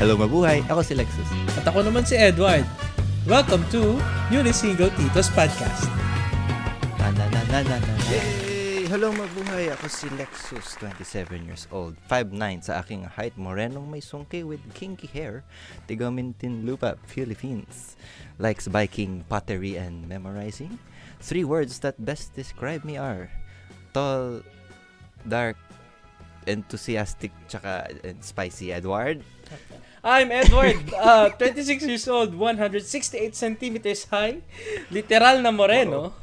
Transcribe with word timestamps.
Hello 0.00 0.16
mabuhay, 0.16 0.64
ako 0.72 0.80
si 0.80 0.96
Lexus. 0.96 1.28
At 1.60 1.68
ako 1.68 1.84
naman 1.84 2.08
si 2.08 2.16
Edward. 2.16 2.64
Welcome 3.28 3.60
to 3.68 4.00
Unisingle 4.32 4.88
Titos 4.96 5.28
Podcast. 5.28 5.92
Na 6.96 7.12
na 7.12 7.28
na 7.28 7.40
na 7.52 7.60
na 7.60 7.76
na. 7.76 7.94
Hey! 8.08 8.88
Hello 8.88 9.12
mabuhay, 9.12 9.68
ako 9.68 9.92
si 9.92 10.08
Lexus, 10.16 10.80
27 10.80 11.44
years 11.44 11.68
old, 11.68 12.00
5'9 12.08 12.32
sa 12.64 12.80
aking 12.80 13.12
height, 13.12 13.36
morenong 13.36 13.92
may 13.92 14.00
sungki 14.00 14.40
with 14.40 14.64
kinky 14.72 15.04
hair, 15.04 15.44
tigamintin 15.84 16.64
lupa, 16.64 16.96
Philippines. 17.04 18.00
Likes 18.40 18.72
biking, 18.72 19.28
pottery, 19.28 19.76
and 19.76 20.08
memorizing. 20.08 20.80
Three 21.20 21.44
words 21.44 21.76
that 21.84 22.00
best 22.00 22.32
describe 22.32 22.88
me 22.88 22.96
are 22.96 23.28
tall, 23.92 24.40
dark, 25.28 25.60
enthusiastic, 26.48 27.36
tsaka 27.52 27.84
and 28.00 28.24
spicy 28.24 28.72
Edward. 28.72 29.20
I'm 30.00 30.32
Edward, 30.32 30.80
uh, 30.96 31.28
26 31.36 31.84
years 31.84 32.08
old, 32.08 32.32
168 32.32 33.36
centimeters 33.36 34.08
high, 34.08 34.40
literal 34.88 35.44
na 35.44 35.52
moreno, 35.52 36.16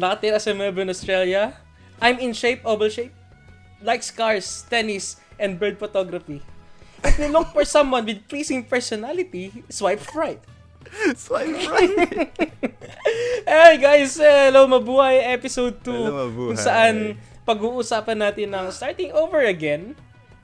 nakatira 0.00 0.40
sa 0.40 0.56
Melbourne, 0.56 0.88
Australia. 0.88 1.52
I'm 2.00 2.16
in 2.24 2.32
shape, 2.32 2.64
oval 2.64 2.88
shape, 2.88 3.12
like 3.84 4.00
cars, 4.16 4.64
tennis, 4.72 5.20
and 5.36 5.60
bird 5.60 5.76
photography. 5.76 6.40
If 7.04 7.20
you 7.20 7.28
look 7.28 7.52
for 7.52 7.68
someone 7.68 8.08
with 8.08 8.24
pleasing 8.32 8.64
personality, 8.64 9.52
swipe 9.68 10.02
right. 10.16 10.40
Swipe 11.14 11.52
right! 11.68 12.32
Hey 13.48 13.76
guys, 13.80 14.16
hello 14.20 14.68
mabuhay 14.68 15.24
episode 15.24 15.80
2 15.80 15.88
Hello, 15.88 16.12
mabuhay. 16.28 16.48
kung 16.52 16.60
saan 16.60 16.94
pag-uusapan 17.44 18.18
natin 18.20 18.52
ng 18.52 18.68
starting 18.68 19.08
over 19.12 19.40
again 19.40 19.96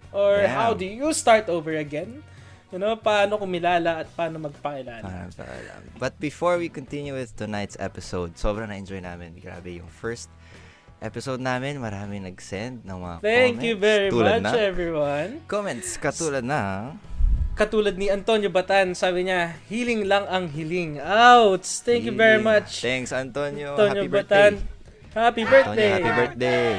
or 0.08 0.40
Yeah. 0.40 0.52
how 0.52 0.72
do 0.72 0.84
you 0.84 1.12
start 1.12 1.48
over 1.52 1.76
again? 1.76 2.24
You 2.74 2.82
know, 2.82 2.98
paano 2.98 3.38
kumilala 3.38 4.02
at 4.02 4.10
paano 4.18 4.42
magpakilala. 4.42 5.30
But 5.94 6.18
before 6.18 6.58
we 6.58 6.66
continue 6.66 7.14
with 7.14 7.30
tonight's 7.38 7.78
episode, 7.78 8.34
sobrang 8.34 8.66
na-enjoy 8.66 8.98
namin. 8.98 9.38
Grabe 9.38 9.78
yung 9.78 9.86
first 9.86 10.26
episode 10.98 11.38
namin. 11.38 11.78
Marami 11.78 12.18
nag-send 12.18 12.82
ng 12.82 12.98
mga 12.98 13.16
Thank 13.22 13.62
comments. 13.62 13.62
you 13.62 13.74
very 13.78 14.08
Tulad 14.10 14.42
much 14.42 14.50
na, 14.50 14.58
everyone. 14.58 15.30
Comments 15.46 15.86
katulad 16.02 16.42
na 16.42 16.60
Katulad 17.54 17.94
ni 17.94 18.10
Antonio 18.10 18.50
Batan, 18.50 18.98
sabi 18.98 19.30
niya, 19.30 19.54
healing 19.70 20.10
lang 20.10 20.26
ang 20.26 20.50
hiling. 20.50 20.98
Ouch! 20.98 21.86
Thank 21.86 22.02
you 22.02 22.10
very 22.10 22.42
Yeah. 22.42 22.50
much. 22.58 22.82
Thanks 22.82 23.14
Antonio. 23.14 23.78
Antonio 23.78 24.02
happy 24.02 24.10
Batan. 24.10 24.52
birthday. 24.58 25.14
Happy 25.14 25.42
Antonio, 25.46 25.54
birthday. 25.62 25.90
happy 25.94 26.10
birthday. 26.18 26.74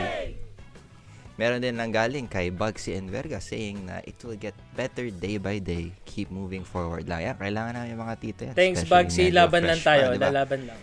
Meron 1.36 1.60
din 1.60 1.76
lang 1.76 1.92
galing 1.92 2.32
kay 2.32 2.48
Bugsy 2.48 2.96
Enverga 2.96 3.44
saying 3.44 3.84
na 3.84 4.00
it 4.08 4.16
will 4.24 4.40
get 4.40 4.56
better 4.72 5.12
day 5.12 5.36
by 5.36 5.60
day. 5.60 5.92
Keep 6.08 6.32
moving 6.32 6.64
forward 6.64 7.12
lang. 7.12 7.28
Yan, 7.28 7.36
kailangan 7.36 7.76
namin 7.76 7.92
yung 7.92 8.04
mga 8.08 8.16
tito 8.24 8.42
yan. 8.48 8.56
Thanks 8.56 8.88
Especially 8.88 9.28
Bugsy, 9.28 9.36
laban 9.36 9.64
lang 9.68 9.82
tayo. 9.84 10.04
pa, 10.08 10.16
diba? 10.16 10.32
Lalaban 10.32 10.62
lang. 10.64 10.80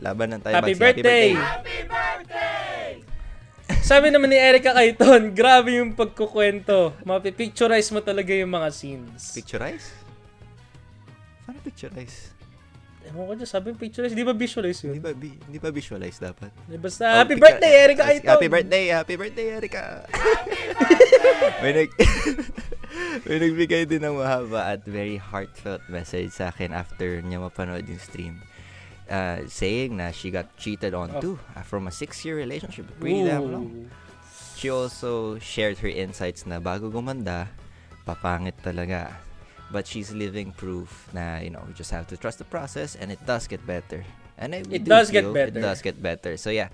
Laban 0.00 0.26
lang 0.32 0.40
tayo, 0.40 0.54
Happy 0.56 0.72
Bugsy. 0.72 0.80
birthday! 0.80 1.28
Sabi 3.84 4.08
naman 4.08 4.32
ni 4.32 4.36
Erica 4.40 4.72
Kaiton, 4.72 5.32
grabe 5.38 5.80
yung 5.80 5.92
pagkukwento. 5.92 6.96
Mapipicturize 7.04 7.92
mo 7.92 8.00
talaga 8.00 8.32
yung 8.32 8.52
mga 8.52 8.68
scenes. 8.72 9.36
Picturize? 9.36 9.92
Paano 11.44 11.60
picturize? 11.60 12.36
Ewan 13.08 13.24
ko 13.24 13.32
dyan, 13.34 13.48
sabi 13.48 13.72
yung 13.72 13.80
picturize, 13.80 14.12
di 14.12 14.20
ba 14.20 14.32
visualize 14.32 14.78
Hindi 14.82 15.00
yun? 15.00 15.02
ba, 15.02 15.12
bi- 15.12 15.38
hindi 15.48 15.58
ba 15.58 15.70
visualize 15.70 16.18
dapat? 16.18 16.50
Di 16.64 16.76
Basta, 16.76 17.04
happy 17.18 17.34
Oh, 17.34 17.40
birthday, 17.40 17.72
picture- 17.72 17.84
Erica 17.88 18.02
Kaiton! 18.04 18.28
Happy 18.28 18.48
birthday, 18.48 18.84
happy 18.88 19.14
birthday, 19.16 19.46
Erica! 19.50 19.82
may, 21.64 21.72
nag 21.74 21.90
may 23.26 23.36
nagbigay 23.38 23.82
din 23.84 24.02
ng 24.02 24.14
mahaba 24.14 24.76
at 24.76 24.84
very 24.84 25.16
heartfelt 25.16 25.80
message 25.88 26.30
sa 26.30 26.48
akin 26.48 26.70
after 26.70 27.20
niya 27.20 27.40
mapanood 27.40 27.84
yung 27.84 27.98
stream. 27.98 28.34
Uh, 29.08 29.40
saying 29.48 29.96
na 29.96 30.12
she 30.12 30.28
got 30.28 30.52
cheated 30.60 30.92
on 30.92 31.08
Oh. 31.16 31.20
too 31.20 31.36
uh, 31.56 31.64
from 31.64 31.88
a 31.88 31.92
six-year 31.92 32.36
relationship. 32.36 32.84
Pretty 33.00 33.24
damn 33.24 33.48
long. 33.48 33.66
Ooh. 33.72 33.88
She 34.54 34.68
also 34.68 35.38
shared 35.40 35.80
her 35.80 35.88
insights 35.88 36.44
na 36.44 36.60
bago 36.60 36.92
gumanda, 36.92 37.48
papangit 38.04 38.60
talaga. 38.60 39.16
But 39.70 39.86
she's 39.86 40.12
living 40.12 40.52
proof 40.56 41.08
na, 41.12 41.38
you 41.44 41.50
know, 41.50 41.60
we 41.66 41.74
just 41.74 41.90
have 41.90 42.08
to 42.08 42.16
trust 42.16 42.38
the 42.38 42.48
process 42.48 42.96
and 42.96 43.12
it 43.12 43.20
does 43.26 43.46
get 43.46 43.60
better. 43.66 44.04
And 44.38 44.54
It 44.54 44.64
do 44.64 44.78
does 44.78 45.10
get 45.10 45.28
better. 45.28 45.52
It 45.52 45.60
does 45.60 45.82
get 45.82 46.00
better. 46.00 46.36
So 46.36 46.48
yeah, 46.48 46.68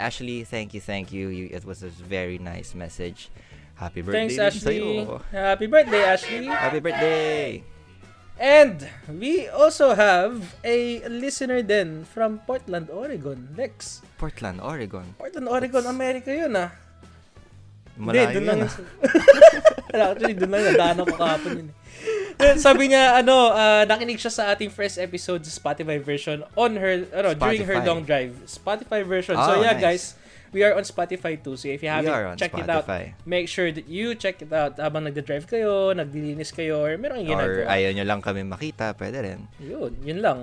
Ashley, 0.00 0.42
thank 0.42 0.74
you, 0.74 0.80
thank 0.80 1.12
you. 1.12 1.28
you 1.28 1.48
it 1.52 1.64
was 1.64 1.82
a 1.84 1.92
very 1.92 2.38
nice 2.38 2.74
message. 2.74 3.30
Happy 3.76 4.02
birthday 4.02 4.36
Thanks, 4.36 4.56
Ashley. 4.60 5.08
Happy 5.32 5.66
birthday, 5.66 6.04
Ashley. 6.04 6.44
Happy 6.44 6.80
birthday! 6.80 7.64
And 8.40 8.88
we 9.08 9.48
also 9.48 9.92
have 9.92 10.56
a 10.64 11.00
listener 11.08 11.60
then 11.60 12.04
from 12.08 12.40
Portland, 12.48 12.88
Oregon. 12.88 13.52
Lex. 13.56 14.00
Portland, 14.16 14.60
Oregon. 14.60 15.14
Portland, 15.20 15.48
Oregon, 15.48 15.84
America 15.84 16.32
yun 16.32 16.56
ah. 16.56 16.72
Malayo 18.00 18.32
doon 18.32 18.44
yun, 18.44 18.48
lang. 18.64 18.72
Actually, 19.92 20.34
doon 20.40 20.50
lang. 20.56 20.62
Nadaanan 20.72 21.04
ko 21.04 21.14
kahapon 21.20 21.52
yun. 21.52 21.68
Sabi 22.64 22.88
niya, 22.88 23.18
ano, 23.18 23.50
ah, 23.50 23.82
nakinig 23.84 24.18
siya 24.18 24.32
sa 24.32 24.42
ating 24.50 24.70
first 24.70 24.96
episode 24.96 25.42
sa 25.42 25.52
Spotify 25.52 25.98
version 25.98 26.44
on 26.54 26.76
her, 26.76 27.04
ano, 27.10 27.34
during 27.34 27.64
her 27.64 27.78
Spotify. 27.80 27.86
long 27.86 28.00
drive. 28.04 28.32
Spotify 28.46 29.00
version. 29.02 29.36
Oh, 29.36 29.46
so 29.46 29.52
yeah, 29.60 29.72
nice. 29.74 29.82
guys, 29.82 30.02
we 30.50 30.62
are 30.62 30.74
on 30.74 30.82
Spotify 30.82 31.38
too. 31.38 31.54
So 31.56 31.68
if 31.68 31.82
you 31.82 31.88
haven't 31.88 32.36
checked 32.36 32.58
it 32.58 32.68
out, 32.68 32.86
Spotify. 32.86 33.14
make 33.24 33.46
sure 33.46 33.70
that 33.70 33.86
you 33.86 34.14
check 34.14 34.42
it 34.42 34.52
out 34.52 34.76
habang 34.76 35.04
nagda-drive 35.04 35.46
kayo, 35.46 35.94
naglilinis 35.94 36.50
kayo, 36.50 36.82
or 36.82 36.98
meron 36.98 37.22
kayong 37.22 37.38
Or 37.38 37.50
ginagawa. 37.64 37.70
ayaw 37.70 37.90
nyo 37.94 38.04
lang 38.04 38.20
kami 38.20 38.40
makita, 38.42 38.94
pwede 38.98 39.18
rin. 39.22 39.40
Yun, 39.62 39.92
yun 40.02 40.18
lang. 40.20 40.38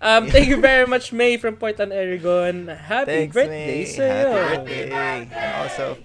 Um, 0.00 0.32
thank 0.32 0.48
you 0.48 0.56
very 0.56 0.88
much, 0.88 1.12
May 1.12 1.36
from 1.36 1.60
Portland, 1.60 1.92
Oregon. 1.92 2.72
Happy 2.72 3.28
Thanks, 3.28 3.34
birthday 3.36 3.84
May. 3.84 3.84
sa'yo. 3.84 4.28
Happy 4.32 4.88
birthday. 4.88 5.28
And 5.28 5.52
also, 5.60 6.00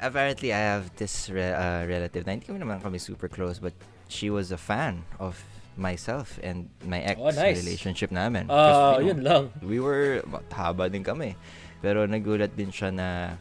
apparently 0.00 0.52
I 0.52 0.58
have 0.76 0.94
this 0.96 1.28
re- 1.28 1.52
uh, 1.52 1.84
relative 1.84 2.24
na 2.24 2.32
hindi 2.32 2.46
kami 2.46 2.60
naman 2.62 2.80
kami 2.80 2.96
super 2.96 3.28
close 3.28 3.58
but 3.58 3.74
she 4.08 4.28
was 4.28 4.50
a 4.50 4.58
fan 4.58 5.04
of 5.20 5.36
myself 5.78 6.40
and 6.42 6.66
my 6.82 6.98
ex 7.00 7.20
Oh, 7.20 7.30
nice. 7.30 7.62
relationship 7.62 8.10
namin. 8.10 8.50
Ah, 8.50 8.58
Because, 8.58 8.74
you 8.74 8.90
know, 8.98 9.06
yun 9.06 9.18
lang. 9.22 9.44
We 9.62 9.78
were, 9.78 10.24
haba 10.50 10.90
din 10.90 11.04
kami. 11.06 11.38
Pero 11.78 12.02
nagulat 12.04 12.56
din 12.58 12.74
siya 12.74 12.90
na, 12.90 13.38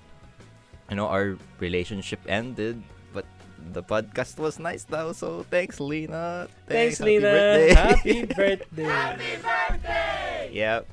you 0.88 0.95
know, 0.95 1.09
our 1.09 1.33
relationship 1.57 2.22
ended 2.29 2.77
but 3.09 3.25
the 3.73 3.81
podcast 3.81 4.38
was 4.38 4.61
nice 4.61 4.85
daw. 4.85 5.09
So, 5.17 5.41
thanks, 5.50 5.81
Lena. 5.81 6.45
Thanks, 6.69 7.01
happy 7.01 7.17
Lina. 7.17 7.25
birthday. 7.33 7.73
Happy 7.73 9.33
birthday. 9.41 10.41
yep. 10.53 10.85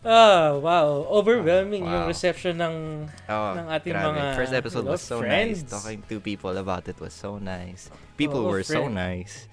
Ah, 0.00 0.56
wow. 0.56 1.04
Overwhelming 1.12 1.84
Wow. 1.84 1.92
yung 1.92 2.04
reception 2.08 2.56
ng 2.56 3.04
Oh, 3.28 3.52
ng 3.52 3.68
ating 3.68 3.92
grabe. 3.92 4.16
mga, 4.16 4.24
First 4.32 4.54
episode 4.56 4.86
was 4.88 5.04
so 5.04 5.20
friends. 5.20 5.60
nice. 5.60 5.68
Talking 5.70 6.00
to 6.08 6.16
people 6.20 6.56
about 6.56 6.88
it 6.88 6.96
was 6.96 7.12
so 7.12 7.36
nice. 7.36 7.92
People 8.16 8.48
Oo, 8.48 8.50
were 8.50 8.64
so 8.64 8.88
friend. 8.88 8.96
nice. 8.96 9.44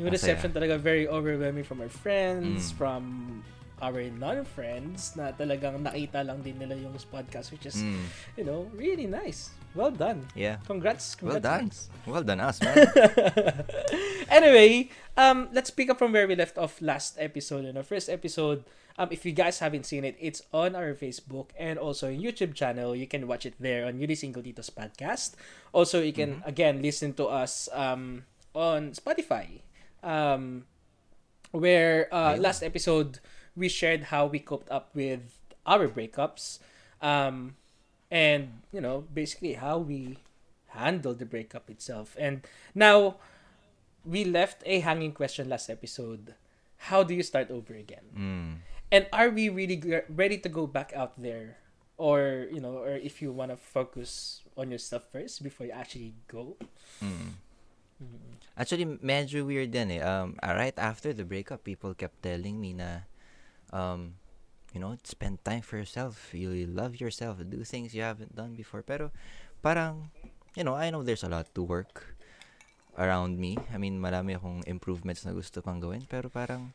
yung 0.00 0.08
Masaya. 0.08 0.32
reception 0.38 0.50
talaga 0.56 0.80
very 0.80 1.04
overwhelming 1.04 1.62
from 1.62 1.76
our 1.78 1.90
friends, 1.92 2.72
Mm. 2.72 2.76
from 2.80 3.02
our 3.76 4.00
non-friends 4.08 5.12
na 5.18 5.34
talagang 5.36 5.84
nakita 5.84 6.24
lang 6.24 6.40
din 6.40 6.56
nila 6.56 6.72
yung 6.78 6.94
podcast 7.12 7.52
which 7.52 7.66
is, 7.68 7.76
Mm, 7.76 8.00
you 8.38 8.44
know, 8.46 8.70
really 8.72 9.04
nice. 9.04 9.52
Well 9.74 9.90
done. 9.90 10.28
yeah. 10.34 10.56
Congrats. 10.66 11.16
Well 11.20 11.40
congrats 11.40 11.88
done. 11.88 12.12
Well 12.12 12.22
done 12.22 12.40
us, 12.40 12.60
man. 12.60 12.86
anyway, 14.28 14.90
um, 15.16 15.48
let's 15.52 15.70
pick 15.70 15.88
up 15.88 15.98
from 15.98 16.12
where 16.12 16.28
we 16.28 16.36
left 16.36 16.58
off 16.58 16.80
last 16.82 17.16
episode. 17.18 17.64
In 17.64 17.76
our 17.76 17.82
first 17.82 18.08
episode, 18.08 18.64
um, 18.98 19.08
if 19.10 19.24
you 19.24 19.32
guys 19.32 19.58
haven't 19.60 19.86
seen 19.86 20.04
it, 20.04 20.16
it's 20.20 20.42
on 20.52 20.76
our 20.76 20.92
Facebook 20.94 21.50
and 21.58 21.78
also 21.78 22.08
YouTube 22.10 22.54
channel. 22.54 22.94
You 22.94 23.06
can 23.06 23.26
watch 23.26 23.46
it 23.46 23.54
there 23.58 23.86
on 23.86 23.98
Yuri 23.98 24.14
Single 24.14 24.42
Titos 24.42 24.68
Podcast. 24.70 25.34
Also, 25.72 26.02
you 26.02 26.12
can 26.12 26.42
again 26.44 26.82
listen 26.82 27.14
to 27.14 27.26
us 27.26 27.68
um 27.72 28.24
on 28.54 28.92
Spotify. 28.92 29.60
Um, 30.02 30.64
where 31.52 32.12
uh, 32.12 32.36
last 32.36 32.62
episode 32.62 33.20
we 33.54 33.68
shared 33.68 34.04
how 34.04 34.26
we 34.26 34.38
coped 34.40 34.70
up 34.70 34.90
with 34.94 35.38
our 35.66 35.86
breakups, 35.88 36.58
um, 37.00 37.54
and 38.12 38.60
you 38.68 38.84
know 38.84 39.08
basically 39.08 39.56
how 39.56 39.80
we 39.80 40.20
handled 40.76 41.18
the 41.18 41.24
breakup 41.24 41.72
itself. 41.72 42.14
And 42.20 42.44
now 42.76 43.16
we 44.04 44.24
left 44.24 44.62
a 44.68 44.80
hanging 44.80 45.12
question 45.12 45.48
last 45.48 45.70
episode. 45.72 46.36
How 46.92 47.02
do 47.02 47.14
you 47.14 47.22
start 47.22 47.50
over 47.50 47.74
again? 47.74 48.04
Mm. 48.12 48.52
And 48.92 49.06
are 49.12 49.30
we 49.30 49.48
really 49.48 49.76
g- 49.76 50.04
ready 50.08 50.36
to 50.38 50.48
go 50.48 50.66
back 50.66 50.92
out 50.92 51.16
there? 51.16 51.56
Or, 51.96 52.48
you 52.50 52.60
know, 52.60 52.82
or 52.82 52.98
if 52.98 53.22
you 53.22 53.30
want 53.30 53.52
to 53.52 53.56
focus 53.56 54.42
on 54.56 54.72
yourself 54.72 55.06
first 55.12 55.42
before 55.42 55.66
you 55.66 55.72
actually 55.72 56.14
go? 56.26 56.56
Mm. 56.98 57.38
Actually, 58.58 58.84
medyo 58.98 59.46
weird 59.46 59.70
din 59.70 59.92
eh. 59.96 60.02
Um, 60.02 60.34
right 60.42 60.74
after 60.76 61.14
the 61.14 61.22
breakup, 61.22 61.62
people 61.62 61.94
kept 61.94 62.18
telling 62.20 62.58
me 62.58 62.74
na, 62.74 63.06
um, 63.70 64.18
you 64.72 64.80
know, 64.80 64.96
spend 65.04 65.44
time 65.44 65.62
for 65.62 65.76
yourself. 65.76 66.32
You 66.32 66.66
love 66.66 67.00
yourself. 67.00 67.38
Do 67.48 67.62
things 67.64 67.94
you 67.94 68.02
haven't 68.02 68.34
done 68.36 68.54
before. 68.56 68.82
Pero, 68.82 69.12
parang, 69.62 70.10
you 70.56 70.64
know, 70.64 70.74
I 70.74 70.90
know 70.90 71.02
there's 71.02 71.24
a 71.24 71.28
lot 71.28 71.52
to 71.54 71.62
work. 71.62 72.16
around 72.98 73.38
me. 73.38 73.56
I 73.72 73.78
mean, 73.78 73.96
marami 74.00 74.36
akong 74.36 74.64
improvements 74.68 75.24
na 75.24 75.32
gusto 75.32 75.64
pang 75.64 75.80
gawin. 75.80 76.04
Pero 76.04 76.28
parang, 76.28 76.72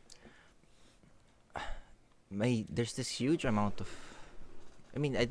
may, 2.30 2.66
there's 2.68 2.94
this 2.94 3.22
huge 3.22 3.44
amount 3.44 3.80
of, 3.80 3.88
I 4.94 4.98
mean, 4.98 5.16
I, 5.16 5.28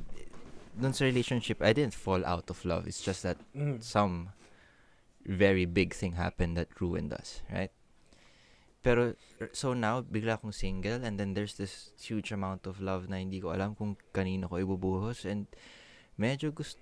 dun 0.79 0.93
sa 0.93 1.05
relationship, 1.05 1.61
I 1.61 1.73
didn't 1.73 1.93
fall 1.93 2.23
out 2.25 2.49
of 2.49 2.63
love. 2.65 2.87
It's 2.87 3.01
just 3.01 3.23
that 3.23 3.37
Mm. 3.55 3.83
some 3.83 4.29
very 5.25 5.65
big 5.65 5.93
thing 5.93 6.13
happened 6.15 6.55
that 6.55 6.71
ruined 6.79 7.11
us, 7.11 7.41
right? 7.51 7.71
Pero, 8.87 9.19
er, 9.43 9.51
so 9.51 9.75
now, 9.75 9.99
bigla 9.99 10.39
akong 10.39 10.55
single 10.55 11.03
and 11.03 11.19
then 11.19 11.35
there's 11.35 11.59
this 11.59 11.91
huge 11.99 12.31
amount 12.31 12.63
of 12.63 12.79
love 12.79 13.11
na 13.11 13.19
hindi 13.19 13.43
ko 13.43 13.51
alam 13.51 13.75
kung 13.75 13.99
kanino 14.15 14.47
ko 14.47 14.63
ibubuhos 14.63 15.27
and 15.27 15.51
medyo 16.15 16.55
gusto, 16.55 16.79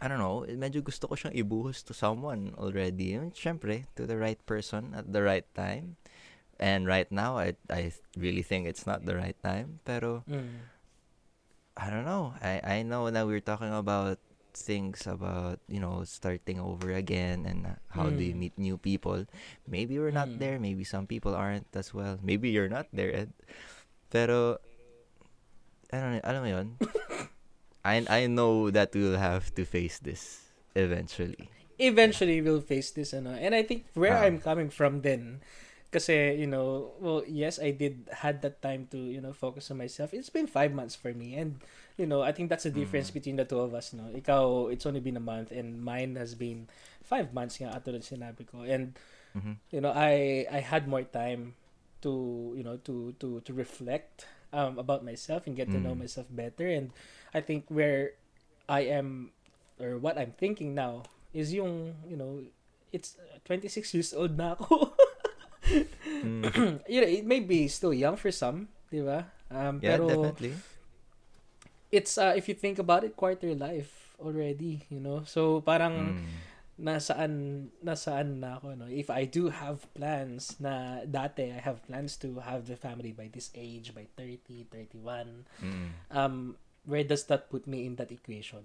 I 0.00 0.08
don't 0.08 0.16
know, 0.16 0.48
medyo 0.56 0.80
gusto 0.80 1.04
ko 1.04 1.12
siyang 1.12 1.36
ibuhos 1.36 1.84
to 1.84 1.92
someone 1.92 2.56
already. 2.56 3.20
Yun, 3.20 3.36
Siyempre, 3.36 3.84
to 4.00 4.08
the 4.08 4.16
right 4.16 4.40
person 4.48 4.96
at 4.96 5.12
the 5.12 5.20
right 5.20 5.44
time. 5.52 6.00
And 6.56 6.88
right 6.88 7.08
now, 7.12 7.36
I, 7.36 7.52
I 7.68 7.92
really 8.16 8.40
think 8.40 8.64
it's 8.64 8.88
not 8.88 9.04
the 9.04 9.12
right 9.12 9.36
time. 9.44 9.84
Pero, 9.84 10.24
Mm. 10.24 10.72
I 11.76 11.92
don't 11.92 12.08
know. 12.08 12.32
I 12.40 12.80
I 12.80 12.88
know 12.88 13.12
that 13.12 13.28
we're 13.28 13.44
talking 13.44 13.68
about 13.68 14.16
things 14.56 15.04
about 15.04 15.60
you 15.68 15.78
know 15.78 16.02
starting 16.08 16.56
over 16.58 16.90
again 16.92 17.44
and 17.44 17.76
how 17.92 18.08
do 18.08 18.24
you 18.24 18.32
Mm. 18.32 18.40
meet 18.48 18.56
new 18.56 18.76
people. 18.80 19.28
Maybe 19.68 20.00
we're 20.00 20.14
not 20.14 20.32
Mm. 20.32 20.38
there. 20.40 20.56
Maybe 20.58 20.82
some 20.82 21.04
people 21.06 21.36
aren't 21.36 21.68
as 21.76 21.92
well. 21.92 22.16
Maybe 22.24 22.48
you're 22.50 22.72
not 22.72 22.88
there, 22.92 23.12
Ed. 23.12 23.30
Pero 24.10 24.58
I 25.92 25.96
don't 26.00 26.12
know. 26.18 26.24
Alam 26.26 26.42
mo 26.42 26.48
yun? 26.50 26.68
I 27.86 28.02
I 28.10 28.26
know 28.26 28.70
that 28.74 28.90
we'll 28.96 29.20
have 29.20 29.54
to 29.54 29.62
face 29.62 29.98
this 30.02 30.50
eventually. 30.74 31.48
eventually 31.76 32.40
we'll 32.40 32.64
face 32.64 32.88
this 32.96 33.12
ano 33.12 33.36
and 33.36 33.52
i 33.52 33.60
think 33.60 33.84
where 33.92 34.16
Ah. 34.16 34.24
i'm 34.24 34.40
coming 34.40 34.72
from 34.72 35.04
then 35.04 35.44
kasi 35.92 36.32
you 36.32 36.48
know 36.48 36.96
well 37.04 37.20
yes 37.28 37.60
i 37.60 37.68
did 37.68 38.08
had 38.24 38.40
that 38.40 38.64
time 38.64 38.88
to 38.88 38.96
you 38.96 39.20
know 39.20 39.36
focus 39.36 39.68
on 39.68 39.76
myself 39.76 40.16
it's 40.16 40.32
been 40.32 40.48
five 40.48 40.72
months 40.72 40.96
for 40.96 41.12
me 41.12 41.36
and 41.36 41.60
you 41.96 42.04
know 42.06 42.20
i 42.20 42.32
think 42.32 42.48
that's 42.52 42.64
the 42.68 42.72
difference 42.72 43.08
Mm. 43.10 43.16
between 43.16 43.36
the 43.40 43.44
two 43.48 43.60
of 43.60 43.72
us 43.72 43.92
no 43.96 44.04
ikaw 44.12 44.68
it's 44.72 44.84
only 44.84 45.00
been 45.00 45.16
a 45.16 45.22
month 45.24 45.50
and 45.52 45.80
mine 45.80 46.16
has 46.16 46.36
been 46.36 46.68
five 47.02 47.32
months 47.32 47.56
nga 47.60 47.72
atulad 47.72 48.04
sinabi 48.04 48.44
ko 48.44 48.62
and 48.64 48.96
Mhm. 49.36 49.56
you 49.72 49.80
know 49.80 49.92
i 49.92 50.44
i 50.52 50.60
had 50.60 50.84
more 50.88 51.04
time 51.04 51.56
to 52.04 52.52
you 52.56 52.64
know 52.64 52.76
to 52.84 53.16
to 53.20 53.40
to 53.44 53.52
reflect 53.56 54.28
um 54.52 54.76
about 54.76 55.00
myself 55.04 55.44
and 55.48 55.56
get 55.56 55.72
to 55.72 55.80
know 55.80 55.96
Mm. 55.96 56.04
myself 56.04 56.28
better 56.32 56.68
and 56.68 56.92
i 57.32 57.40
think 57.40 57.64
where 57.72 58.16
i 58.68 58.84
am 58.84 59.32
or 59.80 59.96
what 60.00 60.16
i'm 60.20 60.32
thinking 60.36 60.72
now 60.76 61.04
is 61.32 61.52
yung 61.52 61.96
you 62.08 62.16
know 62.16 62.40
it's 62.92 63.16
26 63.44 63.92
years 63.96 64.12
old 64.12 64.36
na 64.36 64.52
ako 64.56 64.92
Mm. 66.22 66.46
you 66.88 67.00
know 67.02 67.08
it 67.10 67.26
may 67.26 67.40
be 67.42 67.66
still 67.68 67.92
young 67.92 68.14
for 68.14 68.30
some 68.30 68.70
di 68.86 69.02
ba 69.02 69.26
um 69.50 69.82
Yeah, 69.82 69.98
pero 69.98 70.06
definitely. 70.06 70.54
It's 71.92 72.18
uh 72.18 72.34
if 72.34 72.48
you 72.48 72.54
think 72.54 72.78
about 72.78 73.04
it 73.04 73.14
quarter 73.14 73.54
life 73.54 74.14
already 74.18 74.82
you 74.90 74.98
know 74.98 75.22
so 75.24 75.60
parang 75.62 76.24
Mm. 76.76 76.84
nasaan 76.90 77.32
nasaan 77.80 78.44
na 78.44 78.60
ako 78.60 78.76
no 78.76 78.84
if 78.84 79.08
I 79.08 79.24
do 79.24 79.48
have 79.48 79.88
plans 79.96 80.60
na 80.60 81.00
dati 81.08 81.48
I 81.48 81.60
have 81.64 81.80
plans 81.88 82.20
to 82.20 82.36
have 82.44 82.68
the 82.68 82.76
family 82.76 83.16
by 83.16 83.32
this 83.32 83.48
age 83.56 83.96
by 83.96 84.04
30 84.12 84.68
31 84.68 85.48
Mm. 85.64 85.88
um 86.12 86.34
where 86.84 87.00
does 87.02 87.24
that 87.32 87.48
put 87.48 87.64
me 87.64 87.88
in 87.88 87.96
that 87.96 88.12
equation 88.12 88.60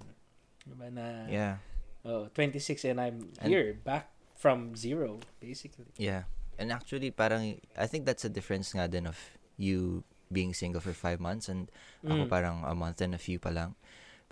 diba 0.68 0.92
na 0.92 1.26
Yeah. 1.32 1.64
oh, 2.04 2.28
26 2.36 2.84
and 2.84 3.00
I'm 3.00 3.32
And- 3.40 3.48
here 3.48 3.74
back 3.80 4.12
from 4.36 4.76
zero 4.76 5.24
basically 5.40 5.88
Yeah. 5.96 6.28
And 6.62 6.70
actually, 6.70 7.10
parang, 7.10 7.58
I 7.74 7.90
think 7.90 8.06
that's 8.06 8.22
a 8.22 8.30
difference 8.30 8.70
nga 8.78 8.86
din 8.86 9.10
of 9.10 9.18
you 9.58 10.06
being 10.32 10.56
single 10.56 10.80
for 10.80 10.96
five 10.96 11.20
months 11.20 11.52
and 11.52 11.68
ako 12.08 12.26
Mm. 12.26 12.32
parang 12.32 12.58
a 12.64 12.74
month 12.74 13.04
and 13.04 13.14
a 13.14 13.22
few 13.22 13.38
pa 13.38 13.52
lang. 13.52 13.76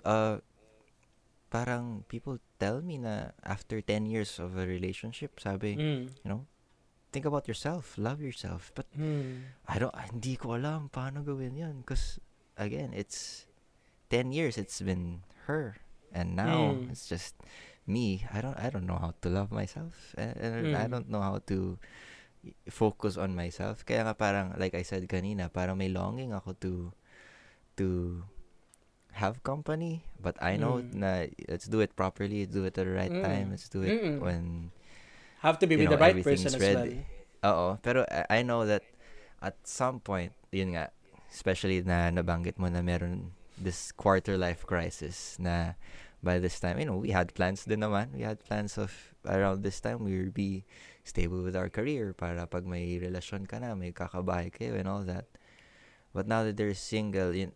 Uh, 0.02 0.40
parang 1.50 2.06
people 2.06 2.38
tell 2.62 2.80
me 2.80 2.96
na 2.98 3.34
after 3.42 3.82
10 3.82 4.06
years 4.06 4.38
of 4.38 4.54
a 4.56 4.64
relationship, 4.66 5.38
sabi, 5.42 5.74
mm. 5.76 6.06
you 6.22 6.28
know, 6.28 6.46
think 7.10 7.26
about 7.26 7.50
yourself, 7.50 7.98
love 7.98 8.22
yourself. 8.22 8.70
But 8.74 8.86
Mm. 8.94 9.50
I 9.66 9.76
don't, 9.82 9.94
hindi 10.14 10.38
ko 10.38 10.54
alam 10.54 10.88
paano 10.94 11.26
gawin 11.26 11.58
yun. 11.58 11.82
Because, 11.82 12.22
again, 12.54 12.94
it's 12.94 13.50
10 14.14 14.30
years, 14.30 14.54
it's 14.56 14.78
been 14.80 15.26
her. 15.50 15.76
And 16.14 16.34
now, 16.38 16.78
Mm. 16.78 16.90
it's 16.94 17.06
just 17.10 17.34
me. 17.86 18.22
I 18.30 18.38
don't, 18.42 18.54
I 18.58 18.70
don't 18.70 18.86
know 18.86 18.98
how 18.98 19.14
to 19.22 19.28
love 19.30 19.50
myself. 19.50 20.14
And, 20.14 20.34
and 20.38 20.54
I 20.78 20.86
Mm. 20.86 20.90
don't 20.94 21.10
know 21.10 21.22
how 21.22 21.42
to 21.50 21.78
focus 22.68 23.16
on 23.16 23.36
myself. 23.36 23.84
Kaya 23.84 24.04
nga 24.04 24.14
parang, 24.16 24.56
like 24.56 24.74
I 24.74 24.82
said 24.82 25.04
kanina, 25.08 25.52
parang 25.52 25.76
may 25.76 25.88
longing 25.92 26.32
ako 26.32 26.56
to, 26.64 26.72
to 27.76 27.88
have 29.12 29.42
company. 29.42 30.04
But 30.20 30.40
I 30.40 30.56
know 30.56 30.80
Mm. 30.80 30.94
na 30.94 31.10
let's 31.48 31.66
do 31.68 31.80
it 31.80 31.96
properly, 31.96 32.46
do 32.46 32.64
it 32.64 32.76
at 32.78 32.86
the 32.86 32.88
right 32.88 33.12
time. 33.12 33.48
Mm. 33.48 33.52
Let's 33.52 33.68
do 33.68 33.82
it 33.82 33.92
Mm-mm. 33.92 34.18
when 34.20 34.70
have 35.40 35.58
to 35.60 35.66
be 35.66 35.76
with 35.76 35.88
know, 35.88 35.96
the 35.96 36.02
right 36.02 36.16
person 36.20 36.52
as 36.52 36.60
well 36.60 36.84
ready. 36.84 37.04
Oo, 37.40 37.80
pero 37.80 38.04
I, 38.28 38.44
know 38.44 38.68
that 38.68 38.84
at 39.40 39.56
some 39.64 39.96
point, 40.00 40.36
yun 40.52 40.76
nga, 40.76 40.92
especially 41.32 41.80
na 41.80 42.12
nabanggit 42.12 42.60
mo 42.60 42.68
na 42.68 42.84
meron 42.84 43.32
this 43.56 43.92
quarter 43.92 44.36
life 44.36 44.68
crisis 44.68 45.40
na 45.40 45.72
by 46.20 46.36
this 46.36 46.60
time, 46.60 46.76
you 46.76 46.84
know, 46.84 47.00
we 47.00 47.16
had 47.16 47.32
plans 47.32 47.64
din 47.64 47.80
naman. 47.80 48.12
We 48.12 48.28
had 48.28 48.44
plans 48.44 48.76
of 48.76 48.92
around 49.24 49.64
this 49.64 49.80
time 49.80 50.04
we 50.04 50.16
will 50.20 50.32
be 50.32 50.64
stable 51.04 51.42
with 51.42 51.56
our 51.56 51.68
career 51.68 52.12
para 52.12 52.46
pag 52.46 52.66
may 52.66 52.98
relasyon 53.00 53.48
ka 53.48 53.58
na, 53.58 53.74
may 53.74 53.92
kakabahay 53.92 54.52
kayo 54.52 54.76
and 54.78 54.86
all 54.88 55.02
that. 55.02 55.26
But 56.12 56.26
now 56.26 56.42
that 56.44 56.56
they're 56.56 56.74
single, 56.74 57.34
yun, 57.34 57.52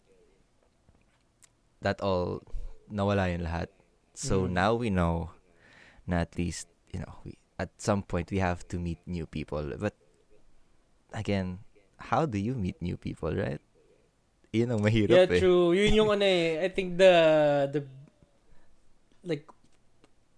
that 1.82 2.00
all, 2.00 2.42
nawala 2.90 3.30
yun 3.30 3.42
lahat. 3.42 3.68
So 4.14 4.46
Mm. 4.46 4.54
now 4.54 4.70
we 4.74 4.88
know 4.90 5.34
na 6.06 6.22
at 6.22 6.38
least, 6.38 6.68
you 6.94 7.00
know, 7.02 7.18
we, 7.26 7.34
at 7.58 7.70
some 7.82 8.02
point 8.02 8.30
we 8.30 8.38
have 8.38 8.66
to 8.70 8.78
meet 8.78 8.98
new 9.06 9.26
people. 9.26 9.74
But 9.78 9.94
again, 11.12 11.66
how 11.98 12.26
do 12.26 12.38
you 12.38 12.54
meet 12.54 12.80
new 12.82 12.96
people, 12.96 13.34
right? 13.34 13.60
Yun 14.54 14.70
ang 14.70 14.80
yeah 14.86 14.86
mahirap 14.86 15.34
eh. 15.34 15.40
true 15.42 15.74
yun 15.74 15.98
yung 15.98 16.10
ano 16.14 16.22
eh 16.22 16.62
I 16.62 16.70
think 16.70 16.94
the 16.94 17.14
the 17.74 17.80
like 19.26 19.50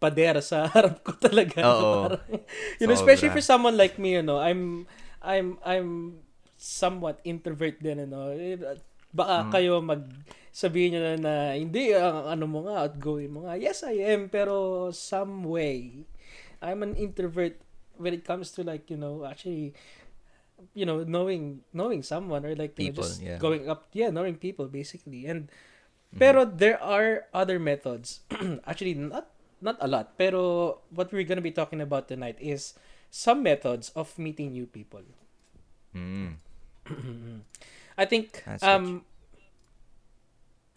pader 0.06 0.38
sa 0.38 0.66
harap 0.74 1.02
ko 1.02 1.18
talaga 1.18 1.58
Oo. 1.66 2.14
Parang, 2.14 2.22
you 2.78 2.86
know 2.86 2.94
especially 2.94 3.34
for 3.34 3.42
someone 3.42 3.74
like 3.74 3.98
me 3.98 4.14
you 4.14 4.22
know 4.22 4.38
I'm 4.38 4.86
I'm 5.18 5.58
I'm 5.66 6.22
somewhat 6.54 7.18
introvert 7.26 7.82
din 7.82 8.06
you 8.06 8.08
know 8.08 8.30
baka 9.10 9.48
Mm. 9.48 9.50
kayo 9.50 9.72
mag 9.80 10.02
sabihin 10.52 10.96
nyo 10.96 11.00
na, 11.02 11.12
na 11.18 11.34
hindi 11.56 11.90
ang 11.92 12.28
ano 12.30 12.44
mo 12.46 12.64
nga 12.68 12.86
outgoing 12.86 13.32
mo 13.32 13.48
nga 13.48 13.58
yes 13.58 13.82
I 13.82 13.98
am 14.14 14.28
pero 14.30 14.88
some 14.94 15.42
way 15.42 16.04
I'm 16.62 16.80
an 16.86 16.94
introvert 16.94 17.58
when 17.98 18.12
it 18.12 18.22
comes 18.24 18.52
to 18.56 18.64
like 18.64 18.88
you 18.92 19.00
know 19.00 19.24
actually 19.24 19.72
you 20.72 20.84
know 20.88 21.04
knowing 21.04 21.64
knowing 21.72 22.00
someone 22.00 22.44
or 22.44 22.56
like 22.56 22.76
you 22.76 22.88
know, 22.88 23.00
People, 23.00 23.08
just 23.08 23.20
yeah. 23.20 23.40
going 23.40 23.68
up 23.68 23.88
yeah 23.92 24.08
knowing 24.08 24.36
people 24.36 24.68
basically 24.68 25.24
and 25.28 25.48
Mhm. 26.06 26.22
pero 26.22 26.40
there 26.46 26.78
are 26.80 27.26
other 27.34 27.58
methods 27.58 28.22
actually 28.70 28.94
not 28.94 29.26
not 29.66 29.76
a 29.82 29.88
lot 29.90 30.14
pero 30.16 30.78
what 30.94 31.10
we're 31.12 31.26
gonna 31.26 31.42
be 31.44 31.52
talking 31.52 31.80
about 31.82 32.06
tonight 32.08 32.38
is 32.40 32.74
some 33.10 33.42
methods 33.42 33.90
of 33.98 34.14
meeting 34.18 34.52
new 34.52 34.66
people 34.66 35.02
Mm. 35.94 36.36
I 37.98 38.04
think 38.04 38.44
That's 38.44 38.62
um 38.62 39.04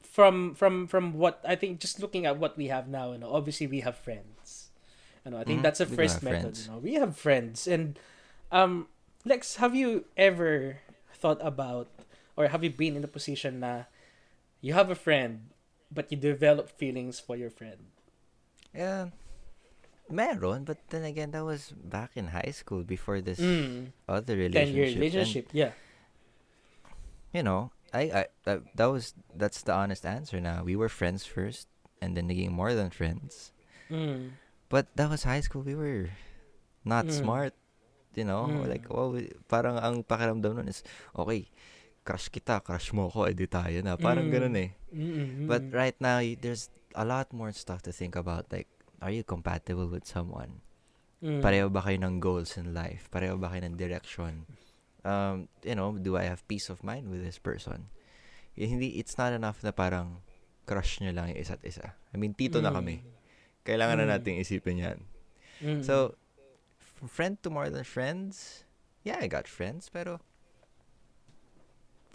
from 0.02 0.56
from 0.56 0.88
from 0.88 1.14
what 1.18 1.42
I 1.48 1.56
think 1.56 1.80
just 1.80 2.00
looking 2.00 2.26
at 2.26 2.38
what 2.38 2.58
we 2.58 2.68
have 2.68 2.88
now, 2.88 3.12
you 3.14 3.20
know, 3.20 3.34
obviously 3.34 3.68
we 3.68 3.82
have 3.82 3.98
friends. 3.98 4.70
You 5.26 5.32
know, 5.32 5.38
I 5.40 5.44
think 5.46 5.60
Mhm, 5.60 5.64
that's 5.64 5.80
a 5.82 5.86
we 5.90 5.96
first 5.96 6.24
method. 6.24 6.56
friends. 6.56 6.66
You 6.68 6.72
know, 6.74 6.80
we 6.80 6.94
have 6.96 7.18
friends, 7.18 7.68
and 7.68 8.00
um, 8.52 8.88
Lex, 9.26 9.58
have 9.58 9.76
you 9.76 10.06
ever 10.18 10.80
thought 11.14 11.40
about, 11.42 11.90
or 12.38 12.48
have 12.48 12.64
you 12.64 12.72
been 12.72 12.96
in 12.96 13.02
the 13.04 13.12
position 13.12 13.60
na 13.62 13.84
you 14.62 14.74
have 14.74 14.90
a 14.90 14.96
friend, 14.98 15.50
but 15.92 16.12
you 16.12 16.18
develop 16.18 16.70
feelings 16.72 17.20
for 17.20 17.36
your 17.36 17.52
friend? 17.52 17.92
Yeah. 18.74 19.10
Meron, 20.10 20.66
but 20.66 20.78
then 20.90 21.04
again, 21.06 21.32
that 21.38 21.46
was 21.46 21.70
back 21.78 22.12
in 22.18 22.34
high 22.34 22.50
school 22.50 22.82
before 22.82 23.22
this 23.22 23.38
Mm, 23.40 23.94
other 24.10 24.34
ten 24.50 24.74
year 24.74 24.90
relationship. 24.90 25.46
And, 25.54 25.54
yeah. 25.54 25.72
you 27.34 27.44
know, 27.44 27.70
I, 27.94 28.02
I 28.10 28.24
that, 28.46 28.62
that 28.76 28.90
was 28.90 29.14
that's 29.38 29.62
the 29.62 29.74
honest 29.74 30.06
answer. 30.06 30.42
Now 30.42 30.64
we 30.66 30.76
were 30.76 30.90
friends 30.90 31.26
first, 31.30 31.68
and 32.02 32.18
then 32.18 32.26
naging 32.30 32.50
more 32.52 32.74
than 32.74 32.90
friends. 32.90 33.54
Mm, 33.92 34.34
But 34.70 34.90
that 34.98 35.10
was 35.14 35.30
high 35.30 35.42
school. 35.42 35.62
We 35.62 35.76
were 35.78 36.10
not 36.86 37.06
Mm. 37.10 37.14
smart. 37.14 37.54
You 38.18 38.26
know, 38.26 38.50
Mm. 38.50 38.66
like 38.66 38.90
oh, 38.90 39.14
we- 39.14 39.30
parang 39.46 39.78
ang 39.78 40.02
pakiramdam 40.02 40.58
nun 40.58 40.70
is 40.74 40.82
okay. 41.14 41.46
Crush 42.02 42.34
kita, 42.34 42.66
crush 42.66 42.90
mo 42.98 43.14
ko, 43.14 43.30
edi 43.30 43.46
tayo 43.46 43.78
na. 43.86 43.94
Parang 43.94 44.26
Mm. 44.26 44.34
ganun 44.34 44.56
eh. 44.58 44.70
mm, 44.90 45.46
But 45.46 45.70
right 45.70 45.94
now, 46.02 46.18
there's 46.42 46.74
a 46.96 47.06
lot 47.06 47.32
more 47.34 47.52
stuff 47.52 47.82
to 47.84 47.92
think 47.92 48.16
about. 48.16 48.52
Like, 48.52 48.68
are 49.02 49.12
you 49.12 49.24
compatible 49.24 49.88
with 49.88 50.06
someone? 50.06 50.62
Mm. 51.24 51.44
Pareho 51.44 51.68
ba 51.72 51.84
kayo 51.84 52.00
ng 52.00 52.20
goals 52.24 52.56
in 52.56 52.74
life? 52.74 53.12
Pareho 53.12 53.36
ba 53.40 53.52
kayo 53.52 53.68
ng 53.68 53.76
direction? 53.76 54.48
Um, 55.04 55.48
you 55.64 55.76
know, 55.76 55.96
do 56.00 56.16
I 56.16 56.24
have 56.28 56.48
peace 56.48 56.68
of 56.70 56.84
mind 56.84 57.08
with 57.12 57.24
this 57.24 57.40
person? 57.40 57.88
Hindi, 58.56 59.00
it's 59.00 59.16
not 59.16 59.32
enough 59.32 59.64
na 59.64 59.72
parang 59.72 60.20
crush 60.68 61.00
nyo 61.00 61.12
lang 61.16 61.32
yung 61.32 61.40
isa't 61.40 61.64
isa. 61.64 61.96
I 62.12 62.16
mean, 62.20 62.36
tito 62.36 62.60
na 62.60 62.72
kami. 62.72 63.04
Kailangan 63.64 64.00
Mm. 64.00 64.08
na 64.08 64.16
nating 64.20 64.40
isipin 64.40 64.80
yan. 64.80 64.98
Mm. 65.64 65.82
So, 65.84 66.16
friend 67.08 67.40
to 67.44 67.50
more 67.52 67.68
than 67.72 67.84
friends, 67.84 68.64
yeah, 69.04 69.20
I 69.20 69.28
got 69.28 69.48
friends, 69.48 69.88
pero 69.88 70.20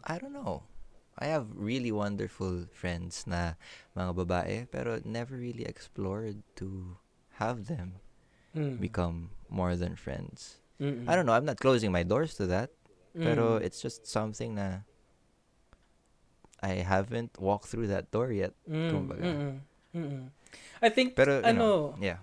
I 0.05 0.19
don't 0.21 0.33
know. 0.37 0.65
I 1.19 1.31
have 1.31 1.47
really 1.55 1.95
wonderful 1.95 2.67
friends 2.75 3.23
na 3.27 3.55
mga 3.95 4.13
babae, 4.27 4.57
pero 4.71 4.99
never 5.07 5.39
really 5.39 5.65
explored 5.65 6.43
to 6.59 6.99
have 7.39 7.67
them 7.71 8.03
Mm. 8.55 8.79
become 8.79 9.35
more 9.51 9.75
than 9.75 9.99
friends. 9.99 10.63
Mm-mm. 10.79 11.07
I 11.11 11.15
don't 11.19 11.27
know, 11.27 11.35
I'm 11.35 11.47
not 11.47 11.59
closing 11.59 11.91
my 11.91 12.03
doors 12.07 12.35
to 12.39 12.47
that, 12.51 12.71
pero 13.15 13.59
Mm. 13.59 13.67
it's 13.67 13.83
just 13.83 14.07
something 14.07 14.55
na 14.55 14.87
I 16.63 16.81
haven't 16.87 17.37
walked 17.39 17.67
through 17.67 17.91
that 17.91 18.11
door 18.15 18.31
yet. 18.33 18.55
Mm, 18.65 18.91
kumbaga. 18.91 19.23
mm-mm, 19.27 19.55
mm-mm. 19.95 20.25
I 20.81 20.89
think 20.89 21.15
Pero, 21.19 21.43
ano, 21.43 21.59
know, 21.59 21.79
yeah. 21.99 22.19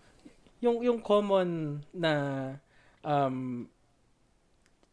yung 0.64 0.80
yung 0.82 1.00
common 1.04 1.84
na 1.94 2.14
um 3.04 3.68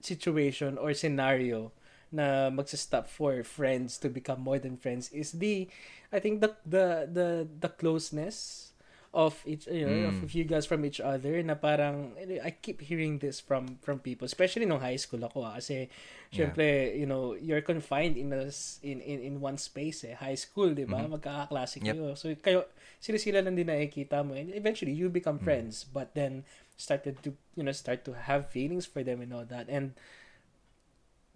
situation 0.02 0.78
or 0.78 0.94
scenario 0.94 1.72
na 2.12 2.48
magsa-stop 2.50 3.06
for 3.06 3.42
friends 3.44 3.98
to 4.00 4.08
become 4.08 4.40
more 4.40 4.58
than 4.58 4.76
friends 4.76 5.12
is 5.12 5.36
the 5.38 5.68
I 6.12 6.18
think 6.20 6.40
the 6.40 6.56
the 6.64 7.04
the 7.10 7.28
the 7.44 7.68
closeness 7.68 8.64
of 9.12 9.40
each 9.48 9.64
you 9.72 9.88
know 9.88 10.12
Mm. 10.12 10.20
of 10.20 10.32
you 10.36 10.44
guys 10.44 10.68
from 10.68 10.84
each 10.84 11.00
other 11.00 11.40
na 11.40 11.56
parang 11.56 12.12
I 12.44 12.52
keep 12.52 12.84
hearing 12.84 13.18
this 13.24 13.40
from 13.40 13.80
from 13.80 14.04
people 14.04 14.28
especially 14.28 14.68
nung 14.68 14.84
high 14.84 15.00
school 15.00 15.24
ako 15.24 15.48
ah, 15.48 15.56
kasi 15.56 15.88
Yeah. 16.28 16.52
syempre 16.52 16.92
you 16.92 17.08
know 17.08 17.32
you're 17.32 17.64
confined 17.64 18.20
in 18.20 18.36
a 18.36 18.52
in 18.84 19.00
in, 19.00 19.18
in 19.24 19.34
one 19.40 19.56
space 19.56 20.04
eh 20.04 20.12
high 20.12 20.36
school 20.36 20.76
di 20.76 20.84
ba 20.84 21.08
Mhm. 21.08 21.16
magkakaklase 21.16 21.80
Yep. 21.80 21.96
kayo 21.96 22.12
so 22.20 22.28
kayo 22.44 22.68
sila-sila 23.00 23.40
lang 23.40 23.56
din 23.56 23.64
nakikita 23.72 24.20
mo 24.20 24.36
and 24.36 24.52
eventually 24.52 24.92
you 24.92 25.08
become 25.08 25.40
Mm. 25.40 25.44
friends 25.44 25.88
but 25.88 26.12
then 26.12 26.44
started 26.76 27.16
to 27.24 27.32
you 27.56 27.64
know 27.64 27.72
start 27.72 28.04
to 28.04 28.12
have 28.12 28.52
feelings 28.52 28.84
for 28.84 29.00
them 29.00 29.24
and 29.24 29.32
all 29.32 29.48
that 29.48 29.66
and 29.72 29.96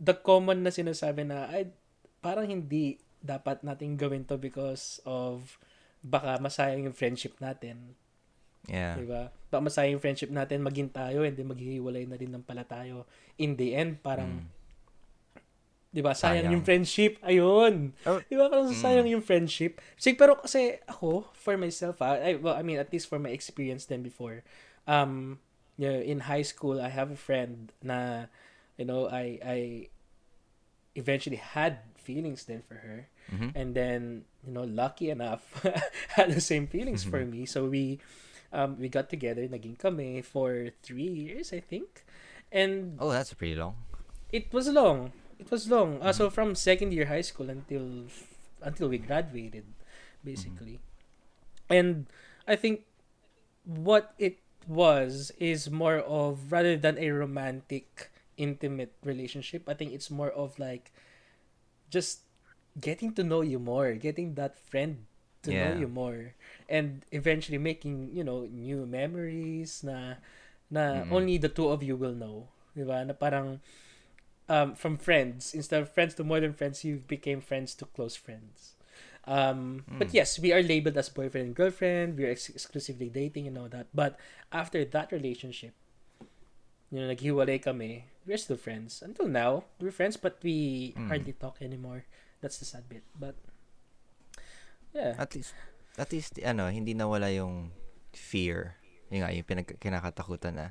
the 0.03 0.19
common 0.19 0.67
na 0.67 0.75
sinasabi 0.75 1.23
na 1.23 1.47
ay 1.47 1.71
parang 2.19 2.45
hindi 2.45 2.99
dapat 3.23 3.63
nating 3.63 3.95
gawin 3.95 4.27
to 4.27 4.35
because 4.35 4.99
of 5.07 5.55
baka 6.03 6.43
masayang 6.43 6.83
yung 6.85 6.97
friendship 6.97 7.39
natin 7.39 7.95
Yeah. 8.63 8.95
di 8.95 9.03
ba 9.03 9.35
baka 9.51 9.59
masayang 9.59 9.99
yung 9.99 10.03
friendship 10.03 10.31
natin 10.31 10.63
maging 10.63 10.91
tayo 10.91 11.27
and 11.27 11.35
then 11.35 11.51
maghihiwalay 11.51 12.07
na 12.07 12.15
din 12.15 12.31
ng 12.31 12.47
pala 12.47 12.63
tayo 12.63 13.11
in 13.35 13.59
the 13.59 13.75
end 13.75 13.99
parang 13.99 14.47
Mm. 14.47 14.51
di 15.93 16.01
ba 16.01 16.15
sayang, 16.15 16.47
Sayang. 16.47 16.53
yung 16.55 16.65
friendship 16.65 17.13
ayun 17.21 17.75
Oh. 18.07 18.23
di 18.25 18.35
ba 18.39 18.47
parang 18.49 18.71
Mm. 18.71 18.79
sayang 18.79 19.09
yung 19.11 19.21
friendship 19.21 19.83
Sig, 19.99 20.15
pero 20.15 20.39
kasi 20.39 20.79
ako 20.87 21.27
for 21.35 21.59
myself 21.59 21.99
ah, 22.01 22.15
I, 22.17 22.39
well 22.39 22.55
I 22.55 22.63
mean 22.63 22.79
at 22.79 22.89
least 22.91 23.11
for 23.11 23.19
my 23.19 23.29
experience 23.29 23.91
then 23.91 24.01
before 24.01 24.41
um 24.87 25.43
you 25.75 25.91
know, 25.91 25.99
in 25.99 26.31
high 26.31 26.47
school 26.47 26.79
I 26.79 26.89
have 26.89 27.11
a 27.11 27.19
friend 27.19 27.75
na 27.83 28.31
you 28.77 28.85
know 28.85 29.09
I 29.09 29.39
I 29.45 29.59
eventually 30.95 31.37
had 31.41 31.79
feelings 31.97 32.45
then 32.45 32.61
for 32.67 32.75
her 32.83 33.09
Mhm. 33.31 33.53
and 33.55 33.69
then 33.75 34.25
you 34.45 34.53
know 34.53 34.65
lucky 34.67 35.09
enough 35.09 35.41
had 36.19 36.33
the 36.35 36.41
same 36.43 36.67
feelings 36.67 37.05
for 37.07 37.23
Mhm. 37.25 37.31
me 37.31 37.41
so 37.47 37.65
we 37.71 38.01
um 38.53 38.77
we 38.77 38.89
got 38.91 39.09
together 39.09 39.47
naging 39.49 39.79
kami 39.79 40.21
for 40.21 40.69
three 40.83 41.09
years 41.09 41.53
I 41.55 41.61
think 41.65 42.05
and 42.51 42.99
Oh, 43.01 43.09
that's 43.15 43.33
pretty 43.33 43.55
long. 43.57 43.77
it 44.35 44.53
was 44.53 44.69
long 44.69 45.13
it 45.39 45.49
was 45.51 45.71
long 45.71 46.03
uh, 46.03 46.11
Mm-hmm. 46.13 46.29
so 46.29 46.31
from 46.31 46.53
second 46.59 46.93
year 46.93 47.07
high 47.09 47.25
school 47.25 47.49
until 47.49 48.11
until 48.61 48.89
we 48.93 48.99
graduated 48.99 49.65
basically 50.27 50.83
and 51.71 52.07
I 52.47 52.55
think 52.59 52.85
what 53.65 54.13
it 54.19 54.39
was 54.69 55.31
is 55.39 55.71
more 55.71 55.99
of 56.05 56.51
rather 56.53 56.77
than 56.77 56.99
a 56.99 57.11
romantic 57.11 58.12
intimate 58.37 58.93
relationship 59.05 59.65
I 59.69 59.75
think 59.75 59.93
it's 59.93 60.11
more 60.11 60.31
of 60.31 60.59
like 60.59 60.93
just 61.91 62.21
getting 62.81 63.13
to 63.15 63.23
know 63.25 63.43
you 63.43 63.59
more 63.59 63.95
getting 63.95 64.35
that 64.35 64.59
friend 64.59 65.05
to 65.43 65.53
know 65.53 65.71
you 65.73 65.89
more 65.89 66.35
and 66.69 67.05
eventually 67.13 67.59
making 67.59 68.11
you 68.13 68.25
know 68.25 68.47
new 68.51 68.87
memories 68.87 69.83
na 69.85 70.17
na 70.71 71.05
Mm-mm. 71.05 71.09
only 71.11 71.37
the 71.39 71.49
two 71.51 71.69
of 71.69 71.83
you 71.83 71.97
will 71.97 72.15
know 72.17 72.49
di 72.77 72.85
ba 72.87 73.05
na 73.05 73.13
parang 73.13 73.61
um, 74.49 74.75
from 74.75 74.97
friends 74.99 75.55
instead 75.55 75.83
of 75.83 75.91
friends 75.93 76.15
to 76.15 76.25
more 76.25 76.41
than 76.41 76.53
friends 76.55 76.85
you 76.85 77.03
became 77.07 77.41
friends 77.41 77.75
to 77.75 77.85
close 77.97 78.17
friends 78.17 78.75
um, 79.27 79.85
but 79.99 80.11
Mm. 80.11 80.17
yes 80.17 80.39
we 80.39 80.53
are 80.53 80.63
labeled 80.63 80.97
as 80.97 81.09
boyfriend 81.11 81.53
and 81.53 81.57
girlfriend 81.57 82.17
we 82.19 82.25
are 82.27 82.33
ex- 82.35 82.51
exclusively 82.51 83.09
dating 83.09 83.47
and 83.47 83.59
all 83.59 83.69
that 83.69 83.87
but 83.95 84.19
after 84.53 84.85
that 84.85 85.13
relationship 85.13 85.75
you 86.93 87.01
know 87.01 87.09
naghiwalay 87.09 87.57
kami 87.57 88.05
we're 88.23 88.37
still 88.37 88.61
friends 88.61 89.01
until 89.01 89.25
now 89.25 89.65
we're 89.81 89.91
friends 89.91 90.21
but 90.21 90.37
we 90.45 90.93
Mm. 90.93 91.09
hardly 91.09 91.33
talk 91.33 91.57
anymore 91.59 92.05
that's 92.45 92.61
the 92.61 92.69
sad 92.69 92.85
bit 92.87 93.03
but 93.17 93.35
yeah 94.93 95.17
At 95.17 95.33
least, 95.33 95.57
at 95.97 96.13
least, 96.13 96.37
ano, 96.45 96.69
hindi 96.69 96.93
nawala 96.93 97.33
yung 97.33 97.73
fear. 98.13 98.77
Yung 99.09 99.25
nga, 99.25 99.33
yung 99.33 99.45
pinag- 99.45 99.81
kinakatakutan 99.81 100.53
na 100.57 100.67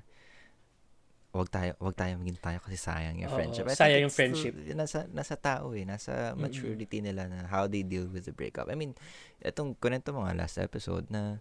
wag 1.31 1.47
tayo 1.49 1.73
wag 1.79 1.95
tayo 1.95 2.19
maging 2.19 2.37
tayo 2.37 2.59
kasi 2.59 2.75
sayang 2.77 3.17
yung 3.17 3.31
friendship. 3.31 3.65
I 3.65 3.73
sayang 3.73 4.01
yung 4.05 4.11
it's 4.11 4.17
still- 4.19 4.29
friendship. 4.53 4.53
nasa 4.77 5.07
nasa 5.09 5.33
tao 5.39 5.71
eh, 5.73 5.87
nasa 5.87 6.35
maturity 6.35 6.99
nila 7.01 7.25
na 7.25 7.47
how 7.47 7.65
they 7.65 7.81
deal 7.81 8.05
with 8.05 8.27
the 8.27 8.35
breakup. 8.35 8.69
I 8.69 8.75
mean, 8.77 8.93
etong 9.41 9.73
kunento 9.79 10.11
mo 10.13 10.21
nga 10.27 10.37
last 10.37 10.59
episode 10.61 11.09
na 11.09 11.39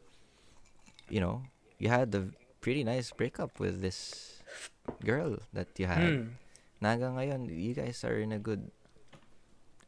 you 1.11 1.19
know, 1.21 1.43
you 1.77 1.91
had 1.91 2.09
a 2.15 2.31
pretty 2.63 2.81
nice 2.81 3.11
breakup 3.11 3.59
with 3.61 3.83
this 3.83 4.40
girl 5.05 5.39
that 5.53 5.69
you 5.79 5.87
had. 5.87 6.03
Mm. 6.03 6.37
Na 6.81 6.97
hanggang 6.97 7.15
ngayon, 7.17 7.41
you 7.51 7.75
guys 7.75 8.05
are 8.05 8.17
in 8.17 8.33
a 8.33 8.41
good 8.41 8.71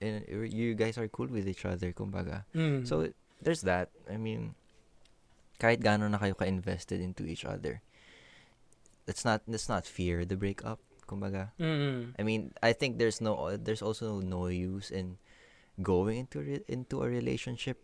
in, 0.02 0.26
you 0.28 0.75
guys 0.75 0.99
are 0.99 1.09
cool 1.09 1.31
with 1.31 1.47
each 1.47 1.64
other, 1.64 1.92
kumbaga. 1.95 2.45
Mm. 2.54 2.87
So, 2.87 3.09
there's 3.40 3.62
that. 3.62 3.90
I 4.11 4.19
mean, 4.19 4.54
kahit 5.62 5.81
gaano 5.81 6.11
na 6.11 6.19
kayo 6.19 6.35
ka-invested 6.37 7.00
into 7.00 7.25
each 7.25 7.47
other, 7.47 7.81
it's 9.07 9.25
not, 9.25 9.42
it's 9.47 9.69
not 9.71 9.87
fear, 9.87 10.25
the 10.25 10.37
breakup, 10.37 10.81
kumbaga. 11.07 11.54
Mm. 11.59 12.19
I 12.19 12.23
mean, 12.23 12.52
I 12.62 12.73
think 12.75 12.99
there's 12.99 13.21
no, 13.21 13.57
there's 13.57 13.83
also 13.83 14.21
no 14.21 14.47
use 14.49 14.90
in 14.90 15.19
going 15.81 16.19
into, 16.26 16.40
re- 16.40 16.66
into 16.69 17.02
a 17.02 17.09
relationship 17.09 17.78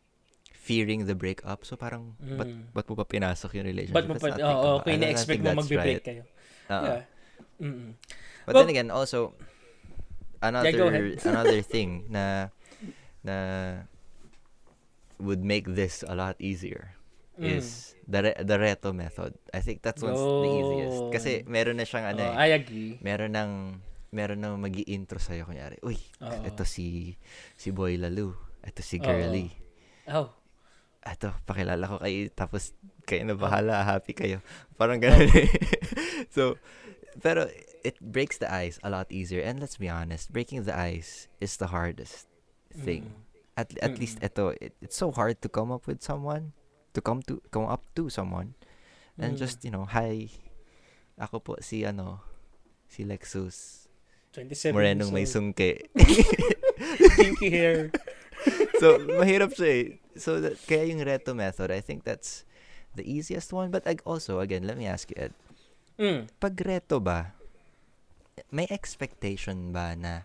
fearing 0.53 1.09
the 1.09 1.17
breakup. 1.17 1.65
So, 1.65 1.77
parang, 1.77 2.17
ba't, 2.21 2.49
Mm. 2.49 2.73
ba't 2.73 2.87
mo 2.87 2.95
pa 2.95 3.05
pinasok 3.05 3.57
yung 3.57 3.67
relationship? 3.67 3.97
Ba't 3.97 4.09
mo 4.09 4.15
pa, 4.21 4.29
oo, 4.37 4.85
don't 4.85 4.89
ina-expect 4.89 5.41
think 5.41 5.49
mo 5.49 5.61
magbe-break 5.61 6.01
right. 6.01 6.05
kayo. 6.05 6.23
Oo. 6.69 6.85
Yeah. 6.85 7.03
Mm-mm. 7.59 7.91
But 8.45 8.53
Well- 8.55 8.63
then 8.65 8.71
again, 8.71 8.91
also 8.91 9.35
another 10.39 10.71
ahead. 10.71 11.19
another 11.31 11.61
thing 11.61 12.07
na 12.09 12.49
na 13.21 13.37
would 15.19 15.43
make 15.43 15.67
this 15.67 16.07
a 16.07 16.15
lot 16.15 16.39
easier 16.39 16.95
Mm. 17.39 17.55
is 17.55 17.95
the 18.07 18.19
re- 18.31 18.39
the 18.43 18.59
reto 18.59 18.91
method. 18.91 19.35
I 19.55 19.63
think 19.63 19.83
that's 19.83 20.03
one's 20.03 20.19
the 20.19 20.51
easiest. 20.51 20.99
Kasi 21.15 21.33
Yun. 21.43 21.47
meron 21.47 21.77
na 21.79 21.87
siyang 21.87 22.07
ano 22.11 22.23
Oo, 22.23 22.35
eh. 22.35 22.35
I 22.35 22.49
agree. 22.51 22.99
Meron 22.99 23.31
ng 23.35 23.51
meron 24.11 24.39
nang 24.43 24.59
magi 24.59 24.83
intro 24.91 25.23
sa'yo 25.23 25.47
kunyari. 25.47 25.79
Uy, 25.87 25.99
ito 26.43 26.63
si 26.67 27.15
si 27.55 27.71
Boy 27.71 27.95
Lalu. 27.95 28.35
Ito 28.63 28.83
si. 28.83 28.99
Girly. 28.99 29.55
Oh. 30.11 30.35
Ito, 31.09 31.33
pakilala 31.49 31.89
ko 31.89 31.97
kayo. 32.05 32.29
Tapos, 32.37 32.77
kayo 33.09 33.25
na 33.25 33.33
bahala. 33.33 33.81
Happy 33.81 34.13
kayo. 34.13 34.45
Parang 34.77 35.01
ganun 35.01 35.33
eh. 35.33 35.49
so, 36.37 36.61
pero, 37.25 37.49
it 37.81 37.97
breaks 38.05 38.37
the 38.37 38.49
ice 38.51 38.77
a 38.85 38.93
lot 38.93 39.09
easier. 39.09 39.41
And 39.41 39.57
let's 39.57 39.81
be 39.81 39.89
honest, 39.89 40.29
breaking 40.29 40.69
the 40.69 40.77
ice 40.77 41.27
is 41.41 41.57
the 41.57 41.73
hardest 41.73 42.29
thing. 42.77 43.17
Mm. 43.17 43.25
At, 43.59 43.69
at 43.83 43.99
least, 43.99 44.23
ito, 44.23 44.55
it, 44.61 44.77
it's 44.79 44.95
so 44.95 45.11
hard 45.11 45.41
to 45.43 45.49
come 45.49 45.73
up 45.73 45.89
with 45.89 46.05
someone, 46.05 46.53
to 46.95 47.01
come 47.01 47.25
to, 47.27 47.43
come 47.51 47.67
up 47.67 47.83
to 47.97 48.07
someone, 48.07 48.55
and 49.19 49.35
Mm. 49.35 49.41
just, 49.41 49.65
you 49.67 49.73
know, 49.75 49.83
hi, 49.83 50.31
ako 51.19 51.43
po 51.43 51.53
si, 51.59 51.83
ano, 51.83 52.23
si 52.87 53.03
Lexus. 53.03 53.89
27 54.31 54.77
Morenong 54.77 55.11
may 55.11 55.27
sungke. 55.27 55.91
Pinky 57.19 57.51
hair. 57.51 57.91
so, 58.81 59.03
mahirap 59.19 59.51
siya 59.57 59.67
eh. 59.75 59.85
So, 60.21 60.43
that, 60.43 60.59
kaya 60.67 60.91
yung 60.91 61.03
reto 61.03 61.35
method, 61.35 61.71
I 61.71 61.81
think 61.81 62.05
that's 62.05 62.45
the 62.95 63.07
easiest 63.07 63.53
one. 63.53 63.71
But 63.71 63.87
ag- 63.87 64.05
also, 64.05 64.41
again, 64.41 64.67
let 64.67 64.77
me 64.77 64.87
ask 64.87 65.11
you, 65.11 65.19
Ed. 65.19 65.35
Mm. 65.99 66.31
Pag 66.39 66.55
reto 66.63 67.03
ba, 67.03 67.35
may 68.55 68.71
expectation 68.71 69.75
ba 69.75 69.99
na 69.99 70.23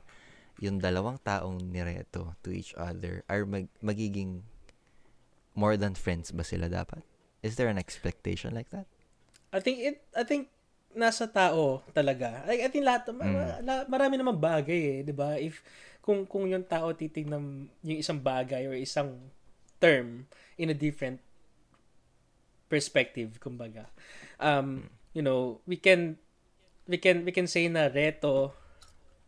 yung 0.62 0.78
dalawang 0.78 1.18
taong 1.26 1.60
nireto 1.66 2.38
to 2.46 2.54
each 2.54 2.78
other 2.78 3.26
are 3.26 3.44
mag- 3.44 3.74
magiging 3.82 4.46
more 5.58 5.78
than 5.78 5.98
friends 5.98 6.30
ba 6.30 6.46
sila 6.46 6.70
dapat? 6.70 7.02
Is 7.42 7.58
there 7.58 7.68
an 7.68 7.82
expectation 7.82 8.54
like 8.54 8.70
that? 8.70 8.86
I 9.54 9.60
think 9.62 9.82
it 9.82 10.02
I 10.14 10.24
think 10.26 10.50
nasa 10.94 11.26
tao 11.26 11.82
talaga. 11.94 12.46
I, 12.46 12.66
I 12.66 12.70
think 12.70 12.86
lahat 12.86 13.10
Mm. 13.10 13.66
la- 13.66 13.86
marami 13.90 14.18
namang 14.18 14.38
bagay 14.38 14.82
eh, 14.82 15.00
'di 15.06 15.14
ba? 15.14 15.38
If 15.42 15.62
kung 16.06 16.26
kung 16.30 16.46
yung 16.50 16.66
tao 16.66 16.94
titingnan 16.94 17.70
yung 17.82 18.00
isang 18.00 18.22
bagay 18.22 18.70
or 18.70 18.78
isang 18.78 19.18
term 19.84 20.32
in 20.56 20.72
a 20.72 20.78
different 20.78 21.20
perspective 22.72 23.44
kumbaga. 23.44 23.92
Um, 24.40 24.88
you 25.12 25.20
know, 25.20 25.60
we 25.68 25.76
can 25.76 26.16
we 26.88 26.96
can 26.96 27.28
we 27.28 27.36
can 27.36 27.52
say 27.52 27.68
na 27.68 27.92
reto 27.92 28.56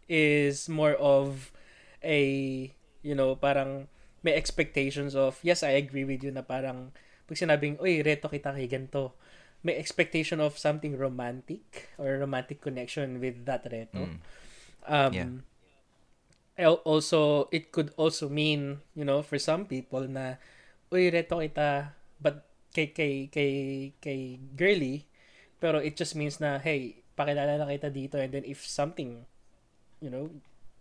is 0.08 0.72
more 0.72 0.96
of 0.96 1.52
a 2.00 2.72
you 3.04 3.14
know, 3.14 3.36
parang 3.36 3.92
may 4.24 4.34
expectations 4.34 5.14
of 5.14 5.38
yes, 5.44 5.62
I 5.62 5.78
agree 5.78 6.08
with 6.08 6.24
you 6.24 6.32
na 6.32 6.42
parang 6.42 6.96
pag 7.30 7.38
sinabing, 7.38 7.78
uy, 7.78 8.02
reto 8.02 8.32
kita 8.32 8.58
kay 8.58 8.66
ganito, 8.66 9.14
may 9.62 9.78
expectation 9.78 10.42
of 10.42 10.58
something 10.58 10.98
romantic 10.98 11.94
or 12.02 12.18
romantic 12.18 12.62
connection 12.62 13.22
with 13.22 13.46
that 13.46 13.66
reto. 13.70 14.10
Mm. 14.10 14.18
Um, 14.86 15.12
Yeah. 15.14 15.30
Al- 16.58 16.84
Also, 16.86 17.50
it 17.52 17.72
could 17.72 17.92
also 17.98 18.30
mean, 18.30 18.82
you 18.96 19.06
know, 19.06 19.22
for 19.22 19.38
some 19.40 19.66
people 19.66 20.08
na, 20.08 20.36
uy, 20.92 21.12
reto 21.12 21.40
kita, 21.44 21.94
but 22.22 22.46
kay, 22.76 22.88
kay, 22.92 23.28
kay, 23.32 23.52
kay 24.02 24.40
girly, 24.56 25.08
pero 25.60 25.80
it 25.80 25.96
just 25.98 26.16
means 26.16 26.40
na, 26.40 26.60
hey, 26.60 27.04
pakilala 27.18 27.60
na 27.60 27.68
kita 27.72 27.90
dito, 27.92 28.16
and 28.20 28.32
then 28.36 28.46
if 28.48 28.64
something, 28.64 29.26
you 30.04 30.10
know, 30.12 30.30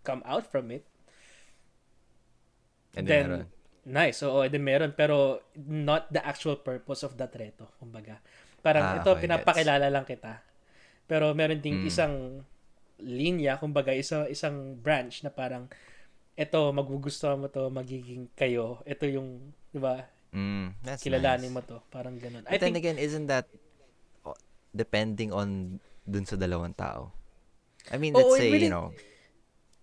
come 0.05 0.23
out 0.27 0.47
from 0.51 0.71
it, 0.71 0.85
And 2.97 3.07
then, 3.07 3.27
then, 3.27 3.47
nice, 3.85 4.23
oo, 4.23 4.47
then 4.49 4.63
meron, 4.65 4.95
pero 4.97 5.43
not 5.57 6.11
the 6.15 6.23
actual 6.25 6.57
purpose 6.57 7.03
of 7.03 7.19
that 7.19 7.35
reto, 7.35 7.67
kumbaga. 7.83 8.23
Parang 8.65 8.87
Ah, 8.87 8.95
ito, 8.95 9.11
okay, 9.11 9.21
pinapakilala 9.21 9.91
lang 9.91 10.07
kita. 10.07 10.41
Pero 11.11 11.35
meron 11.37 11.61
ding 11.61 11.79
Mm. 11.79 11.85
isang 11.85 12.45
linya, 13.01 13.59
kumbaga, 13.59 13.91
isa, 13.95 14.27
isang 14.29 14.79
branch 14.79 15.23
na 15.23 15.31
parang, 15.31 15.67
ito, 16.35 16.61
magugustuhan 16.75 17.39
mo 17.39 17.47
to, 17.47 17.71
magiging 17.71 18.27
kayo. 18.35 18.83
Ito 18.85 19.07
yung, 19.07 19.55
di 19.71 19.79
ba, 19.79 20.07
Mm, 20.35 20.75
that's 20.83 21.07
kilalanin 21.07 21.55
nice. 21.55 21.55
mo 21.55 21.63
to. 21.63 21.79
Parang 21.95 22.19
ganun. 22.19 22.43
But 22.43 22.55
I 22.55 22.59
then 22.59 22.75
think, 22.75 22.83
again, 22.83 22.99
isn't 22.99 23.31
that 23.31 23.47
depending 24.75 25.31
on 25.31 25.79
dun 26.03 26.27
sa 26.27 26.35
dalawang 26.35 26.75
tao? 26.75 27.15
I 27.95 28.03
mean, 28.03 28.19
let's 28.19 28.35
it 28.35 28.39
say, 28.43 28.51
really- 28.51 28.67
you 28.67 28.75
know, 28.75 28.91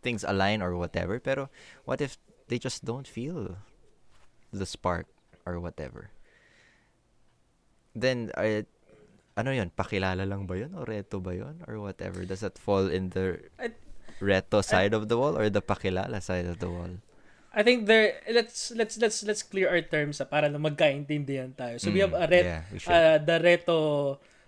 things 0.03 0.27
align 0.27 0.59
or 0.59 0.75
whatever, 0.75 1.23
pero 1.23 1.47
what 1.87 2.03
if 2.03 2.19
they 2.51 2.59
just 2.59 2.83
don't 2.83 3.07
feel 3.07 3.63
the 4.51 4.67
spark 4.67 5.07
or 5.47 5.55
whatever? 5.63 6.11
Then, 7.95 8.31
uh, 8.35 8.67
ano 9.41 9.51
yun? 9.51 9.69
Pakilala 9.69 10.21
lang 10.23 10.45
ba 10.45 10.55
yun? 10.55 10.71
O 10.77 10.85
reto 10.85 11.17
ba 11.17 11.33
yun? 11.33 11.59
Or 11.65 11.81
whatever? 11.81 12.21
Does 12.23 12.41
that 12.41 12.55
fall 12.55 12.85
in 12.87 13.09
the 13.09 13.41
I- 13.57 13.73
reto 14.21 14.61
side 14.61 14.93
of 14.93 15.09
the 15.09 15.17
wall 15.17 15.33
or 15.33 15.49
the 15.49 15.59
pakilala 15.59 16.21
side 16.21 16.45
of 16.45 16.61
the 16.61 16.69
wall? 16.69 16.93
I 17.51 17.65
think 17.65 17.83
there, 17.83 18.21
let's, 18.31 18.71
let's, 18.71 18.95
let's, 18.95 19.27
let's 19.27 19.43
clear 19.43 19.67
our 19.67 19.83
terms 19.83 20.21
ah, 20.21 20.29
para 20.29 20.47
lang 20.47 20.63
magkaintindihan 20.63 21.51
tayo. 21.51 21.75
So, 21.75 21.91
we 21.91 21.99
Mm, 21.99 22.05
have 22.07 22.15
a 22.15 22.25
ret, 22.25 22.45
yeah, 22.47 22.61
we 22.71 22.77
uh, 22.87 23.17
the 23.19 23.37
reto, 23.43 23.77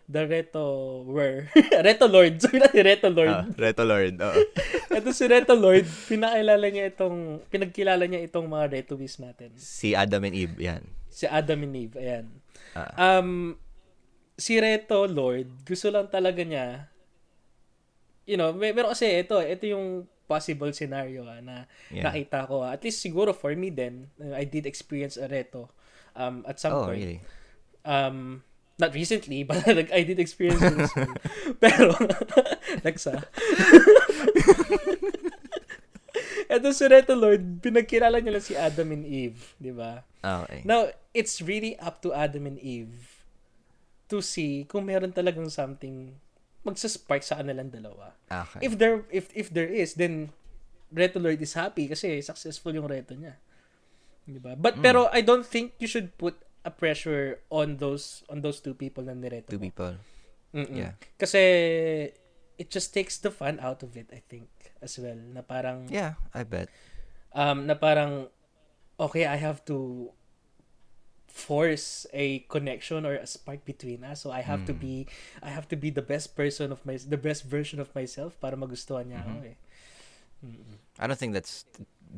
the 0.07 0.23
reto 0.23 0.63
were, 1.03 1.51
reto 1.83 2.07
lord. 2.07 2.39
Sabi 2.39 2.63
natin 2.63 2.79
reto 2.87 3.11
lord. 3.11 3.27
Ah, 3.33 3.43
reto 3.59 3.83
Lord. 3.83 4.15
oo. 4.23 4.39
Ito 4.95 5.09
si 5.09 5.25
Reto 5.25 5.57
Lord, 5.57 5.83
pinakilala 6.07 6.69
niya 6.69 6.93
itong, 6.93 7.41
pinagkilala 7.49 8.05
niya 8.07 8.23
itong 8.23 8.45
mga 8.47 8.71
Retowies 8.71 9.17
natin. 9.19 9.51
si 9.57 9.97
Adam 9.97 10.23
and 10.23 10.37
Eve, 10.37 10.55
yan. 10.61 10.83
Si 11.09 11.25
Adam 11.27 11.59
and 11.65 11.75
Eve, 11.75 11.95
ayan. 11.99 12.25
Ah. 12.77 13.19
Um, 13.19 13.57
si 14.35 14.57
Reto 14.57 15.05
Lord, 15.05 15.63
gusto 15.63 15.89
lang 15.89 16.07
talaga 16.07 16.41
niya, 16.41 16.89
you 18.25 18.35
know, 18.35 18.51
may, 18.51 18.71
meron 18.71 18.91
kasi 18.91 19.19
ito, 19.19 19.37
ito 19.39 19.65
yung 19.67 20.07
possible 20.23 20.71
scenario 20.71 21.27
ah, 21.27 21.43
na 21.43 21.67
Yeah. 21.91 22.07
nakita 22.07 22.47
ko. 22.47 22.63
ah. 22.63 22.73
At 22.73 22.81
least 22.81 23.03
siguro 23.03 23.35
for 23.35 23.51
me 23.53 23.69
then, 23.69 24.09
uh, 24.17 24.33
I 24.33 24.47
did 24.47 24.65
experience 24.65 25.19
a 25.19 25.27
Reto 25.27 25.69
um, 26.15 26.41
at 26.47 26.57
some 26.57 26.73
Oh, 26.73 26.87
point. 26.87 27.03
really? 27.03 27.19
Um, 27.83 28.41
not 28.79 28.95
recently, 28.95 29.43
but 29.47 29.59
like, 29.67 29.91
I 29.91 30.01
did 30.07 30.17
experience 30.17 30.63
recently. 30.63 31.19
Pero, 31.63 31.93
Lexa. 32.87 33.21
Ito 36.47 36.69
si 36.71 36.85
Reto 36.85 37.13
Lord, 37.17 37.61
pinagkilala 37.63 38.19
niya 38.21 38.33
lang 38.37 38.45
si 38.45 38.53
Adam 38.53 38.93
and 38.93 39.05
Eve, 39.07 39.39
di 39.57 39.71
ba? 39.73 40.05
Ah, 40.21 40.45
okay. 40.45 40.61
Now, 40.63 40.89
it's 41.11 41.41
really 41.41 41.73
up 41.79 41.99
to 42.05 42.13
Adam 42.13 42.45
and 42.45 42.59
Eve 42.61 43.12
to 44.13 44.21
see 44.21 44.69
kung 44.69 44.85
meron 44.85 45.09
talagang 45.09 45.49
something 45.49 46.13
magsaspark 46.61 47.25
sa 47.25 47.41
kanilang 47.41 47.73
dalawa. 47.73 48.13
Okay. 48.29 48.61
If 48.63 48.77
there 48.77 49.01
if 49.09 49.33
if 49.33 49.49
there 49.49 49.67
is, 49.67 49.97
then 49.97 50.29
Reto 50.93 51.17
Lord 51.17 51.41
is 51.41 51.57
happy 51.57 51.89
kasi 51.89 52.21
successful 52.21 52.69
yung 52.69 52.85
reto 52.85 53.17
niya. 53.17 53.41
Di 54.23 54.37
ba? 54.37 54.53
But 54.53 54.77
Mm. 54.77 54.83
pero 54.85 54.99
I 55.09 55.19
don't 55.19 55.43
think 55.43 55.73
you 55.81 55.89
should 55.89 56.13
put 56.15 56.37
a 56.63 56.69
pressure 56.71 57.41
on 57.49 57.81
those 57.81 58.21
on 58.29 58.39
those 58.39 58.61
two 58.61 58.71
people 58.71 59.03
na 59.03 59.11
nireto. 59.11 59.49
Two 59.49 59.59
mo. 59.59 59.67
people. 59.67 59.93
Mm-mm. 60.53 60.77
Yeah. 60.77 60.93
Kasi 61.17 61.41
it 62.55 62.69
just 62.69 62.93
takes 62.93 63.17
the 63.17 63.33
fun 63.33 63.57
out 63.59 63.81
of 63.81 63.97
it, 63.97 64.07
I 64.13 64.21
think, 64.23 64.47
as 64.79 64.95
well. 65.01 65.17
Na 65.17 65.41
parang 65.41 65.89
Yeah, 65.89 66.15
I 66.31 66.45
bet. 66.45 66.69
um 67.33 67.65
na 67.65 67.73
parang 67.73 68.29
okay, 68.95 69.25
I 69.25 69.41
have 69.41 69.65
to 69.67 70.07
force 71.33 72.05
a 72.13 72.45
connection 72.45 73.09
or 73.09 73.17
a 73.17 73.25
spark 73.25 73.65
between 73.65 74.05
us. 74.05 74.21
So 74.21 74.29
I 74.29 74.45
have 74.45 74.69
to 74.69 74.73
Mm. 74.73 74.79
be 74.85 74.95
I 75.41 75.49
have 75.49 75.65
to 75.73 75.75
be 75.75 75.89
the 75.89 76.05
best 76.05 76.37
person 76.37 76.69
of 76.69 76.85
my 76.85 77.01
the 77.01 77.17
best 77.17 77.41
version 77.49 77.81
of 77.81 77.89
myself 77.97 78.37
para 78.37 78.53
magustuhan 78.53 79.09
niya 79.09 79.25
ako 79.25 79.41
Mhm. 79.41 79.49
eh. 79.49 79.57
Mm-mm. 80.45 80.77
I 81.01 81.09
don't 81.09 81.17
think 81.17 81.33
that's 81.33 81.65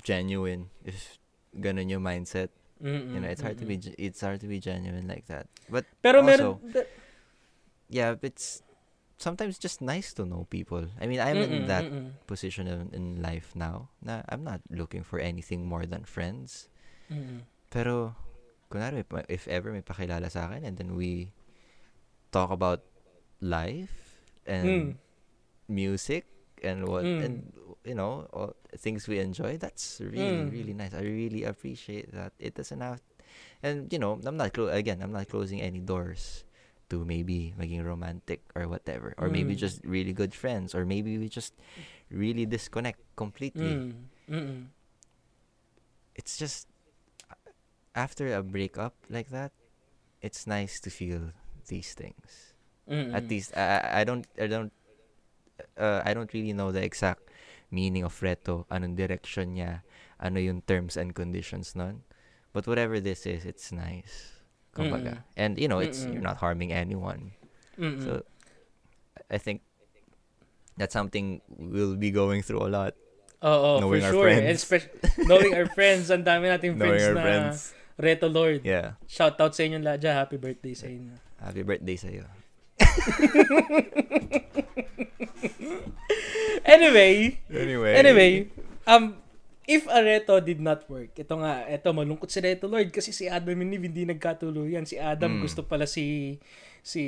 genuine 0.04 0.68
if 0.84 1.16
ganun 1.56 1.88
yung 1.88 2.04
mindset. 2.04 2.52
Mm-mm, 2.84 3.16
You 3.16 3.24
know, 3.24 3.32
it's 3.32 3.40
hard 3.40 3.56
to 3.64 3.66
be 3.66 3.80
mm-mm. 3.80 3.96
it's 3.96 4.20
hard 4.20 4.44
to 4.44 4.50
be 4.52 4.60
genuine 4.60 5.08
like 5.08 5.32
that. 5.32 5.48
But 5.72 5.88
Pero 6.04 6.20
also, 6.20 6.60
meron 6.60 6.76
the- 6.76 6.90
yeah, 7.88 8.20
it's 8.20 8.60
sometimes 9.16 9.56
just 9.56 9.80
nice 9.80 10.12
to 10.20 10.28
know 10.28 10.44
people. 10.52 10.92
I 11.00 11.08
mean, 11.08 11.24
I'm 11.24 11.40
Mm-mm, 11.40 11.64
in 11.64 11.72
that 11.72 11.88
mm-mm, 11.88 12.12
position 12.28 12.68
in, 12.68 12.92
in 12.92 13.06
life 13.24 13.56
now. 13.56 13.88
Na 14.04 14.28
I'm 14.28 14.44
not 14.44 14.60
looking 14.68 15.08
for 15.08 15.24
anything 15.24 15.64
more 15.64 15.88
than 15.88 16.04
friends. 16.04 16.68
mm-mm. 17.08 17.48
Pero 17.72 18.20
kunwari, 18.76 19.08
if 19.32 19.48
ever 19.48 19.72
may 19.72 19.82
pakilala 19.82 20.28
sa 20.28 20.52
akin 20.52 20.68
and 20.68 20.76
then 20.76 20.94
we 21.00 21.32
talk 22.32 22.52
about 22.52 22.84
life 23.40 24.20
and 24.46 24.68
Mm. 24.68 24.98
music 25.68 26.28
and 26.64 26.88
what 26.88 27.06
Mm. 27.06 27.22
and 27.24 27.34
you 27.84 27.96
know 27.96 28.28
all 28.36 28.54
things 28.78 29.08
we 29.08 29.20
enjoy 29.20 29.58
that's 29.58 30.00
really 30.04 30.46
Mm. 30.46 30.52
really 30.52 30.74
nice 30.76 30.94
i 30.94 31.02
really 31.04 31.44
appreciate 31.44 32.12
that 32.14 32.34
it 32.40 32.56
doesn't 32.56 32.82
have 32.82 33.02
and 33.64 33.92
you 33.92 34.00
know 34.00 34.20
i'm 34.26 34.38
not 34.38 34.54
clo- 34.54 34.72
again 34.72 35.02
i'm 35.02 35.12
not 35.12 35.28
closing 35.30 35.62
any 35.62 35.80
doors 35.80 36.44
to 36.90 37.04
maybe 37.06 37.54
making 37.58 37.82
romantic 37.84 38.42
or 38.56 38.68
whatever 38.68 39.14
or 39.18 39.30
maybe 39.30 39.56
Mm. 39.56 39.60
just 39.60 39.82
really 39.86 40.14
good 40.14 40.34
friends 40.34 40.76
or 40.76 40.86
maybe 40.86 41.18
we 41.18 41.28
just 41.30 41.54
really 42.12 42.46
disconnect 42.46 43.00
completely 43.18 43.82
Mm, 43.82 44.10
mm-mm. 44.30 44.60
it's 46.16 46.38
just 46.38 46.68
after 47.96 48.30
a 48.36 48.44
breakup 48.44 48.94
like 49.10 49.32
that 49.32 49.52
it's 50.22 50.46
nice 50.46 50.80
to 50.84 50.90
feel 50.92 51.32
these 51.72 51.96
things 51.96 52.54
Mm-mm. 52.86 53.16
at 53.16 53.26
least 53.28 53.56
I, 53.58 54.02
I- 54.02 54.06
don't 54.06 54.28
I 54.38 54.48
don't 54.48 54.72
uh, 55.80 56.02
I 56.04 56.14
don't 56.14 56.32
really 56.34 56.54
know 56.54 56.72
the 56.72 56.84
exact 56.84 57.24
meaning 57.72 58.04
of 58.04 58.14
reto 58.22 58.68
anong 58.70 58.96
direction 59.00 59.56
niya 59.56 59.82
ano 60.20 60.40
yung 60.40 60.62
terms 60.68 60.96
and 61.00 61.16
conditions 61.16 61.74
nun 61.76 62.04
but 62.54 62.68
whatever 62.68 63.00
this 63.00 63.26
is 63.26 63.44
it's 63.48 63.72
nice 63.72 64.36
kumbaga 64.76 65.24
and 65.40 65.56
you 65.58 65.68
know 65.72 65.80
it's 65.80 66.04
you're 66.06 66.22
not 66.24 66.38
harming 66.44 66.72
anyone 66.76 67.32
Mm-mm. 67.80 68.04
so 68.04 68.22
I 69.32 69.40
think 69.40 69.64
that's 70.78 70.94
something 70.94 71.42
we'll 71.48 71.96
be 71.96 72.12
going 72.12 72.44
through 72.44 72.62
a 72.64 72.70
lot 72.70 72.94
Oo, 73.44 73.80
for 73.80 73.82
knowing 73.82 74.04
our 74.04 74.12
sure. 74.16 74.24
friends. 74.28 74.44
And 74.48 74.58
spe- 74.60 74.92
knowing 75.28 75.54
our 75.54 75.68
friends, 75.78 76.10
ang 76.10 76.24
dami 76.24 76.50
nating 76.50 76.76
knowing 76.80 76.98
friends 77.00 77.04
our 77.08 77.16
na 77.16 77.22
friends 77.24 77.58
Reto 77.96 78.28
Lord. 78.28 78.60
yeah 78.62 79.00
Shout 79.08 79.40
out 79.40 79.52
sa 79.52 79.64
inyo 79.64 79.80
lahat 79.80 80.00
dyan. 80.02 80.16
Happy 80.16 80.36
birthday 80.36 80.74
sa 80.74 80.88
inyo. 80.88 81.16
happy 81.36 81.62
birthday 81.62 81.96
sa'yo 81.96 82.26
Anyway, 86.66 87.38
anyway 87.48 87.94
anyway, 87.94 88.32
um, 88.90 89.14
if 89.70 89.86
a 89.86 90.02
reto 90.02 90.42
did 90.42 90.58
not 90.58 90.82
work, 90.90 91.14
ito 91.14 91.34
nga, 91.38 91.62
ito 91.70 91.88
malungkot 91.94 92.26
si 92.26 92.42
Reto 92.42 92.66
Lord 92.66 92.90
kasi 92.90 93.14
si 93.14 93.30
Adam 93.30 93.62
and 93.62 93.70
Eve 93.72 93.86
hindi 93.86 94.02
nagkatuluyan. 94.04 94.84
Si 94.84 94.98
Adam 94.98 95.38
Mm. 95.38 95.42
gusto 95.46 95.62
pala 95.62 95.86
si, 95.86 96.36
si, 96.82 97.04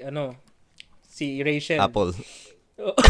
ano, 0.00 0.32
si 1.04 1.44
Rachel. 1.44 1.76
Apple 1.78 2.16
Oh. 2.80 2.96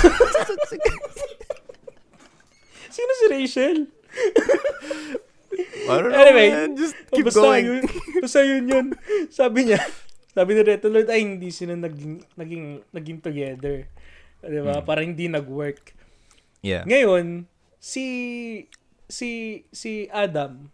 Sino 2.93 3.13
si 3.15 3.25
Rachel? 3.31 3.79
I 5.53 5.95
don't 6.01 6.09
know 6.13 6.19
Anyway, 6.19 6.49
man 6.51 6.73
just 6.77 6.97
Oh, 7.13 7.17
keep 7.17 7.27
basta 7.29 7.41
going 7.41 7.65
Yun, 7.67 7.81
basta 8.25 8.41
yun 8.41 8.65
yun. 8.65 8.87
Sabi 9.29 9.69
niya, 9.69 9.81
Sabi 10.33 10.57
ni 10.57 10.63
Reto 10.65 10.89
Lord, 10.89 11.13
ay 11.13 11.21
hindi 11.21 11.53
sila 11.53 11.77
naging, 11.77 12.25
naging, 12.41 12.65
naging 12.89 13.19
together. 13.21 13.85
Di 14.41 14.61
ba? 14.65 14.81
Mm. 14.81 14.85
Parang 14.89 15.05
hindi 15.05 15.29
nag-work. 15.29 15.93
Yeah. 16.65 16.89
Ngayon, 16.89 17.45
si 17.77 18.05
si 19.05 19.61
si 19.69 20.09
Adam, 20.09 20.73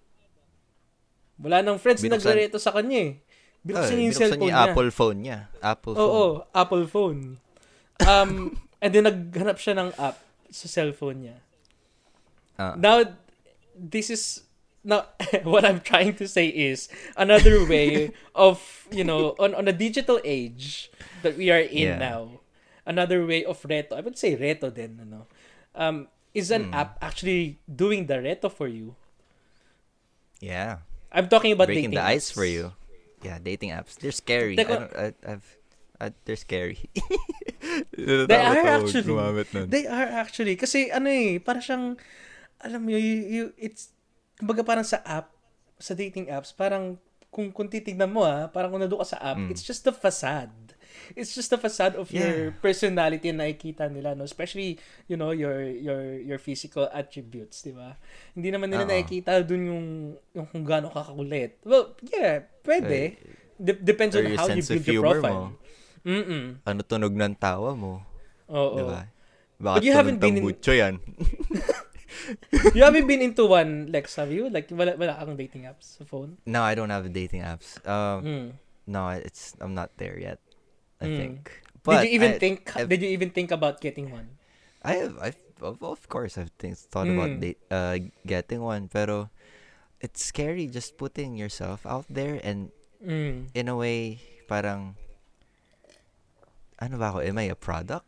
wala 1.42 1.66
nang 1.66 1.82
friends 1.82 2.06
na 2.06 2.14
Binuksan- 2.14 2.38
nagreto 2.38 2.62
sa 2.62 2.70
kanya 2.70 2.98
eh. 3.02 3.12
Binuksan 3.66 3.94
Oh, 3.94 3.98
niya 3.98 4.06
yung 4.06 4.14
cellphone 4.14 4.46
niya 4.46 4.62
Apple 4.62 4.90
phone 4.94 5.18
niya. 5.18 5.38
Apple 5.58 5.94
Oo, 5.98 6.06
phone. 6.06 6.34
Apple 6.54 6.86
phone. 6.86 7.20
Um, 8.06 8.30
and 8.82 8.90
then 8.94 9.10
naghanap 9.10 9.58
siya 9.58 9.74
ng 9.74 9.90
app 9.98 10.22
sa 10.54 10.66
cellphone 10.70 11.18
niya. 11.26 11.36
Ah. 12.54 12.78
Now, 12.78 13.02
this 13.74 14.14
is 14.14 14.46
now 14.88 15.04
what 15.44 15.68
I'm 15.68 15.84
trying 15.84 16.16
to 16.16 16.24
say 16.24 16.48
is 16.48 16.88
another 17.20 17.68
way 17.68 18.16
of 18.32 18.88
you 18.88 19.04
know 19.04 19.36
on 19.36 19.52
on 19.52 19.68
a 19.68 19.76
digital 19.76 20.16
age 20.24 20.88
that 21.20 21.36
we 21.36 21.52
are 21.52 21.60
in 21.60 22.00
Yeah. 22.00 22.00
now. 22.00 22.40
Another 22.88 23.28
way 23.28 23.44
of 23.44 23.60
reto. 23.68 23.92
I 23.92 24.00
would 24.00 24.16
say 24.16 24.32
reto 24.32 24.72
then 24.72 24.96
ano. 25.04 25.28
Um, 25.76 26.08
is 26.32 26.48
an 26.48 26.72
Hmm. 26.72 26.80
app 26.80 26.90
actually 27.04 27.60
doing 27.68 28.08
the 28.08 28.16
reto 28.24 28.48
for 28.48 28.64
you? 28.64 28.96
yeah. 30.40 30.78
I'm 31.12 31.28
talking 31.28 31.52
about 31.52 31.68
Breaking 31.72 31.90
dating 31.92 32.00
the 32.00 32.04
ice 32.04 32.28
apps. 32.30 32.34
for 32.36 32.44
you. 32.44 32.72
Yeah, 33.24 33.38
dating 33.40 33.70
apps. 33.72 33.96
They're 33.96 34.12
scary. 34.12 34.60
I 34.60 34.64
don't, 34.64 34.92
I, 34.92 35.06
I've, 35.24 35.46
I, 36.00 36.12
they're 36.24 36.36
scary. 36.36 36.78
They 37.96 38.24
are 38.28 38.64
actually. 38.64 39.66
They 39.66 39.84
are 39.86 40.08
actually. 40.08 40.54
Kasi 40.56 40.92
ano 40.92 41.08
eh, 41.10 41.40
para 41.42 41.58
siyang, 41.58 41.96
alam 42.62 42.84
mo, 42.86 42.90
you, 42.92 43.00
you, 43.26 43.44
it's, 43.58 43.90
kumbaga 44.38 44.62
parang 44.62 44.86
sa 44.86 45.02
app, 45.02 45.34
sa 45.76 45.92
dating 45.92 46.30
apps, 46.30 46.50
parang, 46.50 46.96
kung, 47.28 47.50
kung 47.50 47.68
titignan 47.68 48.08
mo 48.08 48.24
ah, 48.24 48.48
parang 48.48 48.70
kung 48.70 48.80
nandun 48.80 49.02
ka 49.02 49.12
sa 49.12 49.20
app, 49.20 49.36
Mm. 49.36 49.50
it's 49.50 49.62
just 49.62 49.82
the 49.82 49.92
facade. 49.92 50.50
It's 51.14 51.32
just 51.32 51.48
the 51.48 51.56
facade 51.56 51.94
of 51.94 52.08
your 52.10 52.50
Yeah. 52.50 52.56
personality 52.58 53.30
na 53.30 53.46
nakikita 53.46 53.86
nila, 53.86 54.12
no? 54.12 54.24
Especially, 54.24 54.76
you 55.06 55.14
know, 55.14 55.30
your 55.30 55.62
your 55.62 56.18
your 56.18 56.40
physical 56.40 56.88
attributes, 56.90 57.62
di 57.62 57.72
ba? 57.72 57.96
Hindi 58.32 58.48
naman 58.50 58.68
nila 58.68 58.84
Oo. 58.84 58.90
nakikita 58.90 59.40
dun 59.40 59.62
yung, 59.68 59.86
yung 60.34 60.46
kung 60.48 60.64
gaano 60.64 60.90
ka 60.90 61.04
kakulit. 61.06 61.60
Well, 61.62 61.94
yeah, 62.08 62.44
pwede. 62.64 63.20
De- 63.56 63.78
depends 63.80 64.16
on 64.16 64.26
your 64.26 64.36
how 64.36 64.48
you 64.48 64.60
build 64.60 64.84
your 64.88 65.04
profile. 65.04 65.54
mo. 65.54 65.60
Mm-mm. 66.08 66.44
Ano 66.64 66.80
tunog 66.82 67.14
ng 67.14 67.34
tawa 67.36 67.72
mo? 67.76 68.02
Oo. 68.48 68.76
Di 68.76 68.82
ba? 68.82 69.00
Baka 69.58 69.74
But 69.78 69.84
you 69.84 69.92
haven't 69.92 70.18
been 70.22 70.38
in- 70.38 70.46
yan. 70.62 70.94
you 72.74 72.82
haven't 72.82 73.06
been 73.06 73.22
into 73.22 73.46
one, 73.46 73.88
Lex, 73.92 74.16
have 74.16 74.30
you? 74.32 74.48
Like, 74.50 74.68
wala, 74.70 74.96
wala 74.96 75.14
kang 75.18 75.36
dating 75.36 75.64
apps 75.64 75.98
sa 75.98 76.04
phone? 76.04 76.38
no, 76.46 76.62
I 76.62 76.74
don't 76.74 76.90
have 76.90 77.06
dating 77.12 77.42
apps. 77.42 77.76
Um, 77.86 78.24
Mm. 78.24 78.48
No, 78.88 79.12
it's 79.12 79.52
I'm 79.60 79.76
not 79.76 79.92
there 80.00 80.16
yet. 80.16 80.40
I 80.96 81.12
Mm. 81.12 81.16
think. 81.16 81.40
did 81.84 82.08
you 82.08 82.12
even 82.16 82.32
I, 82.34 82.38
think, 82.40 82.58
I've- 82.76 82.88
did 82.88 83.04
you 83.04 83.12
even 83.12 83.30
think 83.30 83.52
about 83.52 83.80
getting 83.84 84.08
one? 84.10 84.40
I 84.80 84.96
have, 85.04 85.14
I've, 85.20 85.36
of, 85.60 86.08
course, 86.08 86.38
I've 86.40 86.52
think, 86.56 86.76
thought 86.80 87.08
about 87.12 87.36
Mm. 87.36 87.40
date, 87.44 87.60
uh, 87.68 87.98
getting 88.24 88.64
one, 88.64 88.88
pero 88.88 89.28
it's 90.00 90.24
scary 90.24 90.64
just 90.72 90.96
putting 90.96 91.36
yourself 91.36 91.84
out 91.84 92.08
there 92.08 92.40
and 92.40 92.72
Mm. 93.04 93.52
in 93.52 93.68
a 93.68 93.76
way, 93.76 94.24
parang, 94.48 94.96
ano 96.80 96.96
ba 96.96 97.12
ako, 97.12 97.18
am 97.20 97.36
I 97.38 97.52
a 97.52 97.58
product? 97.58 98.07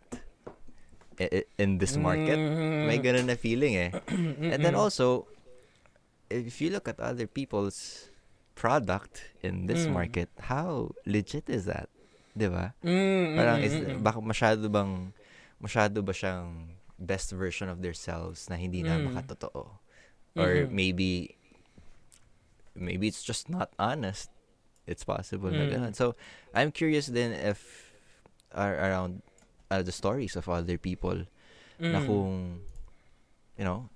In 1.61 1.76
this 1.76 2.00
market? 2.00 2.40
Mm. 2.40 2.85
May 2.88 2.96
ganun 2.96 3.28
na 3.28 3.37
feeling 3.37 3.76
eh. 3.76 3.90
And 4.56 4.64
then 4.64 4.72
also, 4.72 5.28
if 6.33 6.61
you 6.64 6.72
look 6.72 6.88
at 6.88 6.96
other 6.96 7.28
people's 7.28 8.09
product 8.56 9.20
in 9.44 9.68
this 9.68 9.85
Mm. 9.85 10.00
market, 10.00 10.28
how 10.48 10.96
legit 11.04 11.44
is 11.52 11.68
that? 11.68 11.92
'Di 12.33 12.48
ba? 12.48 12.72
Mm, 12.80 13.37
Parang 13.37 13.59
mm, 13.61 13.66
is 13.68 13.74
mm, 13.76 13.85
mm. 13.85 14.00
baka 14.00 14.18
masyado 14.24 14.64
bang 14.72 15.12
masyado 15.61 16.00
ba 16.00 16.16
siyang 16.16 16.78
best 16.96 17.33
version 17.37 17.68
of 17.68 17.85
themselves 17.85 18.48
na 18.48 18.56
hindi 18.56 18.80
na 18.80 18.96
Mm. 18.96 19.12
makatotoo? 19.12 19.76
Or 20.40 20.50
Mhm. 20.64 20.72
maybe 20.72 21.37
maybe 22.72 23.11
it's 23.12 23.20
just 23.20 23.52
not 23.52 23.74
honest. 23.76 24.33
It's 24.88 25.04
possible 25.04 25.52
na 25.52 25.68
Mm. 25.68 25.72
ganun. 25.76 25.92
So, 25.92 26.16
I'm 26.56 26.72
curious 26.72 27.12
then 27.12 27.37
if 27.37 27.92
around 28.56 29.22
uh, 29.70 29.80
the 29.80 29.94
stories 29.94 30.35
of 30.35 30.50
other 30.50 30.76
people 30.76 31.24
na 31.80 32.02
Mm. 32.02 32.06
kung 32.06 32.35
you 33.56 33.64
know 33.64 33.88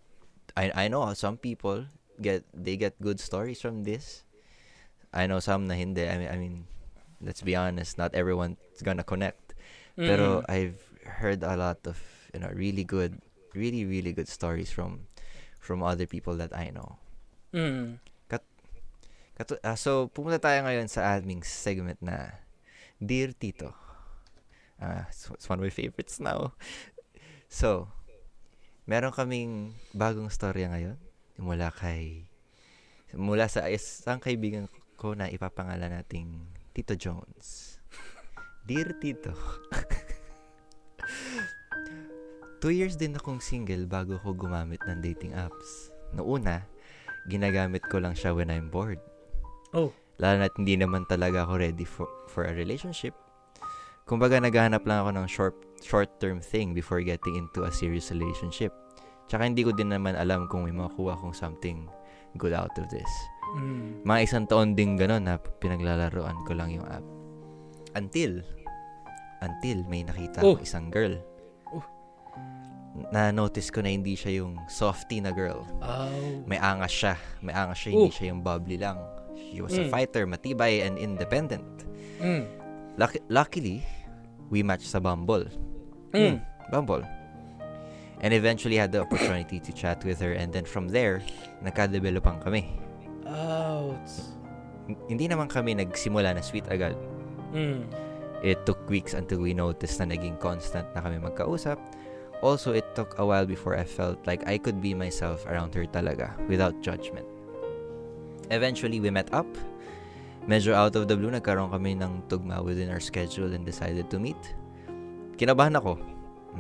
I 0.57 0.87
I 0.87 0.89
know 0.89 1.05
some 1.13 1.37
people 1.37 1.85
get 2.17 2.47
they 2.55 2.79
get 2.79 2.95
good 3.03 3.19
stories 3.19 3.59
from 3.61 3.83
this. 3.85 4.23
I 5.13 5.27
know 5.27 5.43
some 5.43 5.67
na 5.67 5.75
hindi. 5.75 6.07
I 6.07 6.17
mean, 6.17 6.31
I 6.31 6.37
mean 6.39 6.57
let's 7.21 7.43
be 7.43 7.53
honest, 7.59 7.99
not 7.99 8.15
everyone's 8.15 8.59
gonna 8.83 9.05
connect. 9.05 9.53
Pero 9.99 10.43
Mm. 10.43 10.51
I've 10.51 10.81
heard 11.21 11.43
a 11.43 11.55
lot 11.59 11.83
of 11.87 11.99
you 12.33 12.41
know 12.41 12.51
really 12.55 12.83
good, 12.87 13.19
really 13.55 13.83
really 13.85 14.15
good 14.15 14.31
stories 14.31 14.71
from 14.71 15.11
from 15.59 15.83
other 15.83 16.07
people 16.07 16.39
that 16.39 16.55
I 16.55 16.71
know. 16.71 16.99
Mm. 17.53 17.99
Kato, 19.35 19.59
ah, 19.67 19.75
so 19.75 20.07
pumunta 20.15 20.39
tayo 20.39 20.63
ngayon 20.63 20.87
sa 20.87 21.19
aming 21.19 21.43
segment 21.43 21.99
na 21.99 22.39
Dear 23.03 23.35
Tito. 23.35 23.75
Ah, 24.83 25.07
it's, 25.09 25.31
it's 25.31 25.49
one 25.49 25.59
of 25.59 25.65
my 25.65 25.73
favorites 25.73 26.19
now. 26.19 26.53
So, 27.49 27.89
meron 28.85 29.15
kaming 29.15 29.79
bagong 29.95 30.29
storya 30.29 30.75
ngayon 30.75 30.99
mula 31.39 31.71
kay 31.73 32.29
mula 33.15 33.47
sa 33.47 33.71
isang 33.71 34.19
kaibigan 34.19 34.67
ko 34.99 35.15
na 35.15 35.31
ipapangalan 35.31 35.95
nating 35.95 36.51
Tito 36.75 36.99
Jones. 36.99 37.79
Dear 38.67 38.99
Tito. 38.99 39.31
Two 42.65 42.73
years 42.73 42.97
din 42.97 43.15
akong 43.15 43.45
single 43.45 43.85
bago 43.85 44.17
ko 44.25 44.33
gumamit 44.33 44.81
ng 44.89 45.05
dating 45.05 45.37
apps. 45.37 45.93
Noona, 46.17 46.65
ginagamit 47.29 47.85
ko 47.87 48.01
lang 48.01 48.17
siya 48.17 48.33
when 48.33 48.51
I'm 48.51 48.73
bored. 48.73 48.99
Oh. 49.77 49.93
Lalo 50.17 50.47
na't 50.47 50.57
hindi 50.57 50.79
naman 50.79 51.05
talaga 51.05 51.45
ako 51.45 51.61
ready 51.61 51.85
for, 51.85 52.09
for 52.31 52.49
a 52.49 52.55
relationship. 52.57 53.13
Kumbaga, 54.05 54.37
naghahanap 54.37 54.85
lang 54.85 55.01
ako 55.01 55.11
ng 55.17 55.27
short, 55.29 55.57
short-term 55.81 56.37
thing 56.41 56.77
before 56.77 57.01
getting 57.01 57.41
into 57.41 57.65
a 57.65 57.73
serious 57.73 58.13
relationship. 58.13 58.69
Tsaka 59.33 59.49
hindi 59.49 59.65
ko 59.65 59.73
din 59.73 59.89
naman 59.89 60.13
alam 60.13 60.45
kung 60.45 60.69
may 60.69 60.77
makuha 60.77 61.17
kong 61.17 61.33
something 61.33 61.89
good 62.37 62.53
out 62.53 62.73
of 62.77 62.85
this. 62.93 63.09
Mm. 63.57 64.05
Mga 64.05 64.21
isang 64.29 64.45
taon 64.45 64.77
din 64.77 65.01
gano'n 65.01 65.25
na 65.25 65.41
pinaglalaroan 65.41 66.37
ko 66.45 66.53
lang 66.53 66.69
yung 66.77 66.85
app. 66.85 67.05
Until, 67.97 68.45
until 69.41 69.79
may 69.89 70.05
nakita 70.05 70.45
Oh. 70.45 70.61
isang 70.61 70.93
girl. 70.93 71.17
Oh. 71.73 71.81
Na-notice 73.09 73.73
ko 73.73 73.81
na 73.81 73.89
hindi 73.89 74.13
siya 74.13 74.45
yung 74.45 74.61
softy 74.69 75.25
na 75.25 75.33
girl. 75.33 75.65
Oh. 75.81 76.45
May 76.45 76.61
angas 76.61 76.93
siya. 76.93 77.15
May 77.41 77.57
angas 77.57 77.81
siya, 77.81 77.91
hindi 77.97 78.11
Oh. 78.13 78.17
siya 78.21 78.27
yung 78.37 78.43
bubbly 78.45 78.77
lang. 78.77 79.01
She 79.33 79.65
was 79.65 79.73
a 79.81 79.89
Mm. 79.89 79.91
fighter, 79.91 80.29
matibay, 80.29 80.85
and 80.85 81.01
independent. 81.01 81.65
Mm. 82.21 82.45
Luck- 82.97 83.23
luckily, 83.29 83.83
we 84.51 84.63
matched 84.63 84.87
sa 84.89 85.01
Bumble. 85.01 85.47
Mm. 86.15 86.39
Bumble. 86.71 87.03
And 88.23 88.33
eventually 88.33 88.77
had 88.79 88.93
the 88.95 89.03
opportunity 89.03 89.59
to 89.61 89.71
chat 89.75 90.01
with 90.07 90.23
her 90.23 90.33
and 90.33 90.53
then 90.55 90.65
from 90.65 90.89
there, 90.89 91.21
nagka-developan 91.61 92.41
kami. 92.41 92.71
H- 94.87 95.09
Hindi 95.11 95.27
naman 95.29 95.49
kami 95.49 95.75
nagsimula 95.75 96.37
na 96.37 96.43
sweet 96.45 96.69
agad. 96.71 96.95
Mm. 97.53 97.89
It 98.45 98.63
took 98.69 98.79
weeks 98.87 99.17
until 99.17 99.41
we 99.41 99.57
noticed 99.57 99.97
na 99.99 100.07
naging 100.07 100.37
constant 100.37 100.85
na 100.95 101.01
kami 101.01 101.17
magkausap. 101.17 101.81
Also, 102.45 102.77
it 102.77 102.85
took 102.93 103.17
a 103.17 103.25
while 103.25 103.49
before 103.49 103.73
I 103.73 103.89
felt 103.89 104.21
like 104.29 104.45
I 104.45 104.61
could 104.61 104.85
be 104.85 104.93
myself 104.93 105.49
around 105.49 105.73
her 105.75 105.89
talaga 105.89 106.37
without 106.47 106.77
judgment. 106.85 107.25
Eventually, 108.53 109.01
we 109.01 109.09
met 109.09 109.33
up. 109.33 109.49
Medyo 110.45 110.77
out 110.77 110.93
of 110.93 111.09
the 111.09 111.17
blue, 111.17 111.33
nagkaroon 111.33 111.73
kami 111.73 111.97
ng 111.97 112.29
tugma 112.29 112.61
within 112.61 112.93
our 112.93 113.01
schedule 113.01 113.49
and 113.57 113.65
decided 113.65 114.13
to 114.13 114.21
meet. 114.21 114.39
Kinabahan 115.41 115.73
ako. 115.81 115.97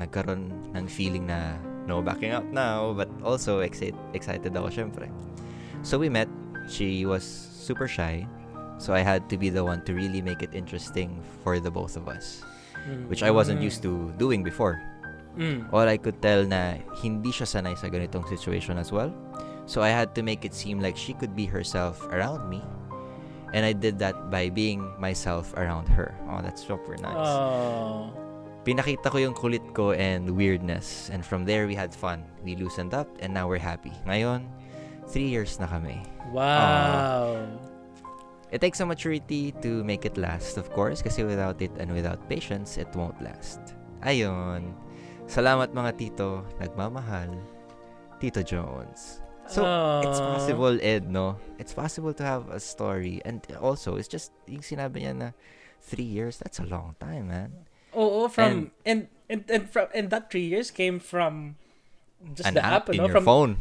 Nagkaroon 0.00 0.50
ng 0.72 0.86
feeling 0.88 1.28
na 1.28 1.60
no 1.84 2.00
backing 2.00 2.32
out 2.32 2.48
now, 2.48 2.96
but 2.96 3.12
also 3.20 3.60
exci- 3.60 3.94
excited 4.16 4.56
ako 4.56 4.72
syempre. 4.72 5.12
So 5.84 6.00
we 6.00 6.08
met. 6.08 6.28
She 6.64 7.04
was 7.04 7.20
super 7.24 7.84
shy. 7.84 8.24
So 8.80 8.96
I 8.96 9.04
had 9.04 9.28
to 9.28 9.36
be 9.36 9.52
the 9.52 9.62
one 9.62 9.84
to 9.84 9.92
really 9.92 10.24
make 10.24 10.40
it 10.40 10.56
interesting 10.56 11.20
for 11.44 11.60
the 11.60 11.70
both 11.70 12.00
of 12.00 12.08
us. 12.08 12.40
Mm. 12.88 13.06
Which 13.12 13.22
I 13.22 13.30
wasn't 13.30 13.60
used 13.60 13.84
to 13.84 14.12
doing 14.16 14.40
before. 14.40 14.80
Mm. 15.36 15.68
All 15.76 15.84
I 15.84 16.00
could 16.00 16.24
tell 16.24 16.48
na 16.48 16.80
hindi 17.04 17.30
siya 17.30 17.44
sanay 17.44 17.76
sa 17.76 17.92
ganitong 17.92 18.24
situation 18.32 18.80
as 18.80 18.88
well. 18.88 19.12
So 19.68 19.84
I 19.84 19.92
had 19.92 20.16
to 20.16 20.24
make 20.24 20.44
it 20.44 20.56
seem 20.56 20.80
like 20.80 20.96
she 20.96 21.12
could 21.12 21.36
be 21.36 21.44
herself 21.44 22.00
around 22.08 22.48
me. 22.48 22.64
And 23.54 23.62
I 23.62 23.72
did 23.72 24.02
that 24.02 24.34
by 24.34 24.50
being 24.50 24.82
myself 24.98 25.54
around 25.54 25.86
her. 25.94 26.10
Oh, 26.26 26.42
that's 26.42 26.66
super 26.66 26.98
nice. 26.98 27.14
Oh. 27.14 28.10
Pinakita 28.66 29.14
ko 29.14 29.18
yung 29.22 29.34
kulit 29.34 29.62
ko 29.78 29.94
and 29.94 30.34
weirdness. 30.34 31.08
And 31.14 31.22
from 31.22 31.46
there, 31.46 31.70
we 31.70 31.78
had 31.78 31.94
fun. 31.94 32.26
We 32.42 32.58
loosened 32.58 32.92
up 32.92 33.06
and 33.22 33.30
now 33.30 33.46
we're 33.46 33.62
happy. 33.62 33.94
Ngayon, 34.10 34.50
three 35.06 35.30
years 35.30 35.62
na 35.62 35.70
kami. 35.70 36.02
Wow. 36.34 37.46
it 38.54 38.60
takes 38.60 38.78
a 38.78 38.86
maturity 38.86 39.50
to 39.62 39.82
make 39.82 40.06
it 40.06 40.16
last, 40.16 40.56
of 40.56 40.70
course, 40.70 41.02
kasi 41.02 41.26
without 41.26 41.58
it 41.58 41.74
and 41.74 41.90
without 41.90 42.22
patience, 42.30 42.78
it 42.78 42.86
won't 42.94 43.18
last. 43.18 43.58
Ayun. 44.06 44.70
Salamat 45.26 45.74
mga 45.74 45.90
tito, 45.98 46.46
nagmamahal. 46.62 47.34
Tito 48.22 48.46
Jones. 48.46 49.23
So, 49.46 49.60
it's 50.02 50.20
possible, 50.20 50.78
Ed, 50.80 51.10
no? 51.10 51.36
It's 51.58 51.72
possible 51.72 52.12
to 52.16 52.24
have 52.24 52.48
a 52.48 52.58
story. 52.58 53.20
And 53.24 53.44
also, 53.60 53.96
it's 53.96 54.08
just, 54.08 54.32
yung 54.48 54.64
sinabi 54.64 55.04
niya 55.04 55.14
na 55.14 55.28
three 55.84 56.06
years, 56.08 56.40
that's 56.40 56.58
a 56.58 56.66
long 56.66 56.96
time, 56.98 57.28
man. 57.28 57.68
Oo, 57.94 58.26
from 58.26 58.74
and 58.82 59.06
and 59.30 59.46
and 59.46 59.70
from 59.70 59.86
and 59.94 60.10
that 60.10 60.26
three 60.26 60.42
years 60.50 60.74
came 60.74 60.98
from 60.98 61.54
just 62.34 62.50
An 62.50 62.58
the 62.58 62.64
app 62.66 62.90
app, 62.90 62.90
in 62.90 62.98
no? 62.98 63.06
your 63.06 63.22
From 63.22 63.24
phone. 63.24 63.52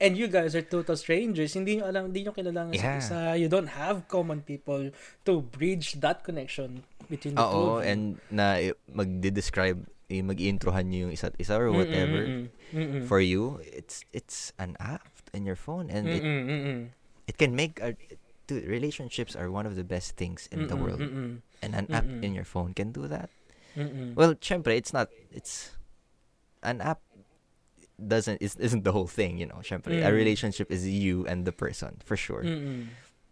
and 0.00 0.16
you 0.16 0.26
guys 0.32 0.56
are 0.56 0.64
total 0.64 0.96
strangers. 0.96 1.52
Hindi 1.52 1.76
nyo 1.76 1.92
alam, 1.92 2.08
hindi 2.08 2.24
nyo 2.24 2.32
kilala 2.32 2.72
Yeah. 2.72 2.96
isa. 2.98 3.36
You 3.36 3.52
don't 3.52 3.76
have 3.76 4.08
common 4.08 4.40
people 4.40 4.90
to 5.28 5.32
bridge 5.44 6.00
that 6.00 6.24
connection 6.24 6.88
between 7.12 7.36
the 7.36 7.44
two 7.44 7.52
Oo, 7.52 7.78
you. 7.78 7.84
and 7.84 8.00
na 8.32 8.72
magde-describe, 8.88 9.84
mag-introhan 10.08 10.88
niyo 10.88 11.06
yung 11.06 11.12
isa't 11.12 11.36
isa 11.36 11.60
or 11.60 11.68
whatever. 11.68 12.24
mm-mm, 12.24 12.48
mm-mm. 12.72 13.02
For 13.04 13.20
you, 13.20 13.60
it's 13.60 14.08
it's 14.16 14.56
an 14.56 14.80
app 14.80 15.11
in 15.32 15.44
your 15.44 15.56
phone 15.56 15.88
and 15.90 16.08
it, 16.08 16.22
it 17.26 17.38
can 17.38 17.54
make 17.56 17.80
a, 17.80 17.96
dude, 18.46 18.66
relationships 18.66 19.34
are 19.36 19.50
one 19.50 19.66
of 19.66 19.76
the 19.76 19.84
best 19.84 20.16
things 20.16 20.48
in 20.52 20.66
the 20.68 20.76
world. 20.76 21.00
And 21.62 21.74
an 21.74 21.86
app 21.94 22.04
in 22.22 22.34
your 22.34 22.44
phone 22.44 22.74
can 22.74 22.90
do 22.92 23.06
that. 23.08 23.30
Well, 24.14 24.34
syempre, 24.36 24.76
it's 24.76 24.92
not, 24.92 25.08
it's, 25.30 25.72
an 26.62 26.80
app 26.80 27.00
doesn't, 27.96 28.42
is, 28.42 28.56
isn't 28.56 28.82
the 28.84 28.92
whole 28.92 29.06
thing, 29.06 29.38
you 29.38 29.46
know. 29.46 29.62
Syempre, 29.62 30.02
a 30.02 30.10
Mm. 30.10 30.14
relationship 30.14 30.70
is 30.70 30.86
you 30.88 31.24
and 31.26 31.44
the 31.46 31.52
person, 31.52 31.98
for 32.04 32.16
sure. 32.16 32.42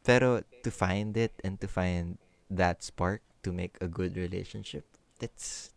Pero 0.04 0.42
to 0.62 0.70
find 0.70 1.16
it 1.16 1.32
and 1.44 1.60
to 1.60 1.68
find 1.68 2.18
that 2.48 2.82
spark 2.82 3.20
to 3.42 3.52
make 3.52 3.76
a 3.80 3.88
good 3.88 4.16
relationship, 4.16 4.86
it's, 5.20 5.70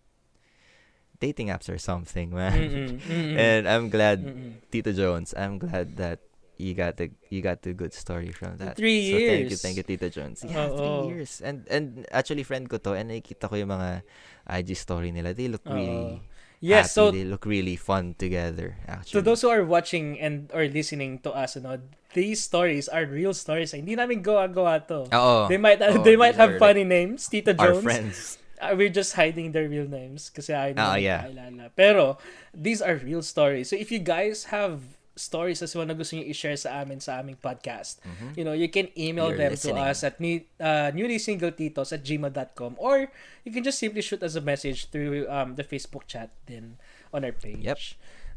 dating 1.24 1.48
apps 1.48 1.72
are 1.72 1.80
something, 1.80 2.36
man. 2.36 2.52
Mm-mm, 2.60 2.92
mm-mm. 3.08 3.36
and 3.40 3.64
I'm 3.64 3.88
glad, 3.88 4.20
Mm-mm. 4.20 4.60
Tito 4.68 4.92
Jones, 4.92 5.32
I'm 5.32 5.56
glad 5.56 5.96
that 5.96 6.20
you 6.60 6.76
got 6.76 7.00
the 7.00 7.10
you 7.32 7.40
got 7.42 7.64
the 7.64 7.72
good 7.74 7.96
story 7.96 8.30
from 8.30 8.60
that. 8.60 8.76
Three 8.76 9.10
So 9.10 9.18
thank 9.18 9.48
you, 9.48 9.56
years. 9.56 9.62
thank 9.64 9.76
you, 9.80 9.86
Tito 9.88 10.08
Jones. 10.12 10.44
Yeah, 10.44 10.68
Oo. 10.70 10.76
three 10.76 11.18
years. 11.18 11.32
And 11.40 11.64
and 11.72 12.04
actually 12.12 12.44
friend 12.44 12.68
ko 12.68 12.78
to 12.84 12.94
and 12.94 13.10
nakikita 13.10 13.48
ko 13.48 13.56
yung 13.56 13.72
mga 13.72 14.04
IG 14.46 14.76
story 14.76 15.10
nila. 15.16 15.32
They 15.32 15.48
look 15.48 15.64
really 15.66 16.20
Oo. 16.20 16.32
Yes, 16.64 16.96
happy. 16.96 16.96
so 16.96 17.02
they 17.12 17.28
look 17.28 17.44
really 17.44 17.76
fun 17.76 18.16
together. 18.16 18.80
Actually. 18.88 19.20
to 19.20 19.26
those 19.26 19.44
who 19.44 19.52
are 19.52 19.68
watching 19.68 20.16
and 20.16 20.48
or 20.56 20.64
listening 20.72 21.20
to 21.28 21.36
us, 21.36 21.60
you 21.60 21.64
know, 21.66 21.76
these 22.16 22.40
stories 22.40 22.88
are 22.88 23.04
real 23.04 23.36
stories. 23.36 23.76
Hindi 23.76 24.00
namin 24.00 24.24
gawa-gawa 24.24 24.88
to. 24.88 25.10
Oo. 25.12 25.52
They 25.52 25.60
might 25.60 25.84
Oo, 25.84 26.00
they 26.08 26.16
might 26.16 26.40
have 26.40 26.56
funny 26.56 26.88
names, 26.88 27.28
Tito 27.28 27.52
like, 27.52 27.60
our 27.60 27.76
Jones. 27.76 27.84
friends. 27.84 28.18
Uh, 28.64 28.76
we're 28.80 28.88
just 28.94 29.20
hiding 29.20 29.52
their 29.52 29.68
real 29.68 29.84
names 29.86 30.32
kasi 30.32 30.56
I 30.56 30.72
know 30.72 30.94
Oh, 30.94 30.96
yeah. 30.96 31.28
yeah. 31.28 31.68
Pero 31.76 32.16
these 32.56 32.80
are 32.80 32.96
real 32.96 33.20
stories. 33.20 33.68
So 33.68 33.76
if 33.76 33.92
you 33.92 34.00
guys 34.00 34.56
have 34.56 34.80
stories 35.14 35.62
as 35.62 35.76
well 35.78 35.86
na 35.86 35.94
gusto 35.94 36.18
niyo 36.18 36.26
i-share 36.26 36.58
sa 36.58 36.82
amin 36.82 36.98
sa 36.98 37.22
aming 37.22 37.38
podcast, 37.38 38.02
Mhm. 38.02 38.34
you 38.34 38.42
know, 38.42 38.56
you 38.56 38.66
can 38.66 38.90
email 38.98 39.30
You're 39.30 39.38
them 39.46 39.52
listening. 39.54 39.78
to 39.78 39.92
us 39.94 40.02
at 40.02 40.18
new, 40.18 40.42
uh, 40.58 40.90
newlysingletito's 40.90 41.94
at 41.94 42.02
gmail.com 42.02 42.80
or 42.82 43.12
you 43.46 43.52
can 43.54 43.62
just 43.62 43.78
simply 43.78 44.02
shoot 44.02 44.24
us 44.24 44.34
a 44.34 44.42
message 44.42 44.90
through 44.90 45.30
um, 45.30 45.54
the 45.54 45.62
Facebook 45.68 46.08
chat 46.10 46.32
then 46.50 46.82
on 47.14 47.22
our 47.22 47.36
page. 47.36 47.62
Yep. 47.62 47.78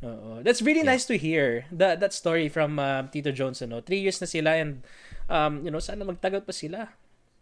Oo. 0.05 0.45
that's 0.45 0.61
really 0.61 0.85
Yeah. 0.85 0.93
nice 0.93 1.09
to 1.09 1.17
hear 1.17 1.65
that 1.73 2.05
that 2.05 2.13
story 2.13 2.53
from 2.53 2.77
um, 2.77 3.09
Tito 3.09 3.33
Jones. 3.33 3.65
No? 3.65 3.81
Three 3.81 4.05
years 4.05 4.21
na 4.21 4.29
sila 4.29 4.53
and 4.61 4.85
um, 5.33 5.65
you 5.65 5.73
know, 5.73 5.81
sana 5.81 6.05
magtagal 6.05 6.45
pa 6.45 6.53
sila. 6.53 6.93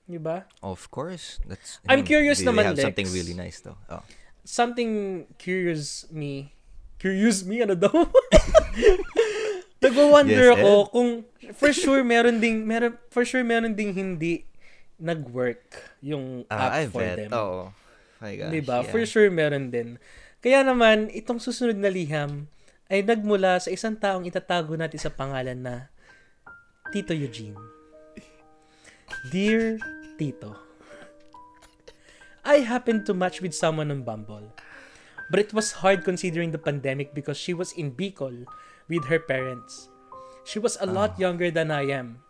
Di 0.04 0.20
ba? 0.20 0.44
Of 0.60 0.92
course. 0.92 1.40
That's 1.48 1.80
I'm 1.88 2.04
hmm, 2.04 2.08
curious 2.08 2.38
they, 2.40 2.46
naman, 2.48 2.76
They 2.76 2.84
have 2.84 2.92
something 2.92 3.08
Lex. 3.08 3.16
really 3.16 3.34
nice 3.34 3.58
though. 3.64 3.80
Oh. 3.88 4.04
something 4.44 5.24
curious 5.40 6.04
me. 6.12 6.52
Curious 7.00 7.40
me? 7.44 7.64
Ano 7.64 7.72
daw? 7.72 7.92
Nagwa-wonder 9.84 10.52
Yes, 10.52 10.56
ako 10.60 10.70
kung 10.92 11.10
for 11.52 11.72
sure 11.72 12.00
meron 12.00 12.40
ding 12.40 12.64
meron 12.64 12.96
for 13.12 13.24
sure 13.24 13.44
meron 13.44 13.76
ding 13.76 13.92
hindi 13.92 14.48
nag-work 14.96 15.60
yung 16.00 16.48
Ah, 16.48 16.80
I 16.80 16.88
app 16.88 16.92
for 16.92 17.04
bet. 17.04 17.16
them. 17.24 17.30
Oo. 17.36 17.72
My 18.20 18.32
gosh. 18.32 18.52
Di 18.52 18.60
ba? 18.64 18.80
yeah. 18.80 18.88
For 18.88 19.02
sure 19.04 19.28
meron 19.28 19.68
din. 19.68 20.00
Kaya 20.40 20.64
naman 20.64 21.12
itong 21.12 21.40
susunod 21.40 21.76
na 21.76 21.92
liham 21.92 22.48
ay 22.88 23.04
nagmula 23.04 23.60
sa 23.60 23.72
isang 23.72 23.96
taong 23.96 24.24
itatago 24.28 24.76
natin 24.76 25.00
sa 25.00 25.12
pangalan 25.12 25.56
na 25.60 25.74
Tito 26.92 27.12
Eugene. 27.12 27.56
Dear 29.32 29.80
Tito, 30.18 30.56
I 32.44 32.60
happened 32.60 33.06
to 33.06 33.14
match 33.14 33.40
with 33.40 33.54
someone 33.54 33.90
on 33.90 34.02
Bumble. 34.02 34.52
But 35.30 35.40
it 35.40 35.54
was 35.54 35.72
hard 35.72 36.04
considering 36.04 36.50
the 36.50 36.60
pandemic 36.60 37.14
because 37.14 37.36
she 37.36 37.54
was 37.54 37.72
in 37.72 37.92
Bicol 37.92 38.44
with 38.88 39.06
her 39.06 39.18
parents. 39.18 39.88
She 40.44 40.58
was 40.58 40.76
a 40.80 40.86
lot 40.86 41.16
ah. 41.16 41.20
younger 41.20 41.50
than 41.50 41.70
I 41.70 41.88
am. 41.88 42.20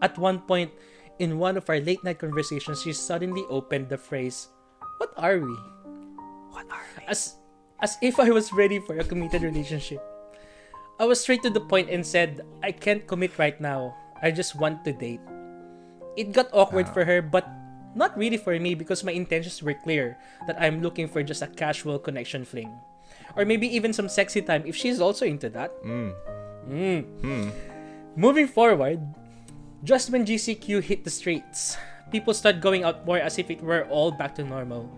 At 0.00 0.16
one 0.16 0.40
point, 0.40 0.72
in 1.18 1.38
one 1.38 1.56
of 1.56 1.68
our 1.68 1.78
late 1.78 2.02
night 2.02 2.18
conversations, 2.18 2.82
she 2.82 2.92
suddenly 2.92 3.44
opened 3.48 3.88
the 3.88 3.98
phrase, 3.98 4.48
What 4.98 5.12
are 5.16 5.38
we? 5.38 5.54
What 6.50 6.66
are 6.72 6.86
we? 6.96 7.04
As, 7.06 7.36
as 7.80 7.98
if 8.00 8.18
I 8.18 8.30
was 8.30 8.52
ready 8.52 8.80
for 8.80 8.96
a 8.98 9.04
committed 9.04 9.42
relationship. 9.42 10.00
I 10.98 11.04
was 11.04 11.20
straight 11.20 11.42
to 11.42 11.50
the 11.50 11.60
point 11.60 11.90
and 11.90 12.06
said, 12.06 12.40
I 12.62 12.72
can't 12.72 13.06
commit 13.06 13.38
right 13.38 13.60
now. 13.60 13.94
I 14.22 14.30
just 14.30 14.56
want 14.56 14.84
to 14.86 14.92
date. 14.92 15.20
It 16.16 16.32
got 16.32 16.48
awkward 16.52 16.88
for 16.88 17.04
her, 17.04 17.20
but 17.22 17.46
not 17.94 18.16
really 18.18 18.36
for 18.36 18.58
me 18.58 18.74
because 18.74 19.02
my 19.04 19.12
intentions 19.12 19.62
were 19.62 19.74
clear 19.74 20.18
that 20.46 20.56
I'm 20.60 20.82
looking 20.82 21.06
for 21.08 21.22
just 21.22 21.42
a 21.42 21.46
casual 21.46 21.98
connection 21.98 22.44
fling. 22.44 22.70
Or 23.36 23.44
maybe 23.44 23.66
even 23.74 23.92
some 23.92 24.08
sexy 24.08 24.42
time 24.42 24.62
if 24.66 24.76
she's 24.76 25.00
also 25.00 25.26
into 25.26 25.48
that. 25.50 25.70
Mm. 25.84 26.14
Mm. 26.68 27.02
Hmm. 27.20 27.48
Moving 28.16 28.46
forward, 28.46 29.00
just 29.82 30.10
when 30.10 30.24
GCQ 30.24 30.82
hit 30.82 31.04
the 31.04 31.10
streets, 31.10 31.76
people 32.10 32.32
start 32.34 32.60
going 32.60 32.84
out 32.84 33.04
more 33.06 33.18
as 33.18 33.38
if 33.38 33.50
it 33.50 33.60
were 33.62 33.84
all 33.90 34.10
back 34.12 34.34
to 34.36 34.44
normal. 34.44 34.88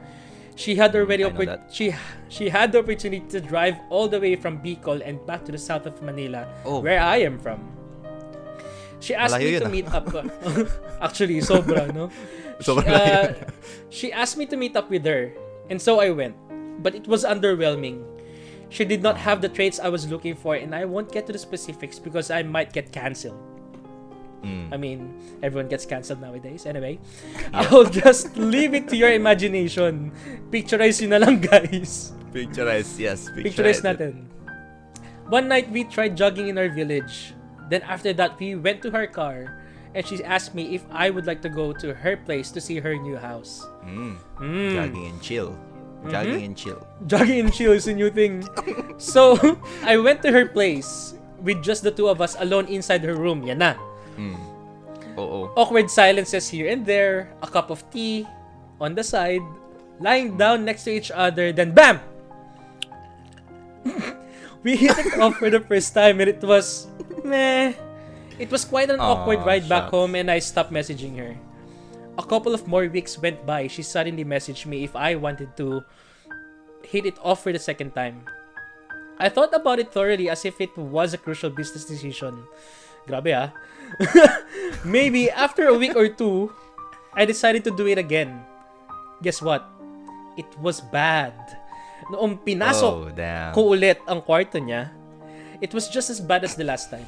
She 0.55 0.75
had 0.77 0.95
already 0.97 1.25
I 1.25 1.29
oppor- 1.31 1.61
she 1.73 1.93
she 2.29 2.49
had 2.49 2.73
the 2.73 2.79
opportunity 2.81 3.21
to 3.29 3.41
drive 3.41 3.77
all 3.91 4.09
the 4.09 4.21
way 4.21 4.37
from 4.37 4.57
Bicol 4.61 5.03
and 5.05 5.21
back 5.27 5.45
to 5.45 5.53
the 5.53 5.59
south 5.61 5.85
of 5.85 6.01
Manila, 6.01 6.49
Oh. 6.65 6.81
where 6.81 7.01
I 7.01 7.19
am 7.25 7.39
from. 7.39 7.61
She 9.01 9.15
asked 9.15 9.35
Malayo 9.35 9.53
me 9.53 9.59
to 9.59 9.67
ah. 9.67 9.71
meet 9.71 9.89
up. 9.93 10.07
Actually, 11.07 11.39
sobra, 11.41 11.93
no? 11.93 12.11
Sobrang 12.61 12.89
She, 12.89 12.93
uh, 12.93 13.29
she 13.91 14.07
asked 14.13 14.37
me 14.37 14.47
to 14.47 14.57
meet 14.57 14.77
up 14.77 14.89
with 14.89 15.05
her, 15.05 15.33
and 15.69 15.81
so 15.81 16.01
I 16.01 16.11
went. 16.11 16.37
But 16.83 16.95
it 16.95 17.07
was 17.07 17.25
underwhelming. 17.25 18.05
She 18.69 18.85
did 18.85 19.03
not 19.03 19.17
have 19.17 19.41
the 19.41 19.49
traits 19.49 19.79
I 19.79 19.89
was 19.89 20.09
looking 20.09 20.35
for, 20.35 20.57
and 20.57 20.75
I 20.75 20.85
won't 20.85 21.13
get 21.13 21.27
to 21.29 21.33
the 21.33 21.39
specifics 21.39 21.99
because 21.99 22.31
I 22.31 22.43
might 22.43 22.73
get 22.73 22.93
cancelled. 22.93 23.39
Mm. 24.43 24.73
I 24.73 24.77
mean, 24.77 25.01
everyone 25.43 25.69
gets 25.69 25.87
cancelled 25.87 26.21
nowadays. 26.21 26.67
Anyway, 26.67 26.99
I'll 27.53 27.87
just 27.87 28.37
leave 28.37 28.75
it 28.75 28.89
to 28.89 28.97
your 28.97 29.13
imagination. 29.13 30.13
Picturize 30.51 31.01
yun 31.01 31.11
na 31.11 31.21
lang, 31.23 31.41
guys. 31.41 32.13
Picturize, 32.33 32.99
yes. 32.99 33.31
Picturize 33.31 33.85
natin. 33.85 34.27
One 35.29 35.49
night, 35.49 35.71
we 35.71 35.85
tried 35.85 36.17
jogging 36.17 36.49
in 36.49 36.59
our 36.59 36.69
village. 36.71 37.36
Then 37.69 37.83
after 37.83 38.13
that, 38.15 38.39
we 38.39 38.55
went 38.55 38.83
to 38.83 38.91
her 38.91 39.07
car, 39.07 39.59
and 39.95 40.07
she 40.07 40.23
asked 40.23 40.55
me 40.55 40.75
if 40.75 40.85
I 40.91 41.11
would 41.11 41.27
like 41.27 41.43
to 41.43 41.51
go 41.51 41.73
to 41.73 41.95
her 41.95 42.17
place 42.17 42.51
to 42.53 42.61
see 42.61 42.79
her 42.79 42.95
new 42.95 43.17
house. 43.17 43.67
Mm. 43.85 44.17
Mm. 44.39 44.73
Jogging 44.75 45.07
and 45.07 45.21
chill. 45.23 45.51
Jogging 46.07 46.45
and 46.45 46.57
chill. 46.57 46.87
Jogging 47.07 47.41
and 47.51 47.53
chill 47.53 47.73
is 47.73 47.89
a 47.89 47.95
new 47.95 48.11
thing. 48.11 48.47
so, 48.99 49.35
I 49.83 49.97
went 49.97 50.23
to 50.23 50.31
her 50.31 50.47
place 50.47 51.15
with 51.43 51.63
just 51.63 51.83
the 51.83 51.91
two 51.91 52.09
of 52.09 52.21
us 52.21 52.37
alone 52.39 52.67
inside 52.67 53.03
her 53.03 53.15
room. 53.15 53.43
Yan 53.43 53.59
na. 53.59 53.75
Mm. 54.15 54.39
Oo. 55.17 55.49
Awkward 55.57 55.89
silences 55.89 56.49
here 56.49 56.69
and 56.69 56.85
there, 56.85 57.33
a 57.43 57.49
cup 57.49 57.73
of 57.73 57.83
tea 57.91 58.29
on 58.81 58.95
the 58.95 59.03
side, 59.03 59.41
lying 60.01 60.37
down 60.37 60.65
next 60.65 60.85
to 60.85 60.93
each 60.93 61.11
other, 61.11 61.53
then 61.53 61.73
BAM! 61.73 62.01
we 64.63 64.77
hit 64.77 64.99
it 64.99 65.17
off 65.19 65.37
for 65.41 65.49
the 65.49 65.61
first 65.61 65.95
time 65.95 66.21
and 66.21 66.29
it 66.29 66.43
was 66.45 66.89
meh. 67.27 67.75
It 68.39 68.51
was 68.51 68.65
quite 68.65 68.91
an 68.91 69.01
Aw, 69.01 69.05
awkward 69.05 69.43
ride 69.45 69.69
back 69.69 69.89
shucks. 69.89 69.97
home 69.97 70.15
and 70.15 70.31
I 70.31 70.39
stopped 70.39 70.73
messaging 70.73 71.17
her. 71.17 71.35
A 72.19 72.25
couple 72.25 72.53
of 72.55 72.67
more 72.69 72.87
weeks 72.89 73.19
went 73.19 73.45
by. 73.45 73.67
She 73.69 73.83
suddenly 73.83 74.25
messaged 74.25 74.65
me 74.67 74.85
if 74.85 74.97
I 74.97 75.15
wanted 75.17 75.57
to 75.57 75.85
hit 76.85 77.05
it 77.05 77.19
off 77.23 77.43
for 77.43 77.53
the 77.53 77.59
second 77.61 77.93
time. 77.93 78.25
I 79.19 79.29
thought 79.29 79.53
about 79.57 79.79
it 79.81 79.93
thoroughly 79.93 80.29
as 80.29 80.45
if 80.45 80.61
it 80.61 80.77
was 80.77 81.13
a 81.15 81.19
crucial 81.21 81.49
business 81.49 81.85
decision. 81.89 82.45
Grabe 83.09 83.33
ah. 83.33 83.49
Maybe 84.85 85.31
after 85.31 85.69
a 85.69 85.77
week 85.77 85.97
or 85.97 86.09
two, 86.09 86.53
I 87.15 87.25
decided 87.25 87.65
to 87.65 87.73
do 87.73 87.87
it 87.89 87.97
again. 87.99 88.45
Guess 89.23 89.41
what? 89.41 89.65
It 90.37 90.49
was 90.61 90.81
bad. 90.81 91.33
Noong 92.13 92.37
pinasok 92.45 92.93
Oh, 92.93 93.09
damn. 93.09 93.57
ko 93.57 93.73
ulit 93.73 93.99
ang 94.05 94.21
kwarto 94.21 94.61
niya, 94.61 94.93
it 95.61 95.73
was 95.75 95.89
just 95.89 96.11
as 96.11 96.21
bad 96.21 96.45
as 96.45 96.55
the 96.55 96.65
last 96.65 96.91
time. 96.91 97.07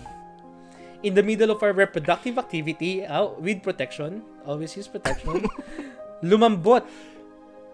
in 1.02 1.14
the 1.14 1.22
middle 1.22 1.50
of 1.50 1.62
our 1.62 1.70
reproductive 1.72 2.38
activity, 2.38 3.06
uh, 3.06 3.30
with 3.38 3.62
protection, 3.62 4.18
always 4.42 4.74
use 4.76 4.90
protection, 4.90 5.46
lumambot 6.26 6.82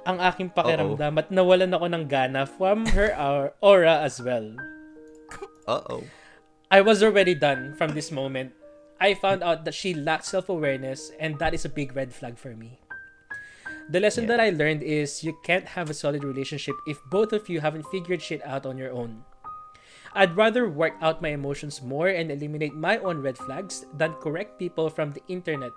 ang 0.04 0.20
aking 0.20 0.52
pakiramdam 0.52 1.16
at 1.16 1.32
nawalan 1.32 1.72
ako 1.72 1.88
ng 1.88 2.04
gana 2.04 2.44
from 2.44 2.84
her 2.92 3.16
aura 3.64 4.04
as 4.04 4.20
well. 4.20 4.52
Uh-oh. 5.64 6.04
I 6.68 6.84
was 6.84 7.00
already 7.00 7.32
done 7.32 7.72
from 7.80 7.96
this 7.96 8.12
moment. 8.12 8.52
I 9.00 9.16
found 9.16 9.40
out 9.40 9.64
that 9.64 9.72
she 9.72 9.96
lacked 9.96 10.28
self-awareness 10.28 11.12
and 11.16 11.40
that 11.40 11.56
is 11.56 11.64
a 11.64 11.72
big 11.72 11.96
red 11.96 12.12
flag 12.12 12.36
for 12.36 12.52
me. 12.52 12.76
The 13.88 14.00
lesson 14.00 14.28
Yeah. 14.28 14.36
that 14.36 14.40
I 14.44 14.48
learned 14.52 14.84
is 14.84 15.24
you 15.24 15.32
can't 15.44 15.72
have 15.76 15.88
a 15.88 15.96
solid 15.96 16.24
relationship 16.24 16.76
if 16.84 17.00
both 17.08 17.32
of 17.32 17.48
you 17.48 17.64
haven't 17.64 17.88
figured 17.88 18.20
shit 18.20 18.44
out 18.44 18.68
on 18.68 18.76
your 18.76 18.92
own. 18.92 19.24
I'd 20.14 20.36
rather 20.36 20.70
work 20.70 20.94
out 21.02 21.20
my 21.20 21.30
emotions 21.30 21.82
more 21.82 22.08
and 22.08 22.30
eliminate 22.30 22.74
my 22.74 22.98
own 22.98 23.18
red 23.18 23.36
flags 23.36 23.84
than 23.98 24.14
correct 24.22 24.58
people 24.58 24.88
from 24.88 25.10
the 25.10 25.22
internet 25.26 25.72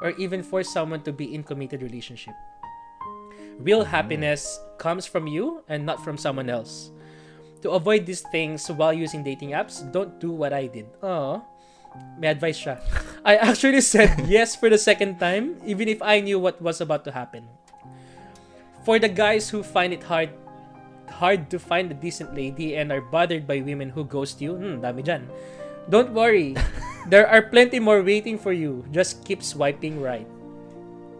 or 0.00 0.10
even 0.16 0.42
force 0.42 0.72
someone 0.72 1.02
to 1.02 1.12
be 1.12 1.34
in 1.34 1.42
committed 1.42 1.82
relationship. 1.82 2.34
Real 3.58 3.82
mm-hmm. 3.82 3.90
happiness 3.90 4.60
comes 4.78 5.06
from 5.06 5.26
you 5.26 5.62
and 5.68 5.84
not 5.84 6.02
from 6.02 6.16
someone 6.16 6.48
else. 6.48 6.90
To 7.62 7.76
avoid 7.76 8.06
these 8.06 8.24
things 8.32 8.70
while 8.70 8.92
using 8.92 9.22
dating 9.22 9.50
apps, 9.50 9.84
don't 9.92 10.18
do 10.18 10.30
what 10.30 10.54
I 10.54 10.66
did. 10.66 10.86
Oh, 11.02 11.44
may 12.16 12.28
advice 12.28 12.56
siya. 12.56 12.80
I 13.24 13.36
actually 13.36 13.82
said 13.82 14.24
yes 14.26 14.56
for 14.56 14.70
the 14.70 14.78
second 14.78 15.20
time, 15.20 15.60
even 15.66 15.88
if 15.88 16.00
I 16.00 16.20
knew 16.20 16.38
what 16.38 16.62
was 16.62 16.80
about 16.80 17.04
to 17.04 17.12
happen. 17.12 17.44
For 18.86 18.98
the 18.98 19.12
guys 19.12 19.50
who 19.50 19.62
find 19.62 19.92
it 19.92 20.02
hard 20.02 20.30
hard 21.10 21.50
to 21.50 21.58
find 21.58 21.90
a 21.90 21.96
decent 21.98 22.32
lady 22.34 22.78
and 22.78 22.94
are 22.94 23.02
bothered 23.02 23.46
by 23.46 23.60
women 23.60 23.90
who 23.90 24.06
ghost 24.06 24.38
you, 24.38 24.54
hmm, 24.54 24.78
dami 24.80 25.02
dyan. 25.02 25.26
Don't 25.90 26.14
worry. 26.14 26.54
there 27.12 27.26
are 27.26 27.42
plenty 27.42 27.82
more 27.82 28.02
waiting 28.02 28.38
for 28.38 28.54
you. 28.54 28.86
Just 28.94 29.26
keep 29.26 29.42
swiping 29.42 29.98
right. 29.98 30.28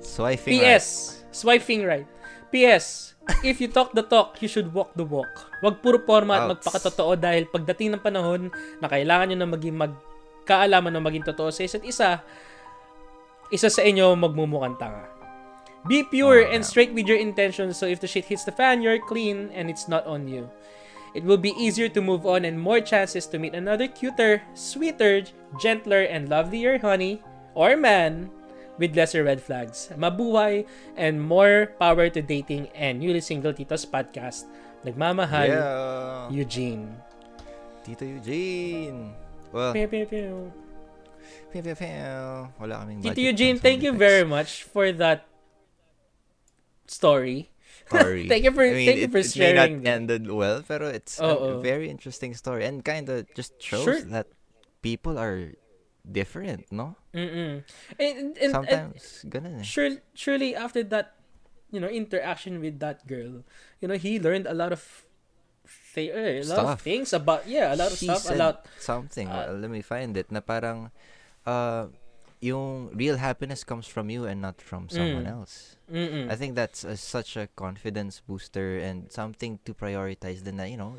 Swiping 0.00 0.62
PS. 0.62 1.20
Swiping 1.35 1.85
right. 1.85 2.07
PS. 2.55 3.14
If 3.42 3.61
you 3.61 3.68
talk 3.70 3.94
the 3.94 4.03
talk, 4.03 4.38
you 4.42 4.48
should 4.50 4.74
walk 4.74 4.94
the 4.94 5.07
walk. 5.07 5.31
Huwag 5.62 5.83
puro 5.83 6.03
forma 6.03 6.40
at 6.40 6.46
magpakatotoo 6.57 7.14
dahil 7.18 7.46
pagdating 7.50 7.94
ng 7.94 8.03
panahon 8.03 8.50
na 8.83 8.88
kailangan 8.90 9.31
nyo 9.31 9.38
na 9.38 9.50
maging 9.50 9.76
magkaalaman 9.76 10.90
na 10.94 11.03
maging 11.03 11.26
totoo 11.26 11.53
sa 11.53 11.62
isa't 11.62 11.85
isa, 11.85 12.22
isa 13.50 13.68
sa 13.70 13.83
inyo 13.83 14.14
magmumukhang 14.18 14.79
tanga. 14.79 15.10
Be 15.88 16.05
pure 16.05 16.45
Oh, 16.45 16.51
and 16.51 16.64
straight 16.64 16.93
with 16.93 17.07
your 17.09 17.16
intentions 17.16 17.79
so 17.79 17.87
if 17.87 18.01
the 18.01 18.07
shit 18.07 18.27
hits 18.27 18.45
the 18.45 18.53
fan, 18.53 18.83
you're 18.83 19.01
clean 19.01 19.49
and 19.55 19.71
it's 19.71 19.88
not 19.88 20.05
on 20.07 20.29
you. 20.29 20.51
It 21.14 21.25
will 21.25 21.40
be 21.40 21.57
easier 21.59 21.88
to 21.88 22.01
move 22.01 22.27
on 22.27 22.45
and 22.45 22.61
more 22.61 22.81
chances 22.81 23.27
to 23.35 23.38
meet 23.38 23.55
another 23.55 23.88
cuter, 23.88 24.43
sweeter, 24.55 25.25
gentler, 25.59 26.03
and 26.07 26.29
lovelier 26.29 26.79
honey 26.79 27.23
or 27.55 27.77
man 27.77 28.31
with 28.79 28.95
lesser 28.95 29.25
red 29.25 29.40
flags. 29.43 29.90
Mabuhay 29.97 30.66
and 30.97 31.19
more 31.21 31.75
power 31.81 32.09
to 32.11 32.23
dating 32.23 32.69
and 32.79 33.01
newly 33.01 33.21
single 33.21 33.53
Titos 33.53 33.85
podcast. 33.88 34.47
Nagmamahal, 34.87 35.49
Yeah. 35.49 36.31
Eugene. 36.31 36.88
Tito 37.85 38.05
Eugene. 38.05 39.12
Well, 39.53 39.73
Pew, 39.75 39.88
pew, 39.88 40.07
pew. 40.07 40.53
pew, 41.51 41.61
pew, 41.64 41.75
pew. 41.75 42.49
wala 42.61 42.75
kaming 42.87 43.03
Tito 43.03 43.21
Eugene, 43.21 43.59
thank 43.59 43.83
you 43.83 43.93
very 43.93 44.23
much 44.25 44.62
for 44.62 44.93
that 44.93 45.27
story. 46.90 47.50
Thank 47.90 48.44
you 48.44 48.53
for- 48.55 48.66
I 48.66 48.74
mean, 48.74 48.87
thank 48.87 48.98
you 49.03 49.11
it, 49.11 49.14
for 49.14 49.18
it 49.22 49.31
may 49.35 49.50
not 49.55 49.66
sharing 49.70 49.83
that. 49.83 49.90
ended 49.94 50.22
well, 50.31 50.62
pero 50.62 50.87
it's 50.90 51.18
Oo. 51.18 51.59
a 51.59 51.62
very 51.62 51.90
interesting 51.90 52.35
story 52.35 52.62
and 52.66 52.83
kind 52.85 53.09
of 53.11 53.26
just 53.35 53.59
shows 53.59 53.83
Sure. 53.87 54.00
that 54.14 54.26
people 54.83 55.18
are 55.18 55.55
different, 56.07 56.70
no? 56.70 56.94
Mm-mm. 57.14 57.62
And, 57.98 58.14
and, 58.18 58.31
and, 58.38 58.50
Sometimes, 58.55 59.26
ganun 59.26 59.61
eh. 59.61 59.66
sure, 59.66 59.98
surely 60.14 60.55
after 60.55 60.83
that, 60.94 61.18
you 61.70 61.79
know, 61.83 61.90
interaction 61.90 62.59
with 62.62 62.79
that 62.79 63.07
girl, 63.07 63.42
you 63.83 63.87
know, 63.90 63.98
he 63.98 64.18
learned 64.22 64.46
a 64.46 64.55
lot 64.55 64.70
of 64.70 64.83
th- 65.94 66.11
eh, 66.14 66.42
a 66.42 66.46
lot 66.46 66.66
of 66.66 66.81
things 66.81 67.11
about 67.12 67.46
yeah, 67.46 67.74
a 67.74 67.76
lot 67.79 67.90
of 67.90 67.98
She 67.98 68.07
stuff 68.07 68.22
said 68.22 68.38
about 68.38 68.66
something. 68.79 69.26
uh, 69.26 69.55
let 69.59 69.70
me 69.70 69.83
find 69.83 70.14
it. 70.16 70.31
Na 70.31 70.40
parang, 70.40 70.90
uh, 71.46 71.90
yung 72.40 72.90
real 72.96 73.16
happiness 73.16 73.64
comes 73.64 73.87
from 73.87 74.09
you 74.11 74.24
and 74.24 74.40
not 74.40 74.61
from 74.61 74.88
someone 74.88 75.24
Mm. 75.24 75.37
else. 75.40 75.76
mm 75.90 76.31
I 76.31 76.37
think 76.37 76.55
that's 76.55 76.85
a, 76.85 76.96
such 76.96 77.37
a 77.37 77.48
confidence 77.57 78.20
booster 78.24 78.79
and 78.79 79.11
something 79.12 79.59
to 79.64 79.74
prioritize. 79.74 80.40
Then, 80.44 80.57
you 80.68 80.76
know, 80.76 80.96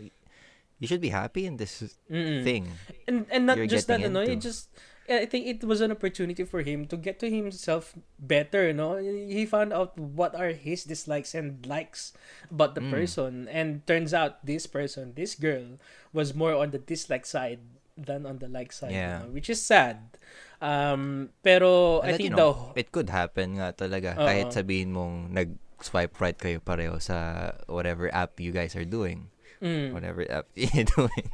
you 0.79 0.87
should 0.87 1.01
be 1.01 1.09
happy 1.13 1.45
in 1.45 1.57
this 1.57 1.81
mm 2.09 2.43
thing. 2.43 2.67
and 3.07 3.25
and 3.29 3.45
not 3.45 3.57
just 3.69 3.87
that, 3.87 4.01
no, 4.01 4.21
it 4.21 4.41
just 4.41 4.69
I 5.09 5.25
think 5.25 5.45
it 5.45 5.63
was 5.65 5.81
an 5.81 5.91
opportunity 5.91 6.43
for 6.45 6.61
him 6.61 6.85
to 6.87 6.95
get 6.95 7.19
to 7.19 7.27
himself 7.29 7.93
better, 8.21 8.71
no? 8.71 8.97
He 8.97 9.45
found 9.45 9.73
out 9.73 9.97
what 9.97 10.33
are 10.37 10.53
his 10.55 10.85
dislikes 10.85 11.33
and 11.35 11.65
likes 11.65 12.13
about 12.49 12.75
the 12.77 12.81
Mm. 12.85 12.91
person 12.93 13.31
and 13.51 13.85
turns 13.85 14.13
out 14.13 14.45
this 14.45 14.65
person, 14.69 15.13
this 15.17 15.35
girl 15.35 15.77
was 16.13 16.33
more 16.33 16.55
on 16.55 16.71
the 16.71 16.79
dislike 16.79 17.25
side 17.25 17.59
than 17.97 18.25
on 18.25 18.39
the 18.39 18.47
like 18.47 18.71
side, 18.71 18.93
you 18.95 18.97
Yeah. 18.97 19.19
know, 19.27 19.31
which 19.33 19.49
is 19.49 19.59
sad. 19.61 20.15
Um 20.61 21.33
pero 21.41 21.99
And 22.05 22.13
I 22.13 22.17
think 22.21 22.29
you 22.29 22.37
the 22.37 22.37
know, 22.37 22.53
it 22.77 22.93
could 22.93 23.09
happen 23.09 23.57
nga 23.57 23.73
talaga. 23.73 24.13
Oo. 24.15 24.23
Kahit 24.23 24.53
sabihin 24.53 24.93
mong 24.93 25.33
nag-swipe 25.33 26.13
right 26.21 26.37
kayo 26.37 26.61
pareho 26.61 27.01
sa 27.01 27.49
whatever 27.65 28.07
app 28.13 28.37
you 28.37 28.53
guys 28.53 28.77
are 28.77 28.85
doing. 28.85 29.33
mm, 29.57 29.89
Whatever 29.89 30.21
app 30.29 30.45
you're 30.57 30.85
doing. 30.85 31.27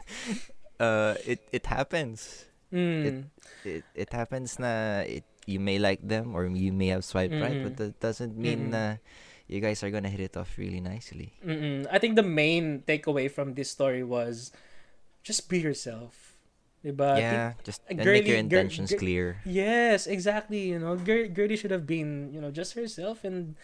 Uh, 0.80 1.20
it, 1.28 1.44
it 1.52 1.68
happens. 1.68 2.48
mm, 2.72 3.28
It, 3.68 3.84
it 3.96 4.10
happens 4.16 4.56
na 4.60 5.04
it, 5.04 5.28
you 5.44 5.60
may 5.60 5.76
like 5.80 6.00
them 6.04 6.32
or 6.36 6.48
you 6.48 6.72
may 6.72 6.88
have 6.88 7.04
swiped 7.04 7.36
right, 7.36 7.60
but 7.64 7.76
that 7.80 8.00
doesn't 8.00 8.36
mean 8.40 8.72
Mhm. 8.72 8.72
na 8.72 8.84
you 9.48 9.60
guys 9.60 9.80
are 9.84 9.92
gonna 9.92 10.12
hit 10.12 10.20
it 10.20 10.36
off 10.36 10.56
really 10.60 10.80
nicely. 10.84 11.36
Mm-mm. 11.40 11.88
I 11.92 12.00
think 12.00 12.16
the 12.16 12.24
main 12.24 12.84
takeaway 12.84 13.32
from 13.32 13.56
this 13.56 13.72
story 13.72 14.04
was 14.04 14.52
just 15.24 15.48
be 15.48 15.60
yourself. 15.60 16.27
Diba? 16.86 17.18
Think- 17.18 17.26
yeah, 17.26 17.50
just 17.66 17.82
and 17.90 17.98
make 18.00 18.06
your 18.24 18.38
girly- 18.38 18.46
intentions 18.46 18.92
gir- 18.94 19.02
clear. 19.02 19.26
yes, 19.44 20.06
exactly. 20.06 20.70
You 20.72 20.80
know, 20.80 20.96
Gir- 20.96 21.28
Gertie 21.28 21.58
should 21.58 21.74
have 21.74 21.90
been, 21.90 22.30
you 22.32 22.40
know, 22.40 22.54
just 22.54 22.78
herself 22.78 23.26
and 23.26 23.58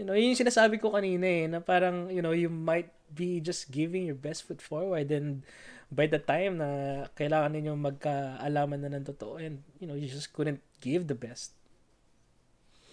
you 0.00 0.06
know, 0.08 0.14
yun 0.16 0.32
yung 0.32 0.40
sinasabi 0.46 0.80
ko 0.80 0.94
kanina 0.94 1.26
eh, 1.26 1.44
na 1.50 1.60
parang, 1.60 2.08
you 2.08 2.22
know, 2.24 2.32
you 2.32 2.48
might 2.48 2.88
be 3.12 3.42
just 3.44 3.68
giving 3.68 4.08
your 4.08 4.16
best 4.16 4.48
foot 4.48 4.62
forward 4.62 5.12
and 5.12 5.44
by 5.92 6.08
the 6.08 6.16
time 6.16 6.56
na 6.56 7.04
kailangan 7.12 7.52
ninyo 7.52 7.76
magkaalaman 7.76 8.80
na 8.80 8.88
ng 8.96 9.04
totoo 9.04 9.36
and, 9.36 9.60
you 9.76 9.84
know, 9.84 9.92
you 9.92 10.08
just 10.08 10.32
couldn't 10.32 10.64
give 10.80 11.12
the 11.12 11.18
best. 11.18 11.52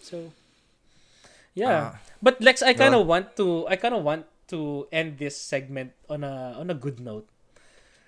So, 0.04 0.36
yeah. 1.56 1.96
Ah, 1.96 2.04
But 2.20 2.44
Lex, 2.44 2.60
I 2.60 2.76
kind 2.76 2.92
of 2.92 3.08
Well- 3.08 3.24
want 3.24 3.40
to 3.40 3.64
I 3.72 3.80
kind 3.80 3.96
of 3.96 4.04
want 4.04 4.28
to 4.52 4.90
end 4.92 5.22
this 5.24 5.40
segment 5.40 5.96
on 6.12 6.28
a 6.28 6.58
on 6.60 6.68
a 6.68 6.76
good 6.76 7.00
note. 7.00 7.30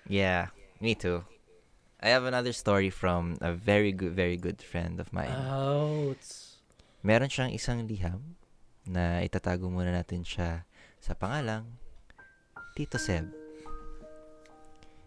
yeah, 0.04 0.52
me 0.82 0.92
too. 0.92 1.24
I 2.02 2.10
have 2.10 2.26
another 2.26 2.50
story 2.50 2.90
from 2.90 3.38
a 3.38 3.54
very 3.54 3.94
good, 3.94 4.18
very 4.18 4.34
good 4.34 4.58
friend 4.58 4.98
of 4.98 5.14
mine. 5.14 5.30
Ouch. 5.30 6.58
Meron 7.06 7.30
siyang 7.30 7.54
isang 7.54 7.86
liham 7.86 8.34
na 8.82 9.22
itatago 9.22 9.70
muna 9.70 9.94
natin 9.94 10.26
siya 10.26 10.66
sa 10.98 11.14
pangalang 11.14 11.62
Tito 12.74 12.98
Seb. 12.98 13.30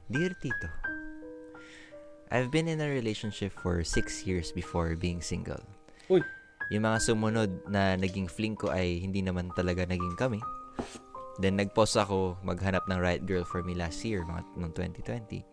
Dear 0.07 0.39
Tito, 0.39 0.71
I've 2.31 2.47
been 2.47 2.71
in 2.71 2.79
a 2.79 2.87
relationship 2.87 3.51
for 3.51 3.83
six 3.83 4.23
years 4.23 4.55
before 4.55 4.95
being 4.95 5.19
single. 5.19 5.67
Uy. 6.07 6.23
Yung 6.71 6.87
mga 6.87 7.11
sumunod 7.11 7.51
na 7.67 7.99
naging 7.99 8.31
fling 8.31 8.55
ko 8.55 8.71
ay 8.71 9.03
hindi 9.03 9.19
naman 9.19 9.51
talaga 9.51 9.83
naging 9.83 10.15
kami. 10.15 10.39
Then 11.43 11.59
nag-pause 11.59 11.99
ako 11.99 12.39
maghanap 12.39 12.87
ng 12.87 13.03
right 13.03 13.19
girl 13.19 13.43
for 13.43 13.59
me 13.59 13.75
last 13.75 13.99
year, 14.07 14.23
mga 14.23 14.47
noong 14.55 14.71
2020. 14.71 15.43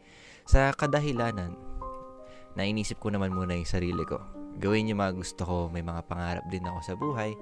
Sa 0.44 0.70
kadahilanan, 0.72 1.54
na 2.52 2.62
inisip 2.62 3.00
ko 3.00 3.08
naman 3.08 3.32
muna 3.32 3.56
yung 3.56 3.68
sarili 3.68 4.04
ko. 4.04 4.20
Gawin 4.60 4.92
yung 4.92 5.00
mga 5.00 5.16
gusto 5.16 5.42
ko, 5.42 5.56
may 5.72 5.80
mga 5.80 6.04
pangarap 6.04 6.44
din 6.46 6.60
ako 6.62 6.78
sa 6.84 6.94
buhay. 6.94 7.32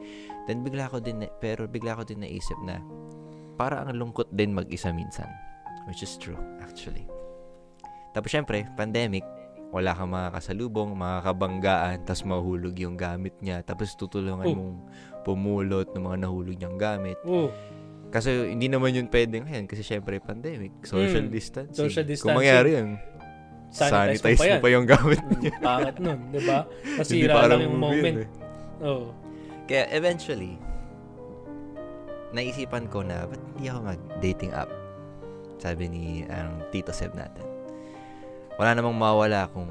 Then 0.47 0.63
bigla 0.63 0.87
ko 0.87 1.03
din, 1.03 1.21
na- 1.21 1.33
pero 1.37 1.67
bigla 1.67 1.99
ko 1.99 2.07
din 2.07 2.23
naisip 2.23 2.55
na 2.63 2.79
para 3.59 3.83
ang 3.83 3.99
lungkot 3.99 4.31
din 4.31 4.55
mag-isa 4.55 4.95
minsan. 4.95 5.27
Which 5.91 6.07
is 6.07 6.15
true, 6.15 6.39
actually. 6.63 7.11
Tapos 8.15 8.31
syempre, 8.31 8.63
pandemic, 8.79 9.27
wala 9.71 9.91
kang 9.91 10.15
makakasalubong, 10.15 10.95
makakabanggaan, 10.95 12.07
tapos 12.07 12.23
mahulog 12.23 12.75
yung 12.79 12.95
gamit 12.95 13.35
niya, 13.43 13.63
tapos 13.63 13.95
tutulungan 13.95 14.47
Oh. 14.47 14.55
mong 14.55 14.75
pumulot 15.23 15.91
ng 15.91 16.03
mga 16.03 16.19
nahulog 16.27 16.55
niyang 16.55 16.79
gamit. 16.79 17.19
Oh, 17.23 17.51
Kasi 18.11 18.29
hindi 18.51 18.67
naman 18.67 18.91
yun 18.91 19.07
pwede 19.07 19.39
ngayon 19.39 19.65
kasi 19.65 19.81
syempre 19.81 20.19
pandemic, 20.19 20.83
social 20.83 21.23
Mm, 21.23 21.31
distancing. 21.31 21.79
social 21.81 22.03
Kung 22.03 22.11
distancing. 22.11 22.37
mangyari 22.37 22.71
yun, 22.75 22.89
sanitize, 23.71 24.19
sanitize 24.19 24.35
mo 24.35 24.37
pa 24.37 24.43
mo 24.43 24.51
yan. 24.51 24.61
pa 24.61 24.69
yung 24.69 24.87
gamit 24.89 25.21
Mm, 25.21 25.39
niya. 25.39 25.55
Pangat 25.61 25.97
nun, 25.97 26.19
di 26.29 26.41
ba? 26.43 26.59
Parang 27.31 27.49
lang 27.49 27.61
yung 27.63 27.79
moment. 27.79 28.17
yun 28.19 28.19
eh. 28.21 28.29
Oh. 28.83 29.15
Kaya 29.65 29.87
eventually, 29.91 30.59
naisipan 32.31 32.87
ko 32.87 33.03
na, 33.03 33.27
ba't 33.27 33.39
hindi 33.53 33.67
ako 33.67 33.79
mag-dating 33.87 34.53
app? 34.53 34.71
Sabi 35.59 35.87
ni 35.87 36.05
ang 36.27 36.67
Tito 36.71 36.91
Seb 36.91 37.13
natin. 37.13 37.45
Wala 38.57 38.73
namang 38.73 38.97
mawala 38.97 39.47
kung 39.47 39.69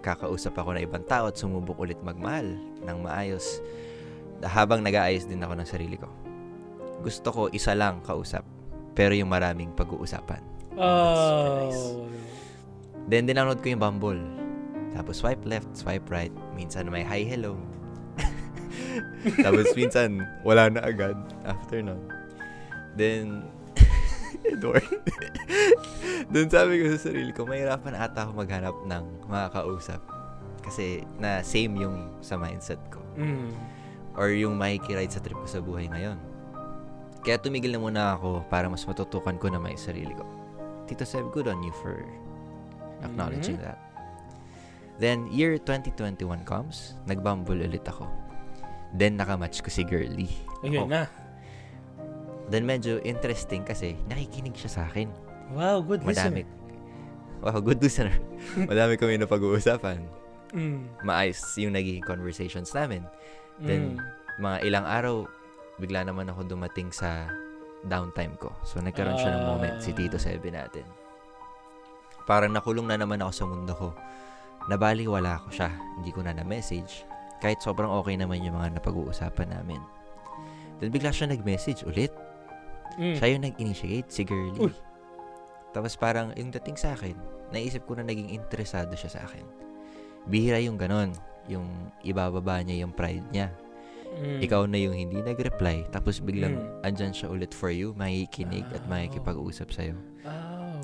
kakausap 0.00 0.54
ako 0.54 0.72
ng 0.72 0.84
ibang 0.84 1.02
tao 1.02 1.26
at 1.26 1.34
sumubok 1.34 1.76
ulit 1.78 1.98
magmahal 2.00 2.46
ng 2.80 2.98
maayos 3.00 3.58
habang 4.40 4.80
nag-aayos 4.80 5.26
din 5.26 5.40
ako 5.40 5.52
ng 5.52 5.66
sarili 5.66 5.96
ko. 5.96 6.06
Gusto 7.04 7.28
ko 7.32 7.42
isa 7.52 7.76
lang 7.76 8.00
kausap, 8.04 8.44
pero 8.96 9.12
yung 9.12 9.28
maraming 9.28 9.72
pag-uusapan. 9.76 10.40
That's 10.76 11.22
super 11.24 11.52
nice. 11.56 11.84
Oh. 11.96 12.06
Then, 13.06 13.30
dinownload 13.30 13.62
ko 13.62 13.70
yung 13.70 13.82
Bumble. 13.82 14.22
Tapos, 14.92 15.22
swipe 15.22 15.44
left, 15.46 15.70
swipe 15.78 16.10
right. 16.10 16.32
Minsan 16.58 16.90
may 16.90 17.06
hi, 17.06 17.22
hello. 17.22 17.54
Tapos, 19.46 19.70
minsan, 19.78 20.26
wala 20.42 20.66
na 20.72 20.82
agad 20.82 21.14
after 21.46 21.78
nun. 21.80 22.02
Then, 22.98 23.46
Edward. 24.50 24.82
Then, 26.34 26.50
sabi 26.50 26.82
ko 26.82 26.98
sa 26.98 27.12
sarili 27.12 27.30
ko, 27.30 27.46
mahirapan 27.46 27.94
ata 27.94 28.26
ako 28.26 28.42
maghanap 28.42 28.76
ng 28.90 29.04
mga 29.30 29.46
kausap. 29.54 30.02
Kasi, 30.66 31.06
na 31.22 31.46
same 31.46 31.78
yung 31.78 32.10
sa 32.18 32.34
mindset 32.34 32.82
ko. 32.90 32.98
Mm. 33.14 33.54
Or 34.18 34.34
yung 34.34 34.58
makikiride 34.58 35.14
sa 35.14 35.22
trip 35.22 35.38
ko 35.38 35.46
sa 35.46 35.62
buhay 35.62 35.86
ngayon. 35.86 36.18
Kaya 37.26 37.42
tumigil 37.42 37.74
na 37.74 37.82
muna 37.82 38.02
ako 38.14 38.46
para 38.46 38.70
mas 38.70 38.86
matutukan 38.86 39.34
ko 39.34 39.50
na 39.50 39.58
may 39.58 39.74
sarili 39.74 40.14
ko. 40.14 40.22
Tito 40.86 41.02
Seb, 41.02 41.34
good 41.34 41.50
on 41.50 41.58
you 41.60 41.74
for 41.74 42.06
acknowledging 43.02 43.58
that. 43.58 43.82
Then, 44.96 45.26
year 45.28 45.58
2021 45.58 46.22
comes, 46.46 46.94
nagbumble 47.04 47.58
ulit 47.58 47.84
ako. 47.84 48.06
Then, 48.94 49.18
nakamatch 49.18 49.60
ko 49.60 49.68
si 49.68 49.82
Girly. 49.82 50.30
Ayun 50.62 50.86
Oh. 50.86 50.88
na. 50.88 51.04
Then, 52.48 52.64
medyo 52.64 53.02
interesting 53.02 53.66
kasi 53.66 53.98
nakikinig 54.06 54.54
siya 54.54 54.70
sa 54.70 54.82
akin. 54.86 55.10
Wow, 55.52 55.82
good 55.82 56.00
Madami. 56.00 56.46
listener. 56.46 56.46
Wow, 57.42 57.58
good 57.60 57.82
listener. 57.82 58.16
Madami 58.70 58.96
kami 58.96 59.18
na 59.18 59.26
pag-uusapan. 59.26 60.00
Mm. 60.54 61.02
Maayos 61.04 61.42
yung 61.58 61.74
naging 61.74 62.00
conversations 62.00 62.70
namin. 62.70 63.02
Then, 63.58 63.98
Mm. 63.98 64.40
mga 64.40 64.56
ilang 64.64 64.86
araw, 64.86 65.26
bigla 65.76 66.04
naman 66.04 66.28
ako 66.32 66.46
dumating 66.48 66.88
sa 66.92 67.28
downtime 67.86 68.34
ko. 68.40 68.52
So, 68.64 68.80
nagkaroon 68.80 69.20
siya 69.20 69.36
ng 69.36 69.44
moment, 69.46 69.76
si 69.78 69.92
Tito 69.92 70.16
Sebe 70.16 70.48
natin. 70.50 70.84
Parang 72.26 72.50
nakulong 72.50 72.90
na 72.90 72.98
naman 72.98 73.22
ako 73.22 73.32
sa 73.32 73.44
mundo 73.46 73.72
ko. 73.76 73.88
Nabali, 74.66 75.06
wala 75.06 75.38
ko 75.46 75.48
siya. 75.54 75.70
Hindi 76.00 76.10
ko 76.10 76.26
na 76.26 76.34
na-message. 76.34 77.06
Kahit 77.38 77.62
sobrang 77.62 77.92
okay 78.02 78.18
naman 78.18 78.42
yung 78.42 78.58
mga 78.58 78.80
napag-uusapan 78.80 79.54
namin. 79.54 79.78
Then, 80.82 80.90
bigla 80.90 81.14
siya 81.14 81.30
nag-message 81.30 81.86
ulit. 81.86 82.10
Mm. 82.98 83.16
Siya 83.20 83.26
yung 83.36 83.44
nag-initiate, 83.46 84.08
si 84.10 84.26
Girly. 84.26 84.58
Uy. 84.58 84.74
Tapos 85.76 85.92
parang 86.00 86.32
yung 86.34 86.48
dating 86.48 86.80
sa 86.80 86.96
akin, 86.96 87.12
naisip 87.52 87.84
ko 87.84 88.00
na 88.00 88.04
naging 88.08 88.32
interesado 88.32 88.96
siya 88.96 89.12
sa 89.12 89.20
akin. 89.28 89.44
Bihira 90.26 90.58
yung 90.58 90.80
ganon. 90.80 91.12
Yung 91.46 91.92
ibababa 92.02 92.58
niya 92.64 92.88
yung 92.88 92.96
pride 92.96 93.28
niya. 93.30 93.52
Mm. 94.16 94.40
Ikaw 94.40 94.62
na 94.64 94.80
yung 94.80 94.96
hindi 94.96 95.20
nag-reply, 95.20 95.92
tapos 95.92 96.24
biglang 96.24 96.56
Mm. 96.56 96.86
andyan 96.88 97.12
siya 97.12 97.28
ulit 97.28 97.52
for 97.52 97.68
you, 97.68 97.92
makikinig 97.92 98.64
at 98.72 98.80
Ah. 98.80 98.88
makikipag-usap 98.88 99.68
sa'yo. 99.68 99.96
Oh. 100.24 100.80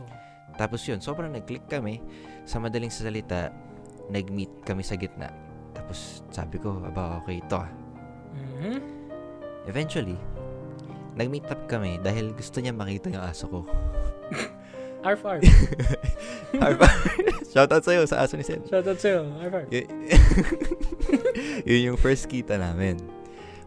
Tapos 0.61 0.85
yun, 0.85 1.01
sobrang 1.01 1.33
nag-click 1.33 1.65
kami. 1.65 2.05
Sa 2.45 2.61
madaling 2.61 2.93
salita, 2.93 3.49
nag-meet 4.13 4.53
kami 4.63 4.85
sa 4.85 5.01
gitna. 5.01 5.33
Tapos 5.73 6.21
sabi 6.29 6.61
ko, 6.61 6.85
aba 6.85 7.25
okay 7.25 7.41
ito 7.41 7.57
ah. 7.57 7.73
Mhm. 8.37 8.77
Eventually, 9.65 10.21
nag-meet 11.17 11.49
up 11.49 11.65
kami 11.65 11.97
dahil 12.05 12.37
gusto 12.37 12.61
niya 12.61 12.77
makita 12.77 13.09
yung 13.09 13.25
aso 13.25 13.49
ko. 13.49 13.61
Arf, 15.03 15.25
arf. 15.25 15.43
Harpa, 16.63 16.87
shoutout 17.51 17.83
sa'yo 17.83 18.05
sa 18.07 18.23
aso 18.23 18.37
ni 18.37 18.45
Seb. 18.45 18.63
Shoutout 18.69 19.01
sa'yo. 19.01 19.25
Arf, 19.41 19.55
arf. 19.57 19.69
Yun 21.69 21.81
yung 21.91 21.99
first 21.99 22.29
kita 22.29 22.55
namin. 22.55 23.01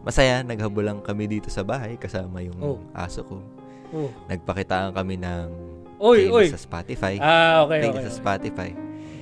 Masaya, 0.06 0.46
naghabulang 0.46 1.02
kami 1.02 1.26
dito 1.26 1.50
sa 1.50 1.66
bahay 1.66 1.98
kasama 1.98 2.38
yung 2.38 2.54
Oh. 2.62 2.78
aso 2.94 3.26
ko. 3.26 3.42
Oh. 3.90 4.06
Nagpakitaan 4.30 4.94
kami 4.94 5.18
ng 5.18 5.50
Oy, 5.98 6.30
oy. 6.30 6.46
sa 6.46 6.54
Spotify. 6.54 7.18
Ah, 7.18 7.66
okay, 7.66 7.82
okay. 7.82 8.06
sa 8.06 8.12
Spotify. 8.14 8.70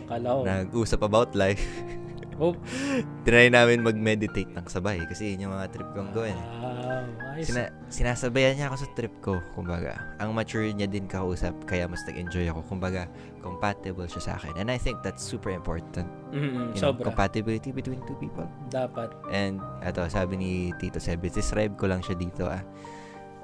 Kala 0.05 0.29
ko. 0.29 0.41
Nag-usap 0.45 1.01
about 1.01 1.33
life. 1.33 1.65
Oh. 2.37 2.55
Tinry 3.23 3.47
namin 3.49 3.81
mag-meditate 3.81 4.51
ng 4.51 4.67
sabay 4.67 4.99
kasi 5.07 5.35
yun 5.35 5.47
yung 5.49 5.55
mga 5.55 5.71
trip 5.71 5.89
kong 5.95 6.11
gawin. 6.11 6.35
eh. 6.35 6.47
Wow. 6.59 6.83
Ayos. 7.35 7.47
Sina- 7.51 7.73
sinasabayan 7.91 8.55
niya 8.55 8.67
ako 8.71 8.77
sa 8.79 8.89
trip 8.95 9.15
ko, 9.19 9.39
kumbaga. 9.55 9.99
Ang 10.19 10.35
mature 10.35 10.71
niya 10.71 10.87
din 10.87 11.07
kausap, 11.07 11.55
kaya 11.67 11.87
mas 11.87 12.03
nag-enjoy 12.07 12.47
ako. 12.47 12.63
Kumbaga, 12.67 13.07
compatible 13.39 14.07
siya 14.07 14.23
sa 14.23 14.33
akin. 14.39 14.55
And 14.55 14.71
I 14.71 14.79
think 14.79 15.03
that's 15.03 15.23
super 15.23 15.51
important. 15.51 16.07
You 16.31 16.75
know, 16.75 16.95
compatibility 16.95 17.71
between 17.71 18.03
two 18.07 18.19
people. 18.19 18.47
Dapat. 18.71 19.15
And, 19.31 19.59
eto, 19.83 20.07
sabi 20.07 20.35
ni 20.35 20.51
Tito 20.79 20.99
Seb, 20.99 21.23
describe 21.23 21.75
ko 21.75 21.87
lang 21.87 22.03
siya 22.03 22.15
dito, 22.15 22.47
ah. 22.47 22.63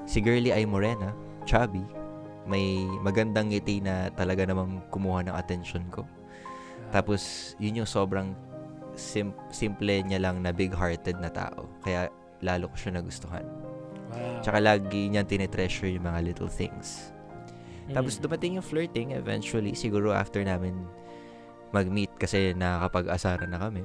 Si 0.06 0.18
Girly 0.18 0.50
ay 0.50 0.66
morena, 0.66 1.10
chubby, 1.46 1.82
may 2.46 2.82
magandang 3.02 3.50
ngiti 3.50 3.78
na 3.78 4.10
talaga 4.10 4.42
namang 4.42 4.82
kumuha 4.90 5.22
ng 5.26 5.34
attention 5.34 5.86
ko. 5.90 6.02
Tapos, 6.90 7.54
yun 7.62 7.82
yung 7.82 7.90
sobrang 7.90 8.34
sim- 9.00 9.36
simple 9.48 10.04
niya 10.04 10.20
lang 10.20 10.44
na 10.44 10.52
big-hearted 10.52 11.16
na 11.18 11.32
tao. 11.32 11.66
Kaya, 11.80 12.12
lalo 12.44 12.68
ko 12.68 12.76
siya 12.76 13.00
nagustuhan. 13.00 13.44
Wow. 14.10 14.44
Tsaka 14.44 14.58
lagi 14.60 15.08
niyang 15.08 15.28
tinetreasure 15.28 15.88
yung 15.88 16.04
mga 16.04 16.20
little 16.28 16.50
things. 16.50 17.14
Mm. 17.88 17.96
Tapos 17.96 18.20
dumating 18.20 18.60
yung 18.60 18.66
flirting 18.66 19.16
eventually, 19.16 19.72
siguro 19.72 20.12
after 20.12 20.44
namin 20.44 20.76
mag-meet 21.70 22.10
kasi 22.18 22.52
nakakapag-asaran 22.54 23.50
na 23.50 23.58
kami. 23.58 23.82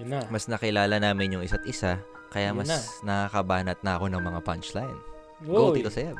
Yun 0.00 0.08
na. 0.12 0.20
Mas 0.28 0.46
nakilala 0.46 1.00
namin 1.00 1.38
yung 1.38 1.44
isa't 1.44 1.64
isa, 1.64 2.00
kaya 2.28 2.52
Yun 2.52 2.62
mas 2.62 2.70
nakakabanat 3.02 3.78
na 3.80 3.96
ako 3.96 4.12
ng 4.12 4.22
mga 4.22 4.40
punchline. 4.44 4.98
Go, 5.44 5.72
Tito 5.72 5.92
Seb. 5.92 6.16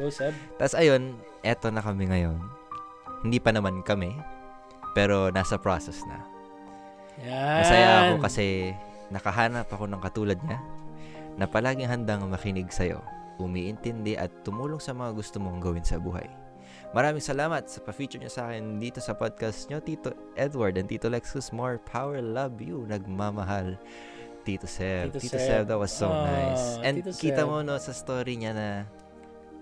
Go, 0.00 0.08
Seb. 0.08 0.32
Tapos 0.56 0.76
ayun, 0.76 1.16
eto 1.44 1.68
na 1.68 1.84
kami 1.84 2.08
ngayon. 2.08 2.38
Hindi 3.24 3.38
pa 3.40 3.50
naman 3.52 3.80
kami, 3.84 4.12
pero 4.92 5.28
nasa 5.32 5.56
process 5.60 6.00
na. 6.08 6.35
Yan. 7.24 7.58
Masaya 7.62 7.88
ako 8.10 8.14
kasi 8.20 8.74
nakahanap 9.08 9.66
ako 9.70 9.88
ng 9.88 10.00
katulad 10.02 10.38
niya 10.44 10.58
na 11.36 11.46
palaging 11.46 11.88
handang 11.88 12.24
makinig 12.26 12.68
sa'yo, 12.68 13.00
umiintindi 13.38 14.16
at 14.16 14.32
tumulong 14.42 14.80
sa 14.80 14.92
mga 14.92 15.12
gusto 15.14 15.36
mong 15.38 15.60
gawin 15.60 15.84
sa 15.84 15.96
buhay. 15.96 16.26
Maraming 16.92 17.20
salamat 17.20 17.68
sa 17.68 17.84
pa-feature 17.84 18.16
niyo 18.16 18.32
sa 18.32 18.48
akin 18.48 18.80
dito 18.80 19.04
sa 19.04 19.12
podcast 19.12 19.68
niyo, 19.68 19.80
Tito 19.80 20.16
Edward 20.32 20.80
and 20.80 20.88
Tito 20.88 21.12
Lexus. 21.12 21.52
More 21.52 21.76
power, 21.82 22.24
love 22.24 22.56
you. 22.62 22.88
Nagmamahal. 22.88 23.76
Tito 24.46 24.64
Seb. 24.64 25.10
Tito 25.12 25.20
Tito. 25.20 25.36
Seb. 25.36 25.66
that 25.66 25.76
was 25.76 25.90
so 25.90 26.08
Ah, 26.08 26.24
nice. 26.24 26.78
And 26.80 27.02
Tito 27.02 27.10
kita 27.12 27.42
Seb. 27.42 27.50
mo 27.50 27.60
no 27.60 27.76
sa 27.76 27.90
story 27.92 28.38
niya 28.38 28.54
na 28.54 28.68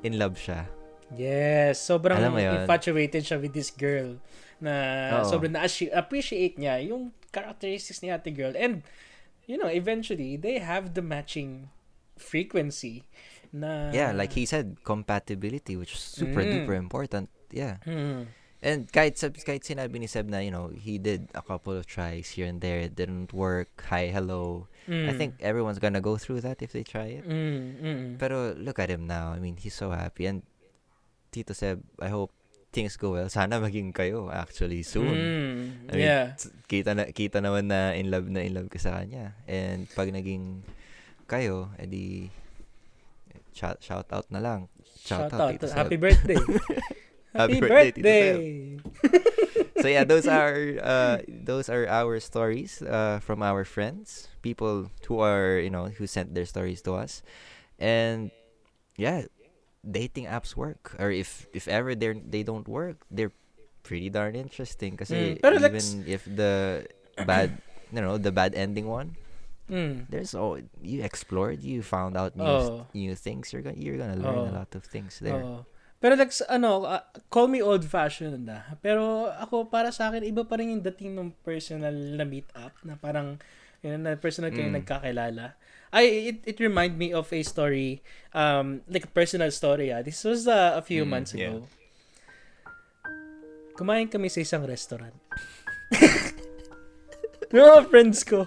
in 0.05 0.21
love 0.21 0.37
siya. 0.37 0.69
Yes, 1.11 1.81
sobrang 1.81 2.21
infatuated 2.21 3.25
siya 3.25 3.41
with 3.41 3.57
this 3.57 3.73
girl 3.73 4.21
na 4.61 4.73
Oo. 5.21 5.27
sobrang 5.27 5.53
na-appreciate 5.53 6.55
niya 6.61 6.79
yung 6.85 7.11
characteristics 7.35 7.99
ni 7.99 8.15
ate 8.15 8.31
girl. 8.31 8.55
And, 8.55 8.87
you 9.51 9.59
know, 9.59 9.67
eventually, 9.67 10.39
they 10.39 10.63
have 10.63 10.95
the 10.95 11.03
matching 11.03 11.75
frequency 12.15 13.03
na... 13.53 13.91
Yeah, 13.91 14.15
like 14.15 14.33
he 14.39 14.47
said, 14.47 14.79
compatibility, 14.87 15.75
which 15.75 15.93
is 15.99 16.01
super 16.01 16.47
Mm. 16.47 16.51
duper 16.65 16.79
important. 16.79 17.27
Yeah. 17.51 17.83
Hmm. 17.83 18.31
And 18.65 18.89
kahit, 18.89 19.21
sab- 19.21 19.37
kahit 19.37 19.61
sinabi 19.69 20.01
ni 20.01 20.09
Seb 20.09 20.25
na, 20.33 20.41
you 20.41 20.49
know, 20.49 20.73
he 20.73 20.97
did 20.97 21.29
a 21.37 21.43
couple 21.45 21.77
of 21.77 21.85
tries 21.85 22.33
here 22.33 22.49
and 22.49 22.65
there. 22.65 22.81
It 22.81 22.97
didn't 22.97 23.35
work. 23.37 23.69
Hi, 23.93 24.09
hello. 24.09 24.71
I 24.89 25.13
Mm. 25.13 25.17
think 25.21 25.31
everyone's 25.45 25.77
gonna 25.81 26.01
go 26.01 26.17
through 26.17 26.41
that 26.49 26.65
if 26.65 26.73
they 26.73 26.81
try 26.85 27.21
it. 27.21 27.29
Mm, 27.29 27.61
mm. 27.81 28.07
Pero 28.17 28.57
look 28.57 28.81
at 28.81 28.89
him 28.89 29.05
now. 29.05 29.33
I 29.37 29.39
mean, 29.41 29.61
he's 29.61 29.77
so 29.77 29.93
happy. 29.93 30.25
And 30.25 30.45
Tito 31.29 31.53
Seb, 31.53 31.85
I 32.01 32.09
hope 32.09 32.33
things 32.75 32.99
go 32.99 33.15
well. 33.15 33.31
Sana 33.31 33.63
maging 33.63 33.95
kayo 33.95 34.27
actually 34.35 34.83
soon. 34.83 35.15
Mm, 35.15 35.63
I 35.89 35.93
mean, 35.95 36.03
yeah. 36.03 36.35
Kita 36.67 36.91
na 36.99 37.07
kita 37.15 37.39
naman 37.39 37.71
na 37.71 37.95
in 37.95 38.11
love 38.11 38.27
na 38.27 38.43
in 38.43 38.53
love 38.53 38.67
ka 38.67 38.83
sa 38.83 38.99
kanya. 38.99 39.39
And 39.47 39.87
pag 39.95 40.11
naging 40.11 40.67
kayo, 41.31 41.71
edi 41.79 42.35
shout, 43.55 43.79
shout 43.79 44.11
out 44.11 44.27
na 44.35 44.43
lang. 44.43 44.67
Shout, 44.99 45.31
Shout 45.31 45.39
out, 45.39 45.63
out. 45.63 45.71
Happy 45.71 45.97
birthday. 45.97 46.37
Happy 47.35 47.59
birthday, 47.59 48.79
Seb. 48.79 49.11
so 49.83 49.89
yeah, 49.91 50.05
those 50.07 50.31
are 50.31 50.79
uh, 50.79 51.19
those 51.27 51.67
are 51.67 51.83
our 51.91 52.23
stories 52.23 52.79
uh, 52.79 53.19
from 53.19 53.43
our 53.43 53.67
friends, 53.67 54.31
people 54.39 54.87
who 55.11 55.19
are 55.19 55.59
you 55.59 55.71
know 55.71 55.91
who 55.91 56.07
sent 56.07 56.31
their 56.31 56.47
stories 56.47 56.79
to 56.87 56.95
us, 56.95 57.27
and 57.83 58.31
yeah, 58.95 59.27
dating 59.85 60.25
apps 60.25 60.57
work, 60.57 60.97
or 60.97 61.13
if 61.13 61.45
if 61.53 61.69
ever 61.69 61.93
they 61.95 62.17
they 62.17 62.43
don't 62.43 62.65
work, 62.67 63.05
they're 63.13 63.33
pretty 63.85 64.09
darn 64.09 64.33
interesting. 64.35 64.97
Kasi 64.97 65.37
Mm, 65.37 65.43
pero 65.45 65.55
even 65.61 65.73
let's- 65.77 65.95
if 66.09 66.25
the 66.25 66.85
bad, 67.23 67.53
you 67.95 68.01
know, 68.01 68.17
the 68.17 68.33
bad 68.33 68.57
ending 68.57 68.89
one, 68.89 69.13
Mm. 69.65 70.05
there's 70.09 70.37
oh 70.37 70.61
you 70.85 71.01
explored, 71.01 71.65
you 71.65 71.81
found 71.81 72.17
out 72.17 72.37
new 72.37 72.45
Oh. 72.45 72.85
new 72.93 73.17
things. 73.17 73.49
You're 73.49 73.65
gonna 73.65 73.81
you're 73.81 73.97
gonna 73.97 74.17
learn 74.17 74.45
Oh. 74.45 74.53
a 74.53 74.55
lot 74.61 74.73
of 74.77 74.85
things 74.85 75.21
there. 75.21 75.41
Oo. 75.41 75.65
Pero 76.05 76.21
like, 76.21 76.37
ano, 76.53 76.85
uh, 76.85 77.01
call 77.33 77.49
me 77.49 77.65
old-fashioned 77.65 78.45
na. 78.45 78.77
Pero 78.85 79.33
ako, 79.41 79.73
para 79.73 79.89
sa 79.89 80.13
akin, 80.13 80.21
iba 80.21 80.45
pa 80.45 80.61
rin 80.61 80.77
yung 80.77 80.85
dating 80.85 81.17
ng 81.17 81.33
personal 81.41 81.97
na 81.97 82.29
meet-up 82.29 82.77
na 82.85 83.01
parang, 83.01 83.41
yun, 83.81 84.05
na 84.05 84.13
personal 84.13 84.53
kayo 84.53 84.69
Mm. 84.69 84.85
nagkakilala. 84.85 85.57
I, 85.95 86.03
it, 86.35 86.39
it 86.43 86.57
remind 86.59 86.99
me 86.99 87.15
of 87.15 87.31
a 87.31 87.47
story, 87.47 88.03
um, 88.35 88.83
like 88.91 89.07
a 89.07 89.13
personal 89.15 89.55
story, 89.55 89.95
ah. 89.95 90.03
This 90.03 90.27
was 90.27 90.51
uh, 90.51 90.75
a 90.75 90.83
few 90.83 91.07
Mm, 91.07 91.11
months 91.15 91.31
yeah. 91.33 91.55
ago. 91.55 91.71
Kumain 93.75 94.11
kami 94.11 94.27
sa 94.27 94.43
isang 94.43 94.67
restaurant. 94.67 95.15
Yung 97.55 97.63
mga 97.71 97.87
friends 97.87 98.27
ko. 98.27 98.47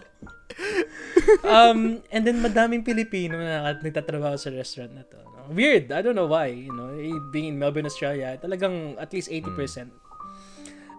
um, 1.48 2.04
and 2.12 2.28
then 2.28 2.44
madaming 2.44 2.84
Pilipino 2.84 3.40
na 3.40 3.72
nagtatrabaho 3.80 4.36
sa 4.36 4.52
restaurant 4.52 4.92
na 4.92 5.04
to. 5.08 5.20
Weird. 5.48 5.96
I 5.96 6.04
don't 6.04 6.16
know 6.20 6.28
why. 6.28 6.52
You 6.52 6.76
know, 6.76 6.92
eh, 7.00 7.16
being 7.32 7.56
in 7.56 7.60
Melbourne, 7.60 7.88
Australia, 7.88 8.36
talagang 8.36 9.00
at 9.00 9.16
least 9.16 9.32
80%. 9.32 9.88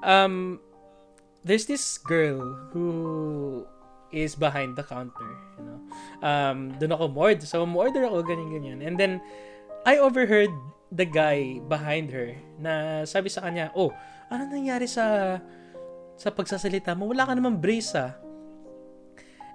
Um, 0.00 0.60
there's 1.44 1.68
this 1.68 2.00
girl 2.00 2.56
who 2.72 3.68
is 4.12 4.34
behind 4.34 4.76
the 4.76 4.84
counter, 4.84 5.32
you 5.58 5.64
know. 5.64 5.80
Um, 6.24 6.74
doon 6.80 6.92
ako 6.96 7.04
mord. 7.12 7.38
So, 7.44 7.64
order 7.64 8.04
ako, 8.08 8.24
ganyan-ganyan. 8.24 8.80
And 8.84 8.96
then, 8.96 9.20
I 9.86 9.98
overheard 10.00 10.52
the 10.92 11.04
guy 11.04 11.60
behind 11.68 12.10
her 12.12 12.32
na 12.56 13.04
sabi 13.04 13.28
sa 13.28 13.44
kanya, 13.44 13.72
oh, 13.76 13.92
ano 14.32 14.48
nangyari 14.48 14.88
sa 14.88 15.38
sa 16.18 16.28
pagsasalita 16.32 16.96
mo? 16.96 17.08
Wala 17.08 17.28
ka 17.28 17.32
naman 17.36 17.60
brace 17.60 17.94
ah. 17.94 18.16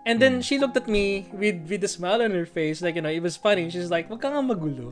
And 0.03 0.19
then 0.19 0.43
she 0.43 0.59
looked 0.59 0.75
at 0.75 0.87
me 0.91 1.31
with 1.31 1.63
with 1.63 1.79
a 1.83 1.91
smile 1.91 2.19
on 2.19 2.35
her 2.35 2.43
face, 2.43 2.83
like 2.83 2.99
you 2.99 3.03
know, 3.03 3.13
it 3.13 3.23
was 3.23 3.39
funny. 3.39 3.71
She's 3.71 3.87
like, 3.87 4.11
"Wag 4.11 4.19
ka 4.19 4.35
nga 4.35 4.43
magulo." 4.43 4.91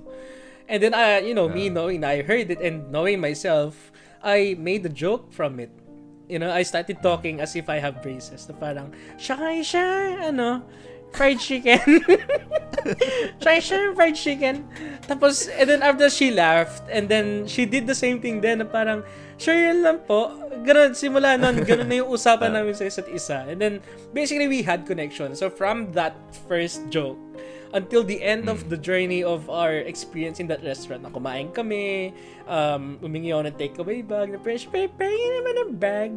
And 0.72 0.80
then 0.80 0.95
I, 0.95 1.20
you 1.20 1.36
know, 1.36 1.51
me 1.51 1.68
knowing 1.68 2.07
I 2.07 2.24
heard 2.24 2.47
it 2.47 2.64
and 2.64 2.88
knowing 2.95 3.20
myself, 3.20 3.91
I 4.24 4.55
made 4.55 4.88
a 4.88 4.93
joke 4.93 5.36
from 5.36 5.59
it. 5.59 5.74
You 6.32 6.39
know, 6.39 6.47
I 6.47 6.63
started 6.63 7.03
talking 7.03 7.43
as 7.43 7.59
if 7.59 7.67
I 7.67 7.84
have 7.84 7.99
braces. 7.99 8.47
Na 8.47 8.55
parang, 8.55 8.95
"Siya 9.19 9.59
siya, 9.59 9.88
ano, 10.32 10.63
fried 11.11 11.43
chicken." 11.43 11.84
Siya 13.43 13.59
siya, 13.59 13.79
fried 13.91 14.15
chicken. 14.15 14.63
Tapos, 15.11 15.51
and 15.51 15.67
then 15.67 15.84
after 15.84 16.07
she 16.07 16.32
laughed, 16.32 16.88
and 16.88 17.11
then 17.11 17.43
she 17.45 17.67
did 17.67 17.84
the 17.84 17.93
same 17.93 18.23
thing 18.23 18.39
then, 18.39 18.63
na 18.63 18.65
parang, 18.65 19.03
sure 19.36 19.53
yun 19.53 19.84
lang 19.84 19.99
po. 20.07 20.32
Ganun, 20.63 20.95
simula 20.95 21.36
nun, 21.36 21.67
ganun 21.67 21.91
na 21.91 21.99
yung 21.99 22.09
usapan 22.09 22.53
namin 22.55 22.73
sa 22.73 22.88
isa't 22.88 23.11
isa. 23.11 23.43
And 23.51 23.59
then, 23.59 23.73
basically, 24.15 24.47
we 24.47 24.63
had 24.63 24.88
connection. 24.88 25.36
So, 25.36 25.51
from 25.51 25.91
that 25.99 26.15
first 26.47 26.88
joke, 26.88 27.19
until 27.72 28.03
the 28.03 28.19
end 28.19 28.47
of 28.47 28.67
the 28.67 28.76
journey 28.76 29.24
of 29.24 29.47
our 29.47 29.74
experience 29.74 30.39
in 30.39 30.47
that 30.47 30.59
restaurant, 30.61 31.03
na 31.03 31.09
kumain 31.09 31.49
kami, 31.49 32.11
um, 32.45 32.99
umingi 32.99 33.32
ako 33.32 33.41
ng 33.47 33.55
takeaway 33.55 33.99
bag, 33.99 34.32
na 34.32 34.39
fresh 34.39 34.67
paper, 34.67 35.07
yun 35.07 35.32
naman 35.39 35.55
ang 35.57 35.72
bag. 35.76 36.11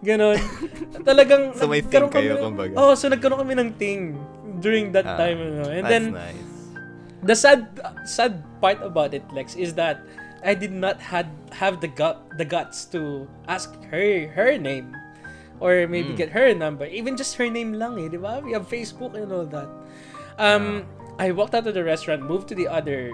Ganon. 0.00 0.40
Talagang, 1.08 1.52
So, 1.52 1.68
may 1.68 1.80
thing 1.80 2.08
kayo, 2.08 2.36
kami- 2.36 2.44
kumbaga. 2.44 2.74
Oh, 2.74 2.92
so 2.92 3.06
nagkaroon 3.06 3.40
kami 3.40 3.54
ng 3.56 3.70
thing 3.76 4.00
during 4.58 4.92
that 4.92 5.04
Ah, 5.04 5.16
time. 5.18 5.36
Ano. 5.36 5.68
And 5.68 5.84
That's 5.84 5.92
then, 5.92 6.04
nice. 6.12 6.44
the 7.22 7.34
sad 7.34 7.60
sad 8.04 8.38
part 8.60 8.78
about 8.80 9.10
it 9.10 9.24
Lex 9.32 9.56
is 9.56 9.74
that 9.74 9.98
I 10.44 10.54
did 10.54 10.70
not 10.70 11.00
had 11.00 11.26
have 11.50 11.80
the 11.80 11.88
gut 11.88 12.22
the 12.38 12.44
guts 12.46 12.86
to 12.94 13.24
ask 13.48 13.72
her 13.90 14.30
her 14.36 14.54
name 14.54 14.94
or 15.58 15.88
maybe 15.90 16.12
Mm. 16.14 16.20
get 16.20 16.30
her 16.30 16.52
number 16.54 16.84
even 16.86 17.16
just 17.16 17.34
her 17.40 17.48
name 17.48 17.74
lang 17.74 17.96
eh 17.98 18.06
di 18.06 18.20
ba 18.20 18.38
we 18.44 18.52
have 18.52 18.68
Facebook 18.68 19.16
and 19.16 19.32
all 19.32 19.48
that 19.48 19.66
um 20.38 20.84
I 21.18 21.32
walked 21.32 21.54
out 21.56 21.66
of 21.66 21.72
the 21.74 21.84
restaurant 21.84 22.22
moved 22.22 22.48
to 22.52 22.54
the 22.54 22.68
other 22.68 23.12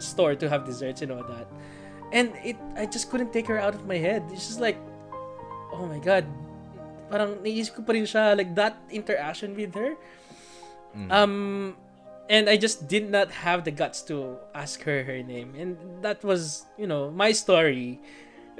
store 0.00 0.34
to 0.34 0.48
have 0.48 0.64
desserts 0.64 1.02
and 1.02 1.12
all 1.12 1.24
that. 1.28 1.46
And 2.12 2.32
it 2.44 2.56
I 2.76 2.86
just 2.86 3.10
couldn't 3.10 3.32
take 3.32 3.46
her 3.46 3.58
out 3.58 3.74
of 3.74 3.84
my 3.86 3.98
head. 3.98 4.24
It's 4.32 4.48
just 4.48 4.60
like 4.60 4.78
oh 5.74 5.84
my 5.86 5.98
god. 6.00 6.24
Parang 7.12 7.38
naisip 7.44 7.76
ko 7.78 7.82
pa 7.86 7.92
rin 7.94 8.02
siya 8.08 8.34
like 8.34 8.54
that 8.58 8.74
interaction 8.90 9.54
with 9.54 9.74
her. 9.76 9.94
Mm. 10.96 11.08
um 11.12 11.34
and 12.26 12.48
I 12.50 12.56
just 12.56 12.88
did 12.88 13.06
not 13.12 13.30
have 13.46 13.62
the 13.62 13.70
guts 13.70 14.02
to 14.10 14.40
ask 14.56 14.82
her 14.88 15.04
her 15.04 15.20
name. 15.22 15.52
And 15.54 15.76
that 16.02 16.24
was 16.24 16.64
you 16.80 16.88
know 16.88 17.12
my 17.12 17.30
story 17.36 18.00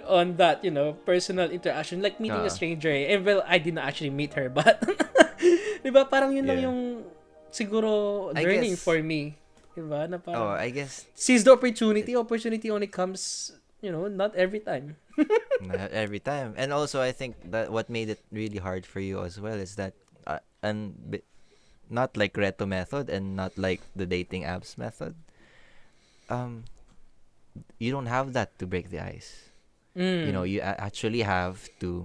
on 0.06 0.36
that 0.36 0.60
you 0.62 0.70
know 0.70 0.92
personal 1.08 1.48
interaction 1.50 2.04
like 2.04 2.20
meeting 2.20 2.44
a 2.44 2.52
Ah. 2.52 2.52
stranger. 2.52 2.92
And 2.92 3.24
well 3.24 3.40
I 3.48 3.56
didn't 3.58 3.80
actually 3.82 4.12
meet 4.12 4.36
her 4.36 4.52
but 4.52 4.84
di 5.82 5.88
ba 5.90 6.04
parang 6.04 6.36
yun 6.36 6.44
lang 6.46 6.60
yung 6.60 6.80
siguro 7.56 8.28
learning 8.36 8.76
guess- 8.76 8.84
for 8.84 9.00
me 9.00 9.40
di 9.72 9.80
ba 9.84 10.04
na 10.08 10.16
oh, 10.36 10.52
I 10.56 10.68
guess 10.72 11.04
seize 11.16 11.44
the 11.44 11.52
opportunity 11.52 12.12
opportunity 12.16 12.68
only 12.72 12.88
comes 12.88 13.52
you 13.84 13.88
know 13.92 14.08
not 14.08 14.32
every 14.36 14.60
time 14.60 14.96
not 15.60 15.88
every 15.96 16.20
time. 16.20 16.52
And 16.60 16.68
also, 16.68 17.00
I 17.00 17.08
think 17.16 17.40
that 17.48 17.72
what 17.72 17.88
made 17.88 18.12
it 18.12 18.20
really 18.28 18.60
hard 18.60 18.84
for 18.84 19.00
you 19.00 19.24
as 19.24 19.40
well 19.40 19.56
is 19.56 19.80
that, 19.80 19.96
uh, 20.28 20.44
and 20.60 20.92
not 21.88 22.12
like 22.20 22.36
Reto 22.36 22.68
method 22.68 23.08
and 23.08 23.32
not 23.32 23.56
like 23.56 23.80
the 23.96 24.04
dating 24.04 24.44
apps 24.44 24.76
method. 24.76 25.16
Um, 26.28 26.68
you 27.80 27.88
don't 27.90 28.12
have 28.12 28.32
that 28.36 28.58
to 28.58 28.66
break 28.66 28.90
the 28.92 29.00
ice. 29.00 29.48
Mm. 29.96 30.26
You 30.26 30.32
know, 30.36 30.42
you 30.44 30.60
a- 30.60 30.76
actually 30.76 31.22
have 31.24 31.68
to 31.80 32.04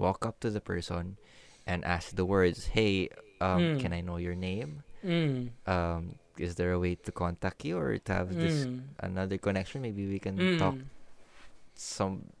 walk 0.00 0.24
up 0.24 0.40
to 0.40 0.48
the 0.48 0.60
person 0.64 1.20
and 1.68 1.84
ask 1.84 2.16
the 2.16 2.24
words, 2.24 2.72
"Hey, 2.72 3.12
um, 3.44 3.76
Mm. 3.76 3.80
can 3.84 3.92
I 3.92 4.00
know 4.00 4.16
your 4.16 4.32
name? 4.34 4.85
Mm. 5.06 5.54
Um, 5.66 6.18
is 6.38 6.54
there 6.58 6.74
a 6.74 6.78
way 6.78 6.94
to 7.06 7.10
contact 7.14 7.62
you 7.64 7.78
or 7.78 7.98
to 7.98 8.12
have 8.12 8.34
this 8.38 8.66
Mm. 8.66 8.98
another 9.00 9.38
connection? 9.38 9.82
Maybe 9.82 10.06
we 10.06 10.18
can 10.18 10.36
Mm. 10.36 10.58
talk 10.58 10.76
some 11.76 12.32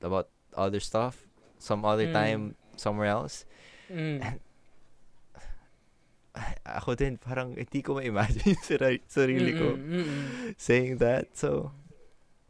about 0.00 0.28
other 0.54 0.78
stuff 0.78 1.26
some 1.58 1.82
other 1.84 2.06
Mm. 2.06 2.12
time 2.14 2.42
somewhere 2.76 3.10
else 3.10 3.42
Mm. 3.90 4.20
ako 6.66 6.98
din 6.98 7.14
parang 7.18 7.54
hindi 7.54 7.78
ko 7.82 7.94
ma-imagine 7.98 8.58
sarili 9.06 9.54
ko 9.54 9.78
saying 10.58 10.98
that 10.98 11.30
so 11.34 11.70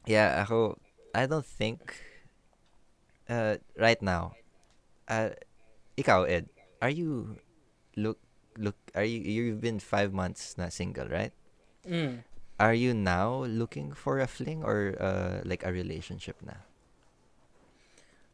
yeah 0.09 0.41
ako 0.41 0.81
I 1.13 1.29
don't 1.29 1.45
think 1.47 1.81
uh, 3.29 3.61
right 3.77 4.01
now 4.01 4.33
uh, 5.09 5.37
ikaw 6.01 6.25
Ed 6.25 6.49
are 6.81 6.93
you 6.93 7.37
look 7.97 8.19
look 8.57 8.77
are 8.95 9.05
you 9.07 9.19
you've 9.21 9.61
been 9.61 9.79
five 9.79 10.15
months 10.15 10.55
na 10.59 10.69
single 10.71 11.07
right 11.11 11.33
Mm. 11.85 12.25
are 12.57 12.73
you 12.73 12.97
now 12.97 13.45
looking 13.45 13.93
for 13.93 14.17
a 14.17 14.25
fling 14.25 14.65
or 14.65 14.97
uh, 14.97 15.45
like 15.45 15.61
a 15.67 15.73
relationship 15.75 16.39
na 16.41 16.65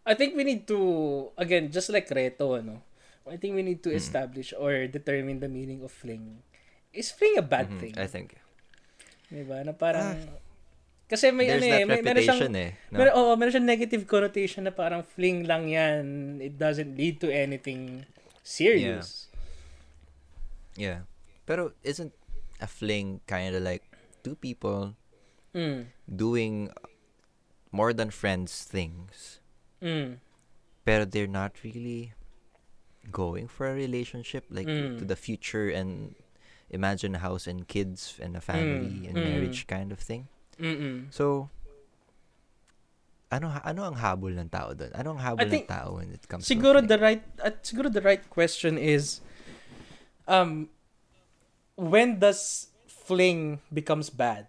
I 0.07 0.15
think 0.15 0.35
we 0.35 0.45
need 0.45 0.67
to 0.71 0.79
again 1.37 1.69
just 1.71 1.93
like 1.93 2.09
Reto 2.09 2.57
ano. 2.59 2.83
I 3.29 3.37
think 3.37 3.55
we 3.55 3.63
need 3.63 3.85
to 3.85 3.93
Mm. 3.93 4.01
establish 4.01 4.51
or 4.57 4.89
determine 4.89 5.39
the 5.39 5.47
meaning 5.47 5.85
of 5.85 5.93
fling. 5.93 6.43
Is 6.91 7.13
fling 7.15 7.39
a 7.39 7.45
bad 7.45 7.71
Mhm, 7.71 7.79
thing? 7.79 7.95
I 7.95 8.09
think 8.11 8.35
Diba? 9.31 9.63
Na 9.63 9.71
parang 9.71 10.19
kasi 11.07 11.31
may 11.31 11.47
there's 11.47 11.63
ano 11.63 11.75
eh, 11.75 11.85
may, 11.87 12.01
meron 12.03 12.23
siyang 12.23 12.43
eh 12.59 12.71
no? 12.91 12.99
meron, 12.99 13.13
oo, 13.15 13.31
meron 13.39 13.53
siyang 13.55 13.69
negative 13.71 14.03
connotation 14.07 14.67
na 14.67 14.75
parang 14.75 15.07
fling 15.07 15.47
lang 15.47 15.71
yan. 15.71 16.39
It 16.43 16.59
doesn't 16.59 16.99
lead 16.99 17.23
to 17.23 17.31
anything 17.31 18.03
serious. 18.43 19.30
Yeah. 20.81 21.05
Pero 21.45 21.77
isn't 21.85 22.17
a 22.57 22.67
fling 22.67 23.21
kind 23.29 23.53
of 23.53 23.61
like 23.61 23.85
two 24.25 24.33
people 24.35 24.97
Mm. 25.53 25.91
doing 26.09 26.71
more 27.69 27.93
than 27.93 28.09
friends 28.09 28.65
things, 28.65 29.43
Mm. 29.83 30.23
pero 30.87 31.05
they're 31.05 31.29
not 31.31 31.61
really 31.67 32.15
going 33.11 33.49
for 33.51 33.67
a 33.67 33.75
relationship 33.75 34.47
like 34.49 34.69
Mm. 34.71 34.97
to 34.99 35.05
the 35.05 35.17
future 35.19 35.67
and 35.69 36.15
imagine 36.71 37.19
a 37.19 37.23
house 37.25 37.51
and 37.51 37.67
kids 37.67 38.15
and 38.23 38.39
a 38.39 38.41
family 38.41 39.05
Mm, 39.05 39.09
and 39.11 39.15
mm. 39.19 39.25
marriage 39.27 39.67
kind 39.67 39.91
of 39.91 39.99
thing. 39.99 40.31
Mm-mm. 40.61 41.11
So 41.11 41.51
ano 43.31 43.51
ano 43.63 43.81
ang 43.87 43.97
habol 43.99 44.35
ng 44.35 44.51
tao 44.51 44.75
doon? 44.75 44.91
Ano 44.95 45.15
ang 45.15 45.21
habol 45.23 45.47
I 45.47 45.51
think 45.51 45.67
ng 45.67 45.75
tao 45.75 45.89
when 46.03 46.11
it 46.15 46.23
comes 46.27 46.47
Siguro 46.47 46.83
to 46.83 46.87
a 46.87 46.91
the 46.91 46.99
right 46.99 47.23
at 47.43 47.63
siguro 47.63 47.87
the 47.91 48.03
right 48.03 48.23
question 48.31 48.75
is 48.79 49.23
um 50.31 50.71
when 51.77 52.19
does 52.21 52.69
fling 52.87 53.61
becomes 53.73 54.11
bad? 54.11 54.49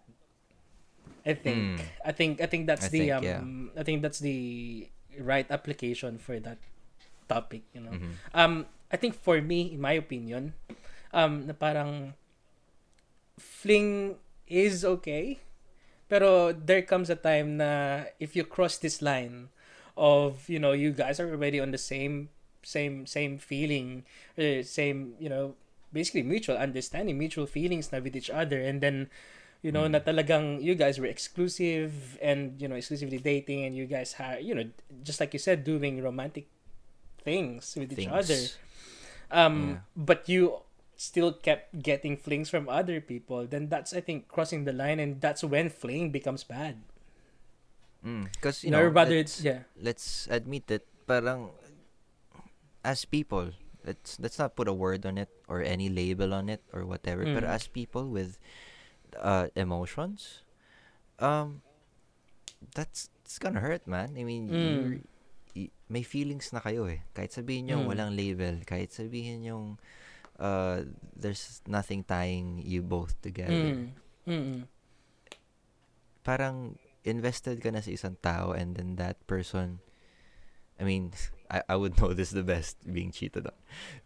I 1.26 1.34
think 1.34 1.70
Mm. 1.70 1.90
I 2.06 2.12
think 2.12 2.42
I 2.42 2.48
think 2.48 2.68
that's 2.68 2.86
I 2.86 2.90
the 2.90 3.12
think, 3.12 3.14
um 3.14 3.30
yeah. 3.30 3.46
I 3.78 3.84
think 3.84 4.02
that's 4.02 4.20
the 4.20 4.88
right 5.20 5.46
application 5.52 6.18
for 6.18 6.40
that 6.40 6.58
topic, 7.30 7.64
you 7.74 7.82
know. 7.82 8.00
Mhm. 8.00 8.20
Um 8.34 8.66
I 8.92 8.98
think 8.98 9.16
for 9.16 9.42
me 9.42 9.74
in 9.74 9.82
my 9.82 9.94
opinion 9.94 10.54
um 11.14 11.46
na 11.48 11.54
parang 11.54 12.14
fling 13.40 14.16
is 14.48 14.84
okay 14.86 15.40
pero 16.10 16.52
there 16.54 16.82
comes 16.84 17.10
a 17.10 17.16
time 17.18 17.58
na 17.58 18.04
if 18.20 18.36
you 18.36 18.44
cross 18.46 18.78
this 18.78 19.02
line 19.02 19.50
of 19.98 20.48
you 20.50 20.60
know 20.60 20.72
you 20.74 20.92
guys 20.92 21.20
are 21.20 21.30
already 21.32 21.60
on 21.60 21.72
the 21.72 21.80
same 21.82 22.30
same 22.64 23.06
same 23.08 23.38
feeling 23.38 24.04
uh, 24.38 24.62
same 24.64 25.16
you 25.20 25.30
know 25.30 25.56
basically 25.94 26.24
mutual 26.24 26.58
understanding 26.58 27.18
mutual 27.20 27.46
feelings 27.46 27.92
na 27.92 28.00
with 28.00 28.16
each 28.16 28.30
other 28.32 28.60
and 28.60 28.82
then 28.82 29.12
You 29.62 29.70
know, 29.70 29.86
na 29.86 30.02
talagang 30.02 30.58
you 30.58 30.74
guys 30.74 30.98
were 30.98 31.06
exclusive 31.06 32.18
and, 32.18 32.58
you 32.58 32.66
know, 32.66 32.74
exclusively 32.74 33.22
dating 33.22 33.62
and 33.62 33.78
you 33.78 33.86
guys 33.86 34.18
had, 34.18 34.42
you 34.42 34.58
know, 34.58 34.66
just 35.06 35.22
like 35.22 35.38
you 35.38 35.40
said, 35.40 35.62
doing 35.62 36.02
romantic 36.02 36.50
things 37.22 37.78
with 37.78 37.94
each 37.94 38.10
other. 38.10 38.42
Um, 39.30 39.78
Yeah. 39.78 39.78
but 39.94 40.26
you 40.26 40.66
still 40.98 41.30
kept 41.30 41.78
getting 41.78 42.18
flings 42.18 42.50
from 42.50 42.74
other 42.74 43.06
people, 43.06 43.46
then 43.46 43.70
that's, 43.70 43.94
I 43.94 44.02
think, 44.02 44.26
crossing 44.26 44.66
the 44.66 44.74
line 44.74 44.98
and 44.98 45.22
that's 45.22 45.46
when 45.46 45.70
fling 45.70 46.10
becomes 46.10 46.42
bad. 46.42 46.82
Because, 48.02 48.66
You 48.66 48.74
you 48.74 48.82
know, 48.82 48.90
rather, 48.90 49.14
let's, 49.14 49.46
yeah. 49.46 49.70
let's 49.78 50.26
admit 50.34 50.74
that 50.74 50.90
parang 51.06 51.54
as 52.82 53.06
people, 53.06 53.54
let's 53.84 54.20
let's 54.22 54.38
not 54.38 54.54
put 54.56 54.68
a 54.68 54.74
word 54.76 55.06
on 55.06 55.18
it 55.18 55.30
or 55.48 55.62
any 55.62 55.90
label 55.90 56.34
on 56.34 56.50
it 56.50 56.62
or 56.72 56.86
whatever. 56.86 57.26
But 57.26 57.44
Mm. 57.44 57.54
as 57.54 57.66
people 57.66 58.08
with 58.08 58.38
uh, 59.18 59.52
emotions, 59.56 60.44
um, 61.20 61.62
that's 62.74 63.10
it's 63.26 63.36
gonna 63.38 63.60
hurt, 63.60 63.84
man. 63.86 64.16
I 64.16 64.24
mean, 64.24 64.44
Mm. 64.48 64.92
y- 65.52 65.74
may 65.88 66.04
feelings 66.04 66.54
na 66.56 66.64
kayo 66.64 66.88
eh. 66.88 67.04
Kahit 67.12 67.36
sabihin 67.36 67.68
nyo 67.68 67.84
Mm. 67.84 67.88
walang 67.92 68.14
label, 68.16 68.64
kahit 68.64 68.92
sabihin 68.92 69.44
yung 69.44 69.76
uh, 70.42 70.82
there's 71.14 71.62
nothing 71.70 72.02
tying 72.02 72.58
you 72.66 72.82
both 72.82 73.14
together. 73.22 73.90
Mm. 74.26 74.66
parang 76.22 76.78
invested 77.02 77.58
ka 77.62 77.74
na 77.74 77.82
sa 77.82 77.90
isang 77.90 78.14
tao 78.22 78.54
and 78.54 78.78
then 78.78 78.94
that 78.96 79.18
person 79.26 79.82
I 80.78 80.86
mean 80.86 81.14
I, 81.52 81.60
I 81.68 81.76
would 81.76 81.94
know 82.00 82.16
this 82.16 82.32
the 82.32 82.42
best 82.48 82.80
being 82.88 83.12
cheated 83.12 83.44
on 83.46 83.58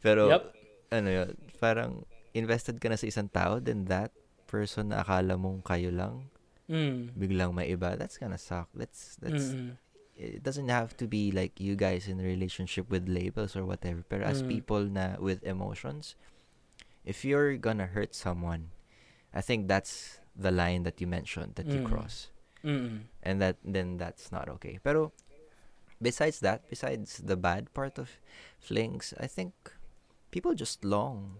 pero 0.01 0.33
Yep. 0.33 0.43
ano 0.91 1.09
yun 1.13 1.29
parang 1.61 1.91
invested 2.33 2.81
ka 2.81 2.89
na 2.89 2.97
sa 2.97 3.05
isang 3.05 3.29
tao 3.29 3.61
then 3.61 3.85
that 3.85 4.09
person 4.49 4.89
na 4.89 5.05
akala 5.05 5.37
mong 5.37 5.61
kayo 5.61 5.93
lang 5.93 6.27
Mm. 6.65 7.13
biglang 7.13 7.53
may 7.53 7.69
iba 7.69 7.93
that's 7.93 8.17
gonna 8.17 8.41
suck 8.41 8.65
that's 8.73 9.21
that's 9.21 9.53
Mm. 9.53 9.77
it 10.17 10.41
doesn't 10.41 10.73
have 10.73 10.97
to 10.97 11.05
be 11.05 11.29
like 11.29 11.61
you 11.61 11.77
guys 11.77 12.09
in 12.09 12.17
a 12.17 12.25
relationship 12.25 12.89
with 12.89 13.05
labels 13.05 13.53
or 13.53 13.61
whatever 13.69 14.01
pero 14.01 14.25
as 14.25 14.41
Mm. 14.41 14.49
people 14.49 14.81
na 14.89 15.13
with 15.21 15.45
emotions 15.45 16.17
if 17.05 17.21
you're 17.21 17.53
gonna 17.61 17.85
hurt 17.85 18.17
someone 18.17 18.73
I 19.29 19.45
think 19.45 19.69
that's 19.69 20.17
the 20.33 20.49
line 20.49 20.81
that 20.89 20.97
you 20.97 21.05
mentioned 21.05 21.53
that 21.61 21.69
you 21.69 21.85
Mm. 21.85 21.89
cross 21.93 22.33
Mm. 22.65 23.13
and 23.21 23.37
that 23.45 23.61
then 23.61 24.01
that's 24.01 24.33
not 24.33 24.49
okay. 24.57 24.81
Pero 24.81 25.13
besides 26.01 26.39
that, 26.41 26.67
besides 26.69 27.19
the 27.23 27.35
bad 27.35 27.73
part 27.73 27.97
of 27.97 28.09
flings, 28.59 29.13
I 29.19 29.27
think 29.27 29.53
people 30.31 30.53
just 30.53 30.83
long 30.83 31.39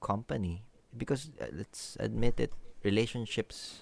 company 0.00 0.64
because 0.96 1.30
uh, 1.40 1.46
let's 1.52 1.96
admit 2.00 2.40
it, 2.40 2.52
relationships 2.82 3.80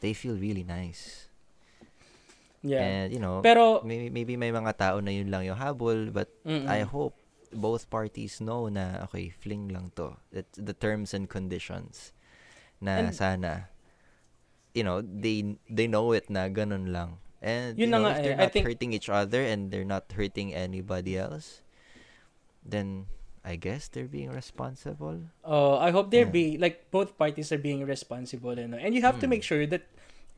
they 0.00 0.12
feel 0.12 0.36
really 0.36 0.64
nice. 0.64 1.26
Yeah. 2.62 2.82
And 2.82 3.12
you 3.12 3.20
know, 3.22 3.40
Pero 3.42 3.82
maybe 3.86 4.10
maybe 4.10 4.34
may 4.36 4.50
mga 4.50 4.74
tao 4.78 4.98
na 4.98 5.10
yun 5.14 5.30
lang 5.30 5.46
yung 5.46 5.56
habol, 5.58 6.10
but 6.10 6.26
Mm-mm. 6.42 6.66
I 6.66 6.82
hope 6.82 7.14
both 7.54 7.88
parties 7.88 8.42
know 8.42 8.66
na 8.68 9.06
okay, 9.08 9.30
fling 9.30 9.70
lang 9.70 9.94
to. 9.94 10.18
That 10.34 10.50
the 10.58 10.74
terms 10.74 11.14
and 11.14 11.30
conditions 11.30 12.12
na 12.82 12.98
And- 13.08 13.14
sana 13.14 13.70
you 14.74 14.84
know, 14.84 15.02
they 15.02 15.58
they 15.66 15.86
know 15.90 16.12
it 16.12 16.30
na 16.30 16.46
ganun 16.46 16.90
lang. 16.94 17.18
And 17.38 17.78
Yun 17.78 17.86
you 17.86 17.90
know, 17.94 18.02
nga 18.02 18.10
if 18.10 18.18
eh, 18.18 18.22
they're 18.22 18.40
not 18.42 18.52
think- 18.52 18.66
hurting 18.66 18.92
each 18.92 19.08
other 19.08 19.42
and 19.46 19.70
they're 19.70 19.86
not 19.86 20.10
hurting 20.10 20.50
anybody 20.54 21.14
else, 21.14 21.62
then 22.66 23.06
I 23.46 23.54
guess 23.56 23.88
they're 23.88 24.10
being 24.10 24.28
responsible. 24.34 25.22
Oh, 25.46 25.78
I 25.78 25.90
hope 25.94 26.10
there 26.10 26.26
Yeah. 26.26 26.34
be 26.34 26.46
like 26.58 26.90
both 26.90 27.16
parties 27.16 27.48
are 27.54 27.60
being 27.62 27.86
responsible 27.86 28.58
and 28.58 28.74
and 28.74 28.92
you 28.92 29.00
have 29.06 29.22
to 29.22 29.26
Mm. 29.30 29.38
make 29.38 29.44
sure 29.46 29.64
that 29.70 29.86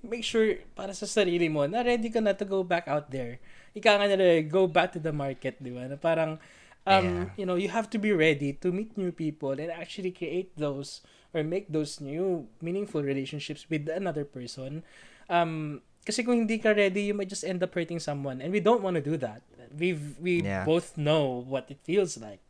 make 0.04 0.22
sure 0.24 0.60
para 0.76 0.92
sa 0.94 1.04
sarili 1.08 1.48
mo 1.50 1.64
na 1.66 1.80
ready 1.82 2.08
ka 2.12 2.20
na 2.20 2.36
to 2.36 2.44
go 2.44 2.60
back 2.62 2.86
out 2.86 3.08
there. 3.10 3.40
Ika 3.72 3.98
nga 3.98 4.06
nila 4.06 4.44
go 4.46 4.68
back 4.68 4.92
to 4.94 5.00
the 5.00 5.12
market, 5.12 5.56
di 5.58 5.72
ba? 5.72 5.88
Na 5.88 5.96
parang 5.96 6.36
um 6.84 7.04
Yeah. 7.04 7.24
you 7.40 7.44
know, 7.48 7.56
you 7.56 7.72
have 7.72 7.88
to 7.92 7.98
be 7.98 8.12
ready 8.12 8.52
to 8.60 8.68
meet 8.72 8.94
new 9.00 9.10
people 9.10 9.56
and 9.56 9.72
actually 9.72 10.12
create 10.12 10.52
those 10.60 11.00
or 11.32 11.40
make 11.42 11.72
those 11.72 11.98
new 11.98 12.46
meaningful 12.60 13.00
relationships 13.02 13.66
with 13.72 13.88
another 13.88 14.22
person. 14.28 14.84
Um 15.32 15.80
kasi 16.00 16.22
kung 16.22 16.36
hindi 16.38 16.56
ka 16.56 16.72
ready, 16.72 17.08
you 17.08 17.14
might 17.14 17.28
just 17.28 17.42
end 17.42 17.60
up 17.60 17.70
hurting 17.70 17.98
someone 17.98 18.40
and 18.40 18.50
we 18.50 18.58
don't 18.58 18.80
want 18.80 18.94
to 18.94 19.04
do 19.04 19.16
that. 19.16 19.40
We've 19.70 20.16
we 20.16 20.40
Yeah. 20.40 20.64
both 20.64 20.96
know 20.96 21.42
what 21.42 21.68
it 21.68 21.78
feels 21.80 22.16
like. 22.16 22.40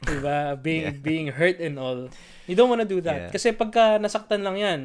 Diba? 0.00 0.54
Being 0.64 0.84
Yeah. 0.88 0.96
being 0.98 1.26
hurt 1.30 1.58
and 1.58 1.76
all. 1.76 2.08
You 2.44 2.54
don't 2.54 2.66
want 2.66 2.80
to 2.80 2.88
do 2.88 3.02
that. 3.02 3.28
Yeah. 3.28 3.30
Kasi 3.30 3.52
pagka 3.52 3.98
nasaktan 3.98 4.42
lang 4.42 4.56
yan, 4.56 4.80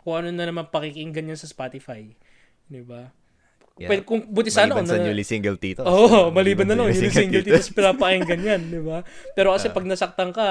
kung 0.00 0.14
ano 0.18 0.28
na 0.30 0.44
naman 0.44 0.68
pakikinggan 0.68 1.28
yan 1.28 1.36
sa 1.36 1.44
Spotify. 1.44 2.12
Diba? 2.66 3.12
Yeah. 3.74 3.88
Well, 3.88 4.04
kung 4.04 4.28
buti 4.28 4.48
sana 4.48 4.70
Maliban 4.70 4.84
kung 4.84 4.92
sa 4.92 5.00
newly 5.00 5.24
single 5.24 5.56
titos. 5.56 5.82
Oo, 5.82 5.96
oh, 6.04 6.24
Uh, 6.28 6.28
maliban 6.28 6.68
na 6.68 6.76
lang. 6.76 6.92
sa 6.92 7.00
newly 7.00 7.08
single 7.10 7.40
titos 7.40 7.72
pinapakinggan 7.72 8.40
yan, 8.52 8.60
di 8.68 8.78
ba? 8.78 9.00
Pero 9.32 9.50
kasi 9.50 9.68
Ah. 9.68 9.74
pag 9.74 9.88
nasaktan 9.88 10.28
ka, 10.30 10.46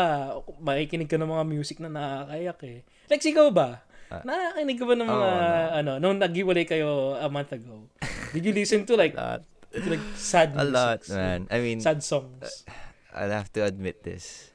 makikinig 0.58 1.06
ka 1.06 1.22
ng 1.22 1.30
mga 1.30 1.46
music 1.46 1.78
na 1.80 1.90
nakakayak 1.90 2.60
eh. 2.66 2.78
Like, 3.08 3.22
ikaw 3.22 3.54
ba? 3.54 3.86
Ah. 4.12 4.22
Nakakinig 4.28 4.76
ka 4.76 4.84
ba 4.84 4.94
ng 5.00 5.08
mga, 5.08 5.16
Oo, 5.16 5.40
no. 5.40 5.72
ano, 5.72 5.92
nung 6.04 6.20
naghiwalay 6.20 6.68
kayo 6.68 7.16
a 7.16 7.32
month 7.32 7.56
ago? 7.56 7.88
Did 8.36 8.44
you 8.44 8.52
listen 8.52 8.84
to 8.84 9.00
like, 9.00 9.16
to, 9.16 9.88
like 9.88 10.04
sad 10.20 10.52
A 10.60 10.68
lot, 10.68 11.08
man. 11.08 11.48
I 11.48 11.64
mean, 11.64 11.80
Sad 11.80 12.04
songs. 12.04 12.68
I'll 13.16 13.32
have 13.32 13.52
to 13.56 13.64
admit 13.64 14.04
this. 14.04 14.52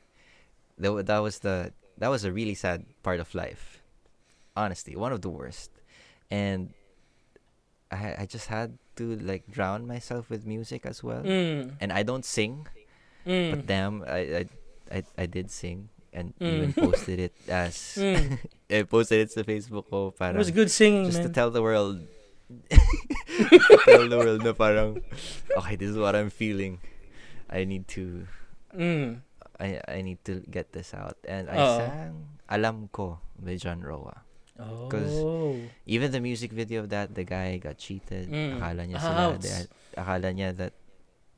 That, 0.76 0.92
that 1.08 1.20
was 1.24 1.40
the 1.40 1.72
that 1.96 2.12
was 2.12 2.24
a 2.24 2.32
really 2.32 2.52
sad 2.52 2.84
part 3.02 3.20
of 3.20 3.32
life. 3.32 3.80
Honestly, 4.56 4.92
one 4.96 5.12
of 5.12 5.24
the 5.24 5.32
worst. 5.32 5.72
And 6.28 6.76
I 7.88 8.24
I 8.24 8.26
just 8.28 8.48
had 8.52 8.76
to 9.00 9.16
like 9.20 9.48
drown 9.48 9.88
myself 9.88 10.28
with 10.28 10.44
music 10.44 10.84
as 10.84 11.00
well. 11.04 11.24
Mm. 11.24 11.80
And 11.80 11.92
I 11.92 12.04
don't 12.04 12.24
sing, 12.24 12.68
Mm. 13.24 13.50
but 13.56 13.60
damn, 13.66 14.04
I 14.04 14.20
I 14.20 14.42
I, 14.92 14.98
I 15.16 15.26
did 15.26 15.48
sing 15.50 15.88
and 16.16 16.32
Mm. 16.40 16.48
even 16.56 16.70
posted 16.72 17.20
it 17.20 17.34
as 17.52 18.00
Mm. 18.00 18.40
I 18.72 18.88
posted 18.88 19.28
it 19.28 19.30
sa 19.30 19.44
Facebook 19.44 19.92
ko 19.92 20.10
It 20.16 20.40
was 20.40 20.48
good 20.50 20.72
singing, 20.72 21.12
just 21.12 21.20
to 21.20 21.28
tell 21.28 21.52
the 21.52 21.60
world 21.60 22.00
tell 23.84 24.08
the 24.08 24.16
world 24.18 24.40
na 24.42 24.54
parang 24.56 25.02
okay, 25.58 25.74
this 25.76 25.90
is 25.92 25.98
what 25.98 26.14
I'm 26.16 26.30
feeling. 26.32 26.78
I 27.50 27.62
need 27.68 27.86
to 28.00 28.26
Mm. 28.76 29.22
I 29.56 29.80
I 29.88 29.98
need 30.04 30.20
to 30.28 30.44
get 30.48 30.72
this 30.76 30.92
out. 30.92 31.16
And 31.24 31.48
I 31.48 31.56
Oo. 31.56 31.76
sang 31.80 32.12
Alam 32.50 32.88
Ko 32.92 33.18
by 33.40 33.56
John 33.56 33.80
Roa. 33.80 34.22
Oh. 34.56 35.56
Even 35.84 36.12
the 36.12 36.20
music 36.20 36.48
video 36.52 36.80
of 36.84 36.88
that, 36.88 37.12
the 37.12 37.24
guy 37.28 37.56
got 37.60 37.76
cheated. 37.76 38.28
Mm. 38.32 38.56
Akala 38.60 38.82
niya 38.88 38.96
Ah, 38.96 39.04
sila, 39.04 39.22
they- 39.36 39.68
akala 40.00 40.28
niya 40.32 40.48
that 40.56 40.72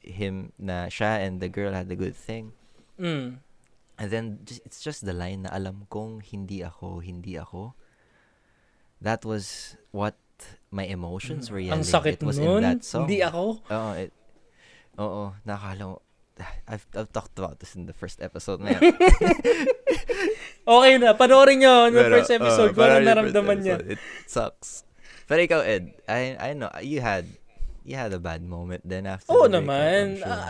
him 0.03 0.55
na 0.59 0.87
siya 0.87 1.27
and 1.27 1.43
the 1.43 1.51
girl 1.51 1.75
had 1.75 1.91
a 1.91 1.99
good 1.99 2.15
thing. 2.15 2.55
Mm. 2.99 3.43
And 3.99 4.09
then 4.15 4.39
just, 4.47 4.63
it's 4.65 4.81
just 4.81 5.03
the 5.03 5.13
line 5.13 5.43
na 5.43 5.51
alam 5.51 5.91
kong 5.91 6.23
hindi 6.23 6.63
ako, 6.63 7.03
hindi 7.03 7.35
ako. 7.35 7.75
That 9.03 9.27
was 9.27 9.75
what 9.91 10.15
my 10.71 10.87
emotions 10.87 11.51
were 11.51 11.59
yelling. 11.59 11.83
Ang 11.83 11.87
sakit 11.87 12.23
it 12.23 12.23
was 12.23 12.39
nun. 12.39 12.63
in 12.63 12.79
that 12.79 12.83
song. 12.87 13.11
Hindi 13.11 13.27
ako. 13.27 13.63
Oo, 13.67 13.91
it, 13.99 14.15
oo, 14.99 15.35
nakakala 15.43 15.83
mo, 15.83 15.97
I've, 16.71 16.87
I've 16.95 17.11
talked 17.11 17.35
about 17.39 17.59
this 17.59 17.75
in 17.75 17.87
the 17.87 17.93
first 17.93 18.23
episode 18.23 18.63
na 18.63 18.71
yan. 18.79 18.83
Okay 20.69 21.01
na, 21.01 21.17
panoorin 21.17 21.65
nyo 21.65 21.89
yung 21.89 21.97
Pero, 21.97 22.13
first 22.21 22.29
episode 22.29 22.73
uh, 22.73 22.79
parang 22.79 23.01
naramdaman 23.01 23.65
niya. 23.65 23.81
It 23.97 24.01
sucks. 24.29 24.85
Pero 25.25 25.41
ikaw, 25.41 25.65
Ed, 25.65 25.97
I, 26.05 26.37
I 26.37 26.51
know, 26.53 26.69
you 26.85 27.01
had, 27.01 27.25
you 27.89 27.97
had 27.97 28.13
a 28.13 28.21
bad 28.21 28.45
moment 28.45 28.85
then 28.85 29.09
after 29.09 29.33
Oo 29.33 29.49
the 29.49 29.65
breakup, 29.65 29.65
naman. 29.65 30.03
Sure. 30.21 30.29
Ah, 30.29 30.45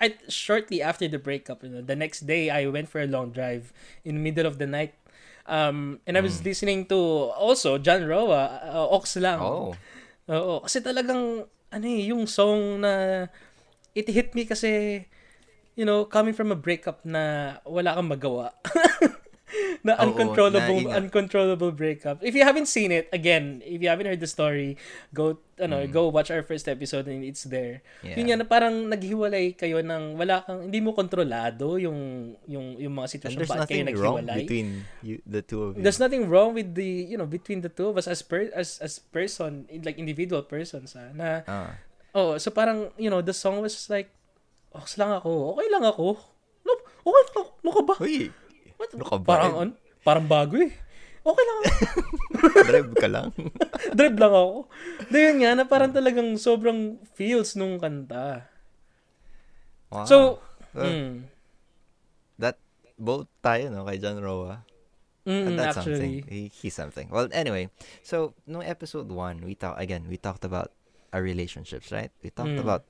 I, 0.00 0.14
shortly 0.30 0.78
after 0.80 1.08
the 1.10 1.18
breakup, 1.18 1.62
you 1.62 1.70
know, 1.70 1.82
the 1.82 1.96
next 1.98 2.26
day, 2.26 2.50
I 2.50 2.66
went 2.70 2.86
for 2.88 3.02
a 3.02 3.06
long 3.10 3.30
drive 3.34 3.72
in 4.04 4.14
the 4.14 4.22
middle 4.22 4.46
of 4.46 4.58
the 4.58 4.66
night. 4.66 4.94
Um, 5.48 5.98
and 6.06 6.14
I 6.14 6.20
was 6.20 6.38
Mm. 6.40 6.44
listening 6.44 6.80
to 6.92 6.98
also 7.34 7.78
John 7.82 8.04
Roa, 8.06 8.60
uh, 8.62 8.94
Ox 8.94 9.16
lang. 9.16 9.40
oh, 9.42 9.74
Oo, 10.28 10.60
kasi 10.60 10.84
talagang, 10.84 11.48
ano 11.72 11.86
eh, 11.88 12.12
yung 12.12 12.28
song 12.28 12.84
na, 12.84 13.26
it 13.96 14.06
hit 14.06 14.36
me 14.36 14.44
kasi, 14.44 15.02
you 15.74 15.82
know, 15.88 16.04
coming 16.04 16.36
from 16.36 16.52
a 16.52 16.58
breakup 16.58 17.00
na 17.02 17.56
wala 17.64 17.96
kang 17.96 18.12
magawa. 18.12 18.52
na 19.86 19.96
Oo, 19.96 20.10
uncontrollable, 20.10 20.80
na 20.84 20.96
uncontrollable 20.98 21.72
breakup. 21.72 22.20
If 22.20 22.34
you 22.34 22.42
haven't 22.42 22.66
seen 22.66 22.90
it, 22.90 23.08
again, 23.10 23.62
if 23.64 23.80
you 23.80 23.88
haven't 23.88 24.06
heard 24.06 24.20
the 24.20 24.28
story, 24.28 24.76
go, 25.10 25.38
ano, 25.56 25.82
Mm. 25.82 25.90
go 25.90 26.08
watch 26.08 26.30
our 26.30 26.42
first 26.42 26.66
episode 26.66 27.06
and 27.06 27.24
it's 27.24 27.42
there. 27.44 27.80
yeah. 28.02 28.14
Yun 28.14 28.30
yan, 28.30 28.40
parang 28.44 28.86
naghiwalay 28.86 29.54
kayo 29.54 29.80
ng 29.80 30.14
wala 30.14 30.44
kang, 30.44 30.68
hindi 30.68 30.78
mo 30.78 30.92
kontrolado 30.92 31.80
yung, 31.80 31.98
yung, 32.44 32.76
yung 32.76 32.94
mga 32.94 33.08
sitwasyon 33.18 33.40
bakit 33.42 33.68
kayo 33.68 33.82
nothing 33.82 33.96
wrong 33.96 34.16
naghiwalay. 34.22 34.38
between 34.44 34.68
you, 35.02 35.16
the 35.24 35.42
two 35.42 35.60
of 35.62 35.70
you. 35.74 35.82
There's 35.82 35.98
nothing 35.98 36.28
wrong 36.28 36.52
with 36.52 36.74
the, 36.74 36.86
you 37.08 37.16
know, 37.16 37.26
between 37.26 37.60
the 37.60 37.72
two 37.72 37.88
of 37.88 37.96
us 37.96 38.06
as 38.06 38.22
per, 38.22 38.52
as 38.54 38.78
as 38.78 38.98
person, 38.98 39.66
like 39.82 39.98
individual 39.98 40.42
persons, 40.42 40.94
ah, 40.94 41.10
na 41.10 41.42
Ah. 41.46 41.72
oh, 42.12 42.36
so 42.36 42.50
parang, 42.50 42.90
you 42.96 43.08
know, 43.08 43.20
the 43.20 43.34
song 43.34 43.58
was 43.58 43.88
like, 43.88 44.10
ox 44.70 44.94
lang 44.94 45.10
ako, 45.10 45.56
okay 45.56 45.68
lang 45.72 45.82
ako. 45.82 46.18
No, 46.62 46.72
okay 47.02 47.22
lang 47.24 47.34
ako. 47.40 47.42
Ka 47.68 47.82
ba? 47.84 47.94
Uy, 48.00 48.28
What? 48.78 48.88
ano 48.94 49.04
ka 49.04 49.16
ba? 49.18 49.26
Parang, 49.28 49.52
on, 49.54 49.68
parang 50.00 50.26
bago 50.26 50.56
eh. 50.56 50.72
Okay 51.20 51.44
lang. 51.44 51.60
Drive 52.70 52.92
ka 52.96 53.08
lang. 53.10 53.28
Drive 53.98 54.16
lang 54.16 54.32
ako. 54.32 54.70
Dahil 55.10 55.32
nga, 55.42 55.50
na 55.52 55.64
parang 55.66 55.92
talagang 55.92 56.38
sobrang 56.40 56.96
feels 57.12 57.52
nung 57.52 57.76
kanta. 57.76 58.48
Wow. 59.90 60.06
So, 60.06 60.16
Well, 60.72 60.92
mm, 60.92 61.12
that 62.38 62.60
both 62.96 63.26
tayo 63.40 63.72
no 63.72 63.84
kay 63.84 63.96
John 63.98 64.20
Roa. 64.20 64.62
mm, 65.24 65.42
And 65.48 65.52
that's 65.58 65.76
actually. 65.76 65.96
something. 65.96 66.12
He, 66.28 66.40
he's 66.52 66.76
something. 66.76 67.08
Well, 67.08 67.28
anyway, 67.32 67.68
so 68.04 68.32
no 68.46 68.60
episode 68.60 69.08
one, 69.08 69.42
we 69.42 69.56
talk 69.56 69.80
again. 69.80 70.06
We 70.08 70.16
talked 70.16 70.44
about 70.44 70.70
our 71.12 71.20
relationships, 71.20 71.88
right? 71.90 72.12
We 72.22 72.30
talked 72.30 72.56
Mm. 72.56 72.62
about 72.62 72.84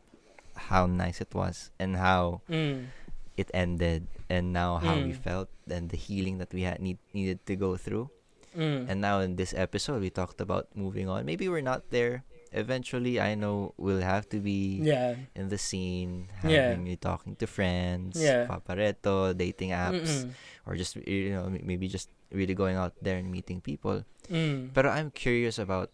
how 0.70 0.86
nice 0.86 1.22
it 1.22 1.30
was 1.32 1.70
and 1.78 1.94
how 1.96 2.42
Mm, 2.50 2.90
it 3.38 3.48
ended, 3.54 4.10
and 4.28 4.52
now 4.52 4.76
how 4.82 4.98
we 4.98 5.14
Mm. 5.14 5.22
felt 5.22 5.48
and 5.70 5.88
the 5.88 5.96
healing 5.96 6.38
that 6.42 6.50
we 6.52 6.66
had 6.66 6.82
need, 6.82 6.98
needed 7.14 7.46
to 7.46 7.54
go 7.54 7.78
through. 7.78 8.10
mm, 8.52 8.90
And 8.90 8.98
now 9.00 9.20
in 9.22 9.36
this 9.38 9.54
episode, 9.54 10.02
we 10.02 10.10
talked 10.10 10.40
about 10.42 10.66
moving 10.74 11.06
on. 11.06 11.22
Maybe 11.24 11.46
we're 11.46 11.62
not 11.64 11.94
there. 11.94 12.24
Eventually, 12.50 13.20
I 13.20 13.36
know 13.36 13.76
we'll 13.76 14.00
have 14.00 14.24
to 14.32 14.40
be 14.40 14.80
yeah. 14.80 15.20
in 15.36 15.52
the 15.52 15.60
scene, 15.60 16.32
Yeah. 16.42 16.72
having 16.72 16.88
you 16.88 16.96
talking 16.96 17.36
to 17.38 17.46
friends, 17.46 18.16
Yeah. 18.16 18.48
papareto, 18.48 19.36
dating 19.36 19.76
apps, 19.76 20.24
Mm-mm. 20.26 20.32
or 20.64 20.74
just 20.74 20.96
you 20.96 21.36
know 21.36 21.52
maybe 21.52 21.86
just 21.92 22.08
really 22.32 22.56
going 22.56 22.74
out 22.80 22.96
there 23.04 23.20
and 23.20 23.28
meeting 23.28 23.60
people. 23.60 24.02
Mm. 24.32 24.72
Pero 24.72 24.88
I'm 24.88 25.12
curious 25.12 25.60
about 25.60 25.92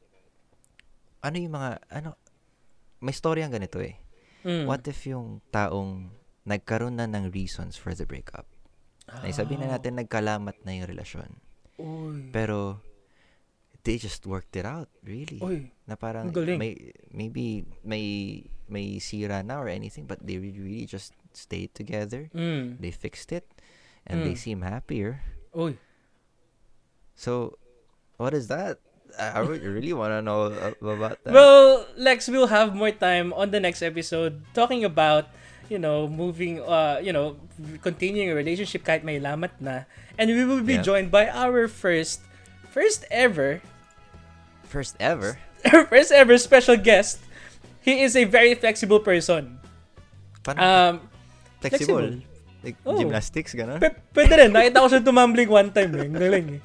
ano 1.27 1.37
yung 1.43 1.55
mga 1.59 1.83
ano 1.91 2.15
may 3.03 3.13
story 3.13 3.43
ang 3.43 3.51
ganito 3.53 3.83
eh. 3.83 3.99
Mm. 4.47 4.71
What 4.71 4.87
if 4.87 5.05
yung 5.11 5.43
taong 5.51 6.15
nagkaroon 6.45 6.97
na 6.97 7.09
ng 7.09 7.33
reasons 7.33 7.77
for 7.77 7.93
the 7.93 8.05
breakup? 8.05 8.45
Na 9.09 9.29
sabihin 9.29 9.65
na 9.65 9.69
Ah. 9.69 9.75
natin 9.77 9.97
nagkalamat 9.97 10.57
na 10.65 10.73
yung 10.73 10.89
relasyon. 10.89 11.31
Uy. 11.77 12.33
Pero 12.33 12.81
they 13.85 14.01
just 14.01 14.25
worked 14.25 14.57
it 14.57 14.65
out, 14.65 14.89
really. 15.05 15.41
Uy. 15.41 15.69
Na 15.85 15.97
parang 15.97 16.33
galing. 16.33 16.57
may 16.57 16.73
maybe 17.13 17.69
may 17.85 18.05
may 18.65 18.97
sira 18.97 19.45
na 19.45 19.61
or 19.61 19.69
anything 19.69 20.09
but 20.09 20.17
they 20.25 20.41
really, 20.41 20.89
just 20.89 21.13
stayed 21.37 21.69
together. 21.77 22.33
Mm. 22.33 22.81
They 22.81 22.89
fixed 22.89 23.29
it 23.29 23.45
and 24.09 24.25
they 24.25 24.33
Mm. 24.33 24.41
seem 24.41 24.59
happier. 24.65 25.21
Uy. 25.53 25.77
So 27.15 27.59
what 28.17 28.33
is 28.33 28.49
that? 28.49 28.79
I 29.15 29.43
would 29.47 29.63
really 29.63 29.93
want 29.95 30.11
to 30.11 30.23
know 30.23 30.51
about 30.83 31.23
that. 31.23 31.31
Well, 31.31 31.87
Lex, 31.95 32.27
we'll 32.27 32.51
have 32.51 32.75
more 32.75 32.91
time 32.91 33.31
on 33.31 33.55
the 33.55 33.61
next 33.63 33.79
episode 33.79 34.43
talking 34.57 34.83
about, 34.83 35.31
you 35.69 35.79
know, 35.79 36.07
moving, 36.09 36.61
uh, 36.61 37.01
you 37.03 37.13
know, 37.13 37.37
continuing 37.83 38.31
a 38.31 38.35
relationship 38.35 38.85
kahit 38.85 39.05
may 39.05 39.21
lamat 39.21 39.51
na. 39.61 39.85
And 40.19 40.31
we 40.31 40.45
will 40.45 40.63
be 40.63 40.79
Yeah. 40.79 40.87
joined 40.87 41.11
by 41.11 41.29
our 41.29 41.67
first, 41.69 42.21
first 42.71 43.05
ever, 43.11 43.61
First 44.65 44.97
ever. 44.99 45.39
first 45.91 46.11
ever 46.11 46.35
special 46.39 46.75
guest. 46.77 47.23
He 47.79 48.03
is 48.03 48.17
a 48.17 48.25
very 48.27 48.55
flexible 48.59 48.99
person. 48.99 49.63
Um, 50.51 51.01
flexible. 51.63 52.03
flexible. 52.03 52.11
Like 52.65 52.77
Oh. 52.83 52.99
gymnastics, 52.99 53.55
gano'n? 53.55 53.79
p- 53.79 53.95
pwede 54.17 54.35
rin. 54.41 54.51
Nakita 54.51 54.83
ko 54.83 54.89
siya 54.89 55.01
tumambling 55.05 55.47
one 55.53 55.69
time. 55.71 55.95
Eh. 55.95 56.09
Galing 56.11 56.59
eh. 56.59 56.61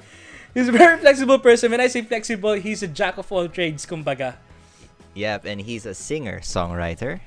He's 0.56 0.66
a 0.66 0.74
very 0.74 0.98
flexible 0.98 1.38
person. 1.38 1.70
When 1.70 1.78
I 1.78 1.86
say 1.86 2.02
flexible, 2.02 2.58
he's 2.58 2.82
a 2.82 2.90
jack 2.90 3.14
of 3.20 3.30
all 3.30 3.46
trades, 3.46 3.86
kumbaga. 3.86 4.34
Yep, 5.14 5.46
and 5.46 5.60
he's 5.62 5.86
a 5.86 5.94
singer, 5.94 6.40
songwriter. 6.42 7.20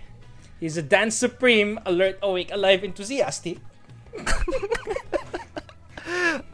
He's 0.64 0.80
a 0.80 0.82
dance 0.82 1.20
supreme, 1.20 1.76
alert, 1.84 2.24
awake, 2.24 2.48
alive, 2.48 2.88
enthusiastic. 2.88 3.60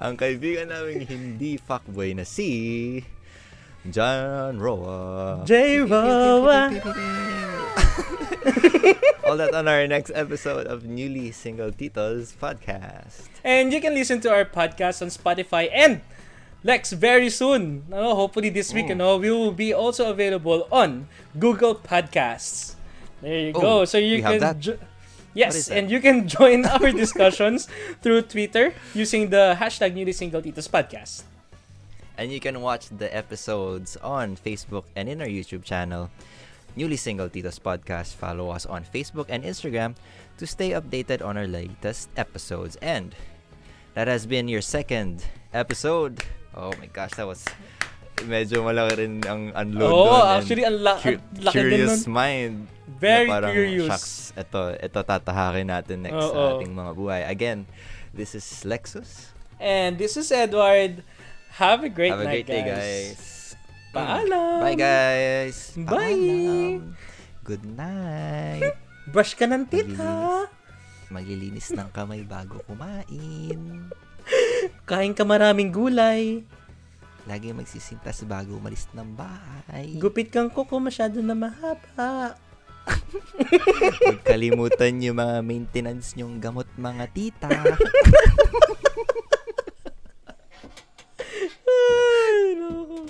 Ang 0.02 0.18
kaibigan 0.18 0.74
namin 0.74 1.06
hindi 1.06 1.62
fuckboy 1.62 2.18
na 2.18 2.26
si 2.26 3.06
John 3.86 4.58
Roa. 4.58 5.46
J. 5.46 5.86
Roa. 5.86 6.74
All 9.30 9.38
that 9.38 9.54
on 9.54 9.70
our 9.70 9.86
next 9.86 10.10
episode 10.18 10.66
of 10.66 10.90
Newly 10.90 11.30
Single 11.30 11.70
Titos 11.70 12.34
podcast. 12.34 13.30
And 13.46 13.70
you 13.70 13.78
can 13.78 13.94
listen 13.94 14.26
to 14.26 14.34
our 14.34 14.42
podcast 14.42 15.06
on 15.06 15.14
Spotify 15.14 15.70
and 15.70 16.02
Lex 16.66 16.98
very 16.98 17.30
soon. 17.30 17.86
No, 17.86 18.18
hopefully 18.18 18.50
this 18.50 18.74
week, 18.74 18.90
mm. 18.90 18.98
Oh. 18.98 18.98
you 18.98 18.98
know, 18.98 19.22
we 19.22 19.30
will 19.30 19.54
be 19.54 19.70
also 19.70 20.10
available 20.10 20.66
on 20.74 21.06
Google 21.38 21.78
Podcasts. 21.78 22.79
There 23.22 23.40
you 23.50 23.54
Oh, 23.56 23.62
go. 23.62 23.86
So 23.86 23.98
you 23.98 24.22
can 24.22 24.40
jo- 24.60 24.80
Yes, 25.34 25.70
and 25.70 25.92
you 25.92 26.02
can 26.02 26.28
join 26.40 26.66
our 26.66 26.90
discussions 26.92 27.70
through 28.02 28.24
Twitter 28.26 28.74
using 28.98 29.30
the 29.30 29.54
hashtag 29.60 29.94
Newly 29.94 30.12
Single 30.12 30.42
Titos 30.42 30.66
Podcast. 30.68 31.24
And 32.18 32.34
you 32.34 32.40
can 32.42 32.60
watch 32.60 32.90
the 32.90 33.08
episodes 33.16 33.96
on 34.02 34.36
Facebook 34.36 34.84
and 34.96 35.08
in 35.08 35.22
our 35.22 35.30
YouTube 35.30 35.64
channel, 35.64 36.10
Newly 36.76 36.98
Single 36.98 37.30
Titos 37.30 37.62
Podcast. 37.62 38.16
Follow 38.18 38.50
us 38.50 38.66
on 38.66 38.84
Facebook 38.84 39.28
and 39.30 39.44
Instagram 39.46 39.96
to 40.42 40.48
stay 40.48 40.72
updated 40.72 41.24
on 41.24 41.38
our 41.38 41.48
latest 41.48 42.10
episodes. 42.18 42.76
And 42.82 43.14
that 43.94 44.08
has 44.10 44.26
been 44.26 44.50
your 44.50 44.66
second 44.66 45.24
episode. 45.54 46.26
Oh 46.58 46.74
my 46.82 46.88
gosh, 46.90 47.14
that 47.16 47.28
was 47.28 47.46
medyo 48.26 48.66
malaki 48.66 48.98
rin 49.06 49.14
ang 49.30 49.54
unload 49.56 49.94
doon. 49.94 50.26
actually, 50.42 50.66
ang 50.66 50.82
la- 50.84 51.00
laki 51.00 51.54
curious 51.54 52.04
mind. 52.10 52.68
Very 52.98 53.30
na 53.30 53.34
parang, 53.38 53.54
curious. 53.54 53.86
Shucks, 53.86 54.12
ito, 54.34 54.62
ito 54.74 55.00
tatahakin 55.06 55.68
natin 55.70 55.98
next 56.02 56.18
sa 56.18 56.34
Oo. 56.34 56.58
ating 56.58 56.74
mga 56.74 56.92
buhay. 56.98 57.22
Again, 57.30 57.70
this 58.10 58.34
is 58.34 58.46
Lexus. 58.66 59.30
And 59.62 60.00
this 60.02 60.18
is 60.18 60.34
Edward. 60.34 61.06
Have 61.62 61.86
a 61.86 61.92
great 61.92 62.16
Have 62.16 62.24
a 62.24 62.28
night, 62.32 62.48
great 62.48 62.50
day, 62.50 62.64
guys. 62.66 63.14
guys. 63.14 63.22
Paalam. 63.94 64.62
Bye, 64.64 64.78
guys. 64.80 65.58
Bye. 65.76 65.86
Paalam. 65.86 66.82
Good 67.44 67.66
night. 67.68 68.74
Brush 69.14 69.34
ka 69.34 69.50
ng 69.50 69.66
tita. 69.66 70.46
Maglilinis 71.10 71.74
ng 71.74 71.90
kamay 71.90 72.22
bago 72.22 72.62
kumain. 72.70 73.90
Kain 74.90 75.18
ka 75.18 75.26
maraming 75.26 75.74
gulay. 75.74 76.46
Lagi 77.26 77.50
magsisintas 77.50 78.22
bago 78.30 78.62
umalis 78.62 78.86
ng 78.94 79.18
bahay. 79.18 79.98
Gupit 79.98 80.30
kang 80.30 80.54
kuko 80.54 80.78
masyado 80.78 81.18
na 81.26 81.34
mahaba. 81.34 82.38
Huwag 84.04 84.22
kalimutan 84.26 85.02
yung 85.02 85.18
mga 85.18 85.42
maintenance 85.42 86.14
nyong 86.20 86.40
gamot 86.40 86.68
mga 86.76 87.06
tita. 87.16 87.50
Ay, 91.70 92.60
no. 92.60 93.06